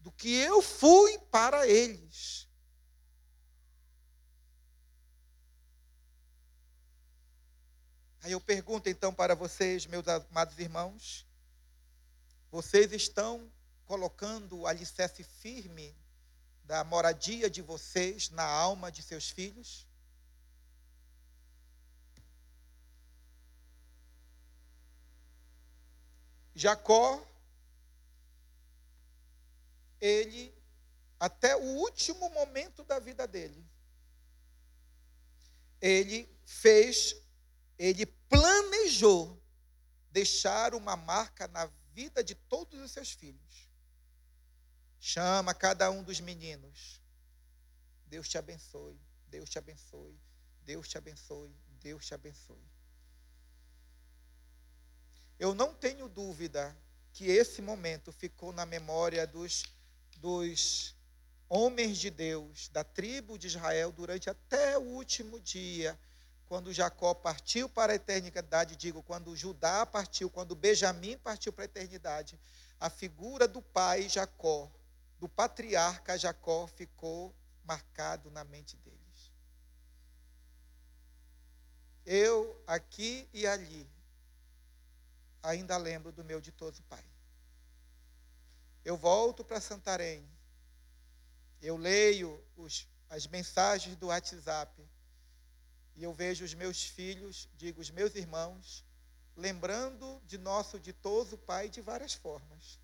do 0.00 0.10
que 0.10 0.34
eu 0.34 0.60
fui 0.60 1.16
para 1.30 1.68
eles. 1.68 2.48
Aí 8.22 8.32
eu 8.32 8.40
pergunto 8.40 8.88
então 8.88 9.14
para 9.14 9.36
vocês, 9.36 9.86
meus 9.86 10.06
amados 10.08 10.58
irmãos, 10.58 11.24
vocês 12.50 12.92
estão 12.92 13.50
colocando 13.86 14.58
o 14.58 14.66
alicerce 14.66 15.22
firme 15.22 15.96
da 16.64 16.82
moradia 16.82 17.48
de 17.48 17.62
vocês 17.62 18.30
na 18.30 18.44
alma 18.44 18.90
de 18.90 19.00
seus 19.00 19.30
filhos? 19.30 19.86
Jacó, 26.60 27.26
ele, 29.98 30.54
até 31.18 31.56
o 31.56 31.64
último 31.78 32.28
momento 32.28 32.84
da 32.84 32.98
vida 32.98 33.26
dele, 33.26 33.66
ele 35.80 36.28
fez 36.44 37.16
ele 37.78 38.04
planejou 38.04 39.42
deixar 40.10 40.74
uma 40.74 40.96
marca 40.96 41.48
na 41.48 41.64
vida 41.94 42.22
de 42.22 42.34
todos 42.34 42.78
os 42.78 42.90
seus 42.90 43.12
filhos. 43.12 43.70
Chama 45.00 45.54
cada 45.54 45.90
um 45.90 46.02
dos 46.02 46.20
meninos. 46.20 47.00
Deus 48.04 48.28
te 48.28 48.36
abençoe, 48.36 49.00
Deus 49.28 49.48
te 49.48 49.58
abençoe, 49.58 50.20
Deus 50.60 50.88
te 50.88 50.98
abençoe, 50.98 51.56
Deus 51.80 52.04
te 52.04 52.12
abençoe. 52.12 52.69
Eu 55.40 55.54
não 55.54 55.74
tenho 55.74 56.06
dúvida 56.06 56.76
que 57.14 57.24
esse 57.24 57.62
momento 57.62 58.12
ficou 58.12 58.52
na 58.52 58.66
memória 58.66 59.26
dos, 59.26 59.64
dos 60.18 60.94
homens 61.48 61.96
de 61.96 62.10
Deus, 62.10 62.68
da 62.68 62.84
tribo 62.84 63.38
de 63.38 63.46
Israel, 63.46 63.90
durante 63.90 64.28
até 64.28 64.76
o 64.76 64.82
último 64.82 65.40
dia 65.40 65.98
quando 66.46 66.74
Jacó 66.74 67.14
partiu 67.14 67.68
para 67.68 67.92
a 67.92 67.94
eternidade, 67.94 68.74
digo, 68.74 69.04
quando 69.04 69.36
Judá 69.36 69.86
partiu, 69.86 70.28
quando 70.28 70.56
Benjamim 70.56 71.16
partiu 71.16 71.52
para 71.52 71.62
a 71.62 71.70
eternidade, 71.72 72.36
a 72.80 72.90
figura 72.90 73.46
do 73.46 73.62
pai 73.62 74.08
Jacó, 74.08 74.68
do 75.20 75.28
patriarca 75.28 76.18
Jacó, 76.18 76.66
ficou 76.66 77.32
marcado 77.64 78.30
na 78.32 78.42
mente 78.42 78.76
deles. 78.78 79.32
Eu, 82.04 82.60
aqui 82.66 83.28
e 83.32 83.46
ali, 83.46 83.88
ainda 85.42 85.76
lembro 85.76 86.12
do 86.12 86.24
meu 86.24 86.40
ditoso 86.40 86.82
pai. 86.84 87.04
Eu 88.84 88.96
volto 88.96 89.44
para 89.44 89.60
Santarém, 89.60 90.28
eu 91.60 91.76
leio 91.76 92.42
os, 92.56 92.88
as 93.08 93.26
mensagens 93.26 93.96
do 93.96 94.06
WhatsApp, 94.06 94.82
e 95.96 96.02
eu 96.02 96.12
vejo 96.12 96.44
os 96.44 96.54
meus 96.54 96.82
filhos, 96.82 97.48
digo, 97.56 97.80
os 97.80 97.90
meus 97.90 98.14
irmãos, 98.14 98.84
lembrando 99.36 100.20
de 100.24 100.38
nosso 100.38 100.78
ditoso 100.78 101.36
pai 101.36 101.68
de 101.68 101.80
várias 101.80 102.14
formas. 102.14 102.78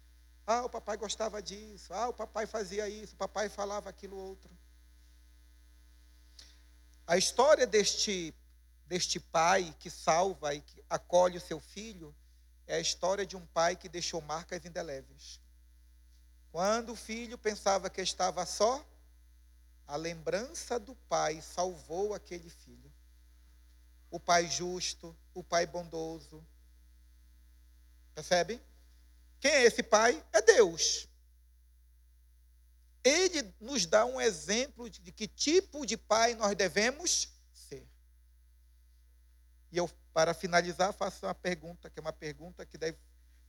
Ah, 0.46 0.64
o 0.64 0.70
papai 0.70 0.96
gostava 0.96 1.42
disso. 1.42 1.92
Ah, 1.92 2.08
o 2.08 2.14
papai 2.14 2.46
fazia 2.46 2.88
isso. 2.88 3.14
O 3.14 3.18
papai 3.18 3.48
falava 3.48 3.90
aquilo 3.90 4.16
outro. 4.16 4.50
A 7.06 7.16
história 7.16 7.66
deste, 7.66 8.34
deste 8.86 9.18
pai 9.18 9.74
que 9.78 9.90
salva 9.90 10.54
e 10.54 10.60
que 10.60 10.84
acolhe 10.88 11.36
o 11.36 11.40
seu 11.40 11.60
filho 11.60 12.14
é 12.66 12.76
a 12.76 12.80
história 12.80 13.26
de 13.26 13.36
um 13.36 13.46
pai 13.46 13.76
que 13.76 13.88
deixou 13.88 14.20
marcas 14.20 14.64
indeléveis. 14.64 15.40
Quando 16.50 16.92
o 16.92 16.96
filho 16.96 17.36
pensava 17.36 17.90
que 17.90 18.00
estava 18.00 18.44
só, 18.46 18.84
a 19.86 19.96
lembrança 19.96 20.78
do 20.78 20.94
pai 21.08 21.40
salvou 21.40 22.14
aquele 22.14 22.50
filho 22.50 22.96
o 24.10 24.20
Pai 24.20 24.48
justo, 24.48 25.16
o 25.34 25.42
Pai 25.42 25.66
bondoso. 25.66 26.44
Percebe? 28.14 28.60
Quem 29.40 29.50
é 29.50 29.64
esse 29.64 29.82
Pai? 29.82 30.24
É 30.32 30.40
Deus. 30.40 31.08
ele 33.04 33.54
nos 33.60 33.86
dá 33.86 34.04
um 34.04 34.20
exemplo 34.20 34.90
de 34.90 35.12
que 35.12 35.28
tipo 35.28 35.86
de 35.86 35.96
pai 35.96 36.34
nós 36.34 36.56
devemos 36.56 37.28
ser. 37.52 37.86
E 39.70 39.76
eu, 39.76 39.88
para 40.16 40.32
finalizar, 40.32 40.94
faço 40.94 41.26
uma 41.26 41.34
pergunta, 41.34 41.90
que 41.90 41.98
é 41.98 42.00
uma 42.00 42.10
pergunta 42.10 42.64
que 42.64 42.78
deve 42.78 42.96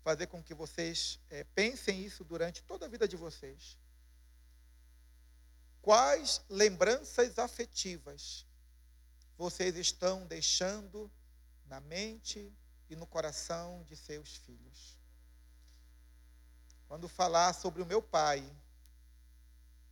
fazer 0.04 0.28
com 0.28 0.44
que 0.44 0.54
vocês 0.54 1.18
é, 1.30 1.46
pensem 1.46 2.04
isso 2.04 2.26
durante 2.26 2.62
toda 2.62 2.86
a 2.86 2.90
vida 2.90 3.08
de 3.08 3.16
vocês. 3.16 3.78
Quais 5.82 6.42
lembranças 6.50 7.40
afetivas 7.40 8.46
vocês 9.38 9.78
estão 9.78 10.28
deixando 10.28 11.10
na 11.68 11.80
mente 11.80 12.54
e 12.90 12.98
no 12.98 13.08
coração 13.08 13.82
de 13.86 13.96
seus 13.96 14.36
filhos? 14.36 15.00
Quando 16.86 17.08
falar 17.08 17.54
sobre 17.54 17.82
o 17.82 17.86
meu 17.86 18.02
pai, 18.02 18.44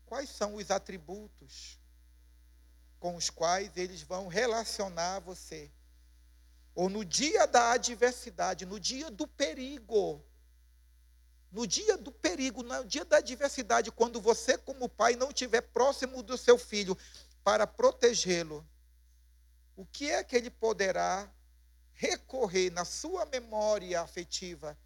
quais 0.06 0.30
são 0.30 0.56
os 0.56 0.70
atributos 0.70 1.80
com 3.00 3.16
os 3.16 3.30
quais 3.30 3.78
eles 3.78 4.02
vão 4.02 4.28
relacionar 4.28 5.20
você? 5.22 5.72
Ou 6.76 6.90
no 6.90 7.06
dia 7.06 7.48
da 7.48 7.72
adversidade, 7.72 8.66
no 8.66 8.78
dia 8.78 9.10
do 9.10 9.26
perigo, 9.26 10.22
no 11.50 11.66
dia 11.66 11.98
do 11.98 12.12
perigo, 12.12 12.62
no 12.62 12.84
dia 12.84 13.06
da 13.06 13.18
adversidade, 13.18 13.90
quando 13.90 14.20
você, 14.20 14.58
como 14.58 14.90
pai, 14.90 15.16
não 15.16 15.30
estiver 15.30 15.62
próximo 15.62 16.22
do 16.22 16.38
seu 16.38 16.58
filho 16.58 16.98
para 17.46 17.66
protegê-lo, 17.66 18.68
o 19.74 19.86
que 19.86 20.12
é 20.12 20.22
que 20.22 20.36
ele 20.36 20.50
poderá 20.50 21.32
recorrer 21.94 22.70
na 22.72 22.84
sua 22.84 23.26
memória 23.26 24.02
afetiva 24.02 24.78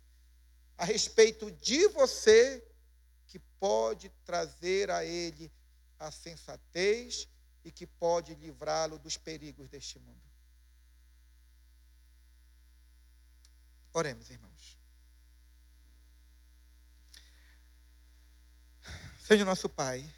a 0.77 0.85
respeito 0.85 1.49
de 1.49 1.87
você 1.87 2.63
que 3.25 3.39
pode 3.59 4.09
trazer 4.23 4.91
a 4.91 5.03
ele 5.03 5.51
a 5.97 6.11
sensatez 6.11 7.27
e 7.65 7.71
que 7.71 7.87
pode 7.87 8.35
livrá-lo 8.35 8.99
dos 8.99 9.17
perigos 9.17 9.67
deste 9.67 9.97
mundo? 9.97 10.28
Oremos, 13.99 14.29
irmãos. 14.29 14.79
Senhor 19.19 19.43
nosso 19.43 19.67
Pai, 19.67 20.09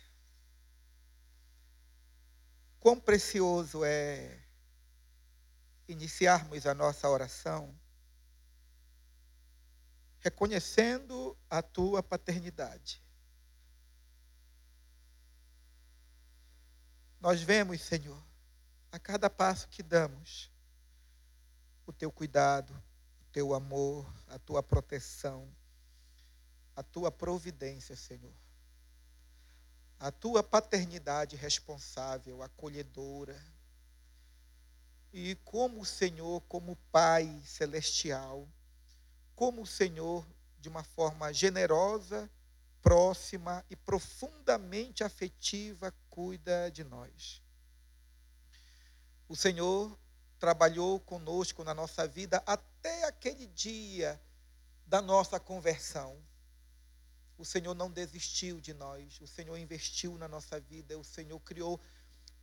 quão 2.79 2.99
precioso 2.99 3.83
é 3.83 4.39
iniciarmos 5.87 6.67
a 6.67 6.75
nossa 6.75 7.09
oração 7.09 7.75
reconhecendo 10.19 11.35
a 11.49 11.63
tua 11.63 12.03
paternidade. 12.03 13.03
Nós 17.19 17.41
vemos, 17.41 17.81
Senhor, 17.81 18.23
a 18.91 18.99
cada 18.99 19.27
passo 19.27 19.67
que 19.69 19.81
damos, 19.81 20.51
o 21.87 21.91
teu 21.91 22.11
cuidado, 22.11 22.79
teu 23.31 23.53
amor, 23.53 24.11
a 24.27 24.37
tua 24.39 24.61
proteção, 24.61 25.47
a 26.75 26.83
tua 26.83 27.11
providência, 27.11 27.95
Senhor 27.95 28.33
a 30.01 30.11
tua 30.11 30.41
paternidade 30.41 31.35
responsável, 31.35 32.41
acolhedora. 32.41 33.39
E 35.13 35.35
como 35.45 35.79
o 35.79 35.85
Senhor, 35.85 36.41
como 36.47 36.75
Pai 36.91 37.39
celestial, 37.45 38.49
como 39.35 39.61
o 39.61 39.67
Senhor, 39.67 40.25
de 40.59 40.69
uma 40.69 40.83
forma 40.83 41.31
generosa, 41.31 42.27
próxima 42.81 43.63
e 43.69 43.75
profundamente 43.75 45.03
afetiva, 45.03 45.93
cuida 46.09 46.71
de 46.71 46.83
nós. 46.83 47.39
O 49.29 49.35
Senhor 49.35 49.95
trabalhou 50.41 50.99
conosco 50.99 51.63
na 51.63 51.73
nossa 51.73 52.05
vida 52.05 52.43
até 52.45 53.05
aquele 53.05 53.47
dia 53.47 54.19
da 54.85 55.01
nossa 55.01 55.39
conversão 55.39 56.21
o 57.41 57.45
Senhor 57.45 57.73
não 57.73 57.89
desistiu 57.89 58.61
de 58.61 58.71
nós, 58.71 59.19
o 59.19 59.25
Senhor 59.25 59.57
investiu 59.57 60.15
na 60.15 60.27
nossa 60.27 60.59
vida, 60.59 60.97
o 60.97 61.03
Senhor 61.03 61.39
criou 61.39 61.81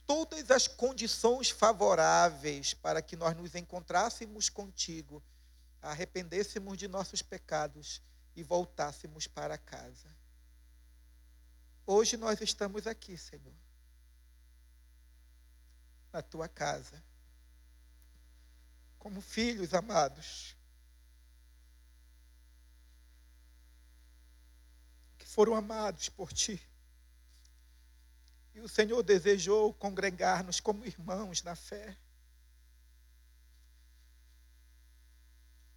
todas 0.05 0.51
as 0.51 0.67
condições 0.67 1.51
favoráveis 1.51 2.75
para 2.75 3.01
que 3.01 3.15
nós 3.17 3.37
nos 3.37 3.55
encontrássemos 3.55 4.49
contigo, 4.49 5.23
arrependêssemos 5.81 6.77
de 6.77 6.89
nossos 6.89 7.23
pecados 7.23 8.03
e 8.35 8.43
voltássemos 8.43 9.29
para 9.29 9.57
casa. 9.57 10.09
Hoje 11.87 12.17
nós 12.17 12.41
estamos 12.41 12.87
aqui, 12.87 13.17
Senhor, 13.17 13.55
na 16.13 16.23
tua 16.23 16.49
casa, 16.49 17.03
como 18.99 19.21
filhos 19.21 19.75
amados 19.75 20.59
foram 25.39 25.55
amados 25.55 26.09
por 26.09 26.33
ti. 26.33 26.61
E 28.55 28.61
o 28.61 28.69
Senhor 28.69 29.01
desejou 29.05 29.73
congregar-nos 29.73 30.59
como 30.59 30.85
irmãos 30.85 31.45
na 31.45 31.55
fé. 31.55 31.97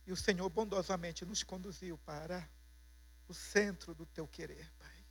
E 0.07 0.11
o 0.11 0.17
Senhor 0.17 0.49
bondosamente 0.49 1.25
nos 1.25 1.43
conduziu 1.43 1.95
para 1.99 2.49
o 3.27 3.35
centro 3.35 3.93
do 3.93 4.03
teu 4.03 4.27
querer, 4.27 4.67
Pai. 4.79 5.05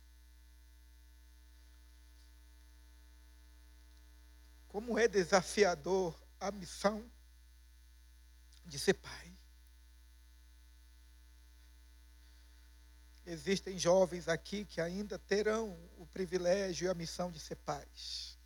Como 4.67 4.99
é 4.99 5.07
desafiador 5.07 6.21
a 6.41 6.51
missão 6.51 7.09
de 8.65 8.79
ser 8.79 8.93
pai. 8.95 9.31
Existem 13.25 13.77
jovens 13.77 14.27
aqui 14.27 14.65
que 14.65 14.81
ainda 14.81 15.17
terão 15.19 15.77
o 15.97 16.05
privilégio 16.07 16.85
e 16.85 16.89
a 16.89 16.93
missão 16.93 17.31
de 17.31 17.39
ser 17.39 17.55
pais. 17.55 18.37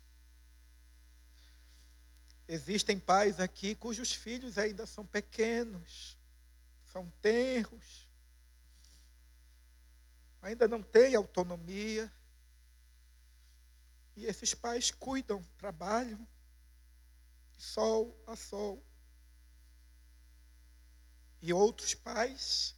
Existem 2.46 2.98
pais 2.98 3.40
aqui 3.40 3.74
cujos 3.74 4.12
filhos 4.12 4.56
ainda 4.58 4.86
são 4.86 5.04
pequenos, 5.04 6.16
são 6.92 7.10
tenros, 7.20 8.08
ainda 10.40 10.68
não 10.68 10.82
têm 10.82 11.16
autonomia. 11.16 12.12
E 14.14 14.24
esses 14.26 14.54
pais 14.54 14.90
cuidam, 14.90 15.42
trabalham, 15.58 16.26
sol 17.58 18.16
a 18.26 18.36
sol. 18.36 18.82
E 21.46 21.52
outros 21.52 21.94
pais 21.94 22.74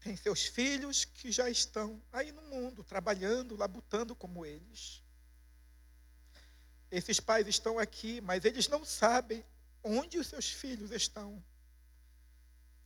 tem 0.00 0.16
seus 0.16 0.46
filhos 0.46 1.04
que 1.04 1.30
já 1.30 1.50
estão 1.50 2.02
aí 2.10 2.32
no 2.32 2.40
mundo, 2.40 2.82
trabalhando, 2.82 3.54
labutando 3.54 4.16
como 4.16 4.46
eles. 4.46 5.02
Esses 6.90 7.20
pais 7.20 7.46
estão 7.46 7.78
aqui, 7.78 8.22
mas 8.22 8.42
eles 8.46 8.68
não 8.68 8.86
sabem 8.86 9.44
onde 9.84 10.18
os 10.18 10.28
seus 10.28 10.48
filhos 10.48 10.90
estão. 10.90 11.44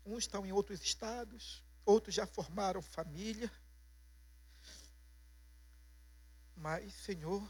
Uns 0.04 0.24
estão 0.24 0.44
em 0.44 0.50
outros 0.50 0.82
estados, 0.82 1.62
outros 1.84 2.12
já 2.12 2.26
formaram 2.26 2.82
família. 2.82 3.52
Mas, 6.56 6.92
Senhor, 6.92 7.48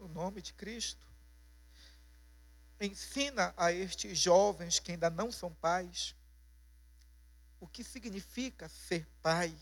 no 0.00 0.08
nome 0.08 0.42
de 0.42 0.52
Cristo, 0.52 1.05
ensina 2.80 3.54
a 3.56 3.72
estes 3.72 4.18
jovens 4.18 4.78
que 4.78 4.92
ainda 4.92 5.08
não 5.10 5.32
são 5.32 5.52
pais 5.54 6.14
o 7.60 7.66
que 7.66 7.82
significa 7.82 8.68
ser 8.68 9.06
pai. 9.22 9.56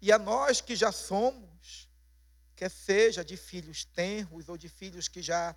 E 0.00 0.10
a 0.10 0.18
nós 0.18 0.60
que 0.60 0.74
já 0.74 0.90
somos, 0.90 1.88
quer 2.56 2.70
seja 2.70 3.24
de 3.24 3.36
filhos 3.36 3.84
tenros 3.84 4.48
ou 4.48 4.56
de 4.56 4.68
filhos 4.68 5.08
que 5.08 5.22
já 5.22 5.54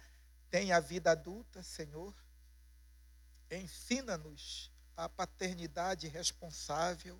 têm 0.49 0.72
a 0.72 0.80
vida 0.80 1.12
adulta, 1.12 1.64
Senhor, 1.64 2.14
ensina-nos 3.49 4.72
a 4.95 5.10
paternidade 5.10 6.08
responsável. 6.08 7.20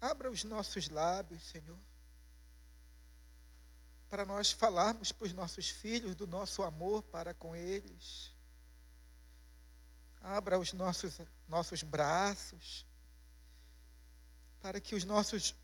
Abra 0.00 0.30
os 0.30 0.44
nossos 0.44 0.88
lábios, 0.88 1.42
Senhor, 1.42 1.78
para 4.10 4.26
nós 4.26 4.50
falarmos 4.50 5.12
para 5.12 5.28
os 5.28 5.32
nossos 5.32 5.70
filhos 5.70 6.16
do 6.16 6.26
nosso 6.26 6.64
amor 6.64 7.04
para 7.04 7.32
com 7.32 7.54
eles. 7.54 8.32
Abra 10.20 10.58
os 10.58 10.72
nossos, 10.72 11.20
nossos 11.48 11.84
braços, 11.84 12.84
para 14.60 14.80
que 14.80 14.96
os 14.96 15.04
nossos 15.04 15.54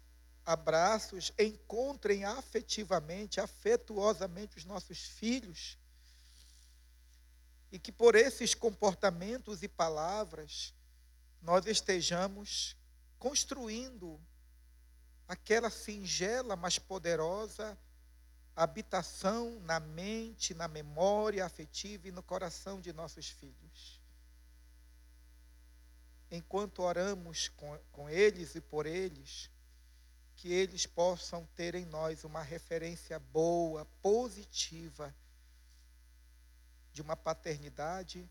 abraços 0.45 1.33
encontrem 1.37 2.25
afetivamente, 2.25 3.41
afetuosamente 3.41 4.57
os 4.57 4.65
nossos 4.65 5.01
filhos. 5.01 5.77
E 7.73 7.81
que 7.81 7.91
por 7.91 8.15
esses 8.15 8.55
comportamentos 8.55 9.65
e 9.65 9.69
palavras 9.69 10.73
nós 11.43 11.67
estejamos 11.67 12.77
construindo 13.19 14.21
aquela 15.27 15.69
singela, 15.69 16.55
mas 16.55 16.79
poderosa 16.79 17.77
habitação 18.57 19.61
na 19.61 19.79
mente, 19.79 20.55
na 20.55 20.67
memória 20.67 21.45
afetiva 21.45 22.09
e 22.09 22.13
no 22.13 22.23
coração 22.23 22.81
de 22.81 22.91
nossos 22.91 23.29
filhos. 23.29 24.01
Enquanto 26.31 26.81
oramos 26.81 27.49
com, 27.51 27.79
com 27.93 28.09
eles 28.09 28.55
e 28.55 28.61
por 28.61 28.87
eles, 28.87 29.51
que 30.35 30.49
eles 30.53 30.87
possam 30.87 31.47
ter 31.55 31.75
em 31.75 31.85
nós 31.85 32.25
uma 32.25 32.43
referência 32.43 33.19
boa, 33.19 33.85
positiva, 34.01 35.15
de 36.93 37.03
uma 37.03 37.15
paternidade 37.15 38.29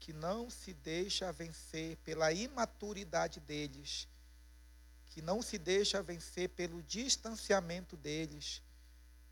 que 0.00 0.12
não 0.12 0.50
se 0.50 0.72
deixa 0.72 1.30
vencer 1.32 1.96
pela 1.98 2.32
imaturidade 2.32 3.38
deles, 3.38 4.08
que 5.06 5.22
não 5.22 5.40
se 5.40 5.58
deixa 5.58 6.02
vencer 6.02 6.48
pelo 6.48 6.82
distanciamento 6.82 7.96
deles, 7.96 8.62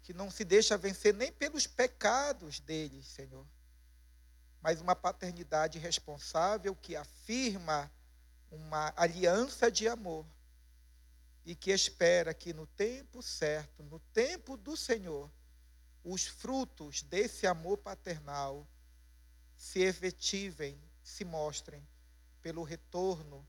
que 0.08 0.14
não 0.14 0.30
se 0.30 0.42
deixa 0.42 0.74
vencer 0.74 1.12
nem 1.12 1.30
pelos 1.30 1.66
pecados 1.66 2.60
deles, 2.60 3.06
Senhor, 3.08 3.46
mas 4.58 4.80
uma 4.80 4.96
paternidade 4.96 5.78
responsável 5.78 6.74
que 6.74 6.96
afirma 6.96 7.92
uma 8.50 8.90
aliança 8.96 9.70
de 9.70 9.86
amor 9.86 10.24
e 11.44 11.54
que 11.54 11.70
espera 11.70 12.32
que 12.32 12.54
no 12.54 12.66
tempo 12.68 13.22
certo, 13.22 13.82
no 13.82 14.00
tempo 14.14 14.56
do 14.56 14.78
Senhor, 14.78 15.30
os 16.02 16.26
frutos 16.26 17.02
desse 17.02 17.46
amor 17.46 17.76
paternal 17.76 18.66
se 19.54 19.80
efetivem, 19.80 20.80
se 21.02 21.22
mostrem 21.22 21.86
pelo 22.40 22.62
retorno 22.62 23.46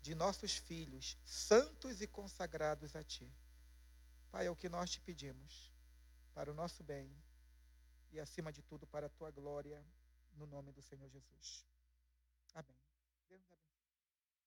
de 0.00 0.14
nossos 0.14 0.58
filhos 0.58 1.18
santos 1.24 2.00
e 2.00 2.06
consagrados 2.06 2.94
a 2.94 3.02
Ti. 3.02 3.28
Pai, 4.30 4.46
é 4.46 4.50
o 4.50 4.54
que 4.54 4.68
nós 4.68 4.90
te 4.90 5.00
pedimos 5.00 5.76
para 6.38 6.52
o 6.52 6.54
nosso 6.54 6.84
bem 6.84 7.10
e, 8.12 8.20
acima 8.20 8.52
de 8.52 8.62
tudo, 8.62 8.86
para 8.86 9.06
a 9.06 9.08
tua 9.08 9.28
glória, 9.32 9.84
no 10.34 10.46
nome 10.46 10.70
do 10.70 10.80
Senhor 10.80 11.08
Jesus. 11.08 11.66
Amém. 12.54 12.78
Deus 13.28 13.42
abençoe. 13.42 13.67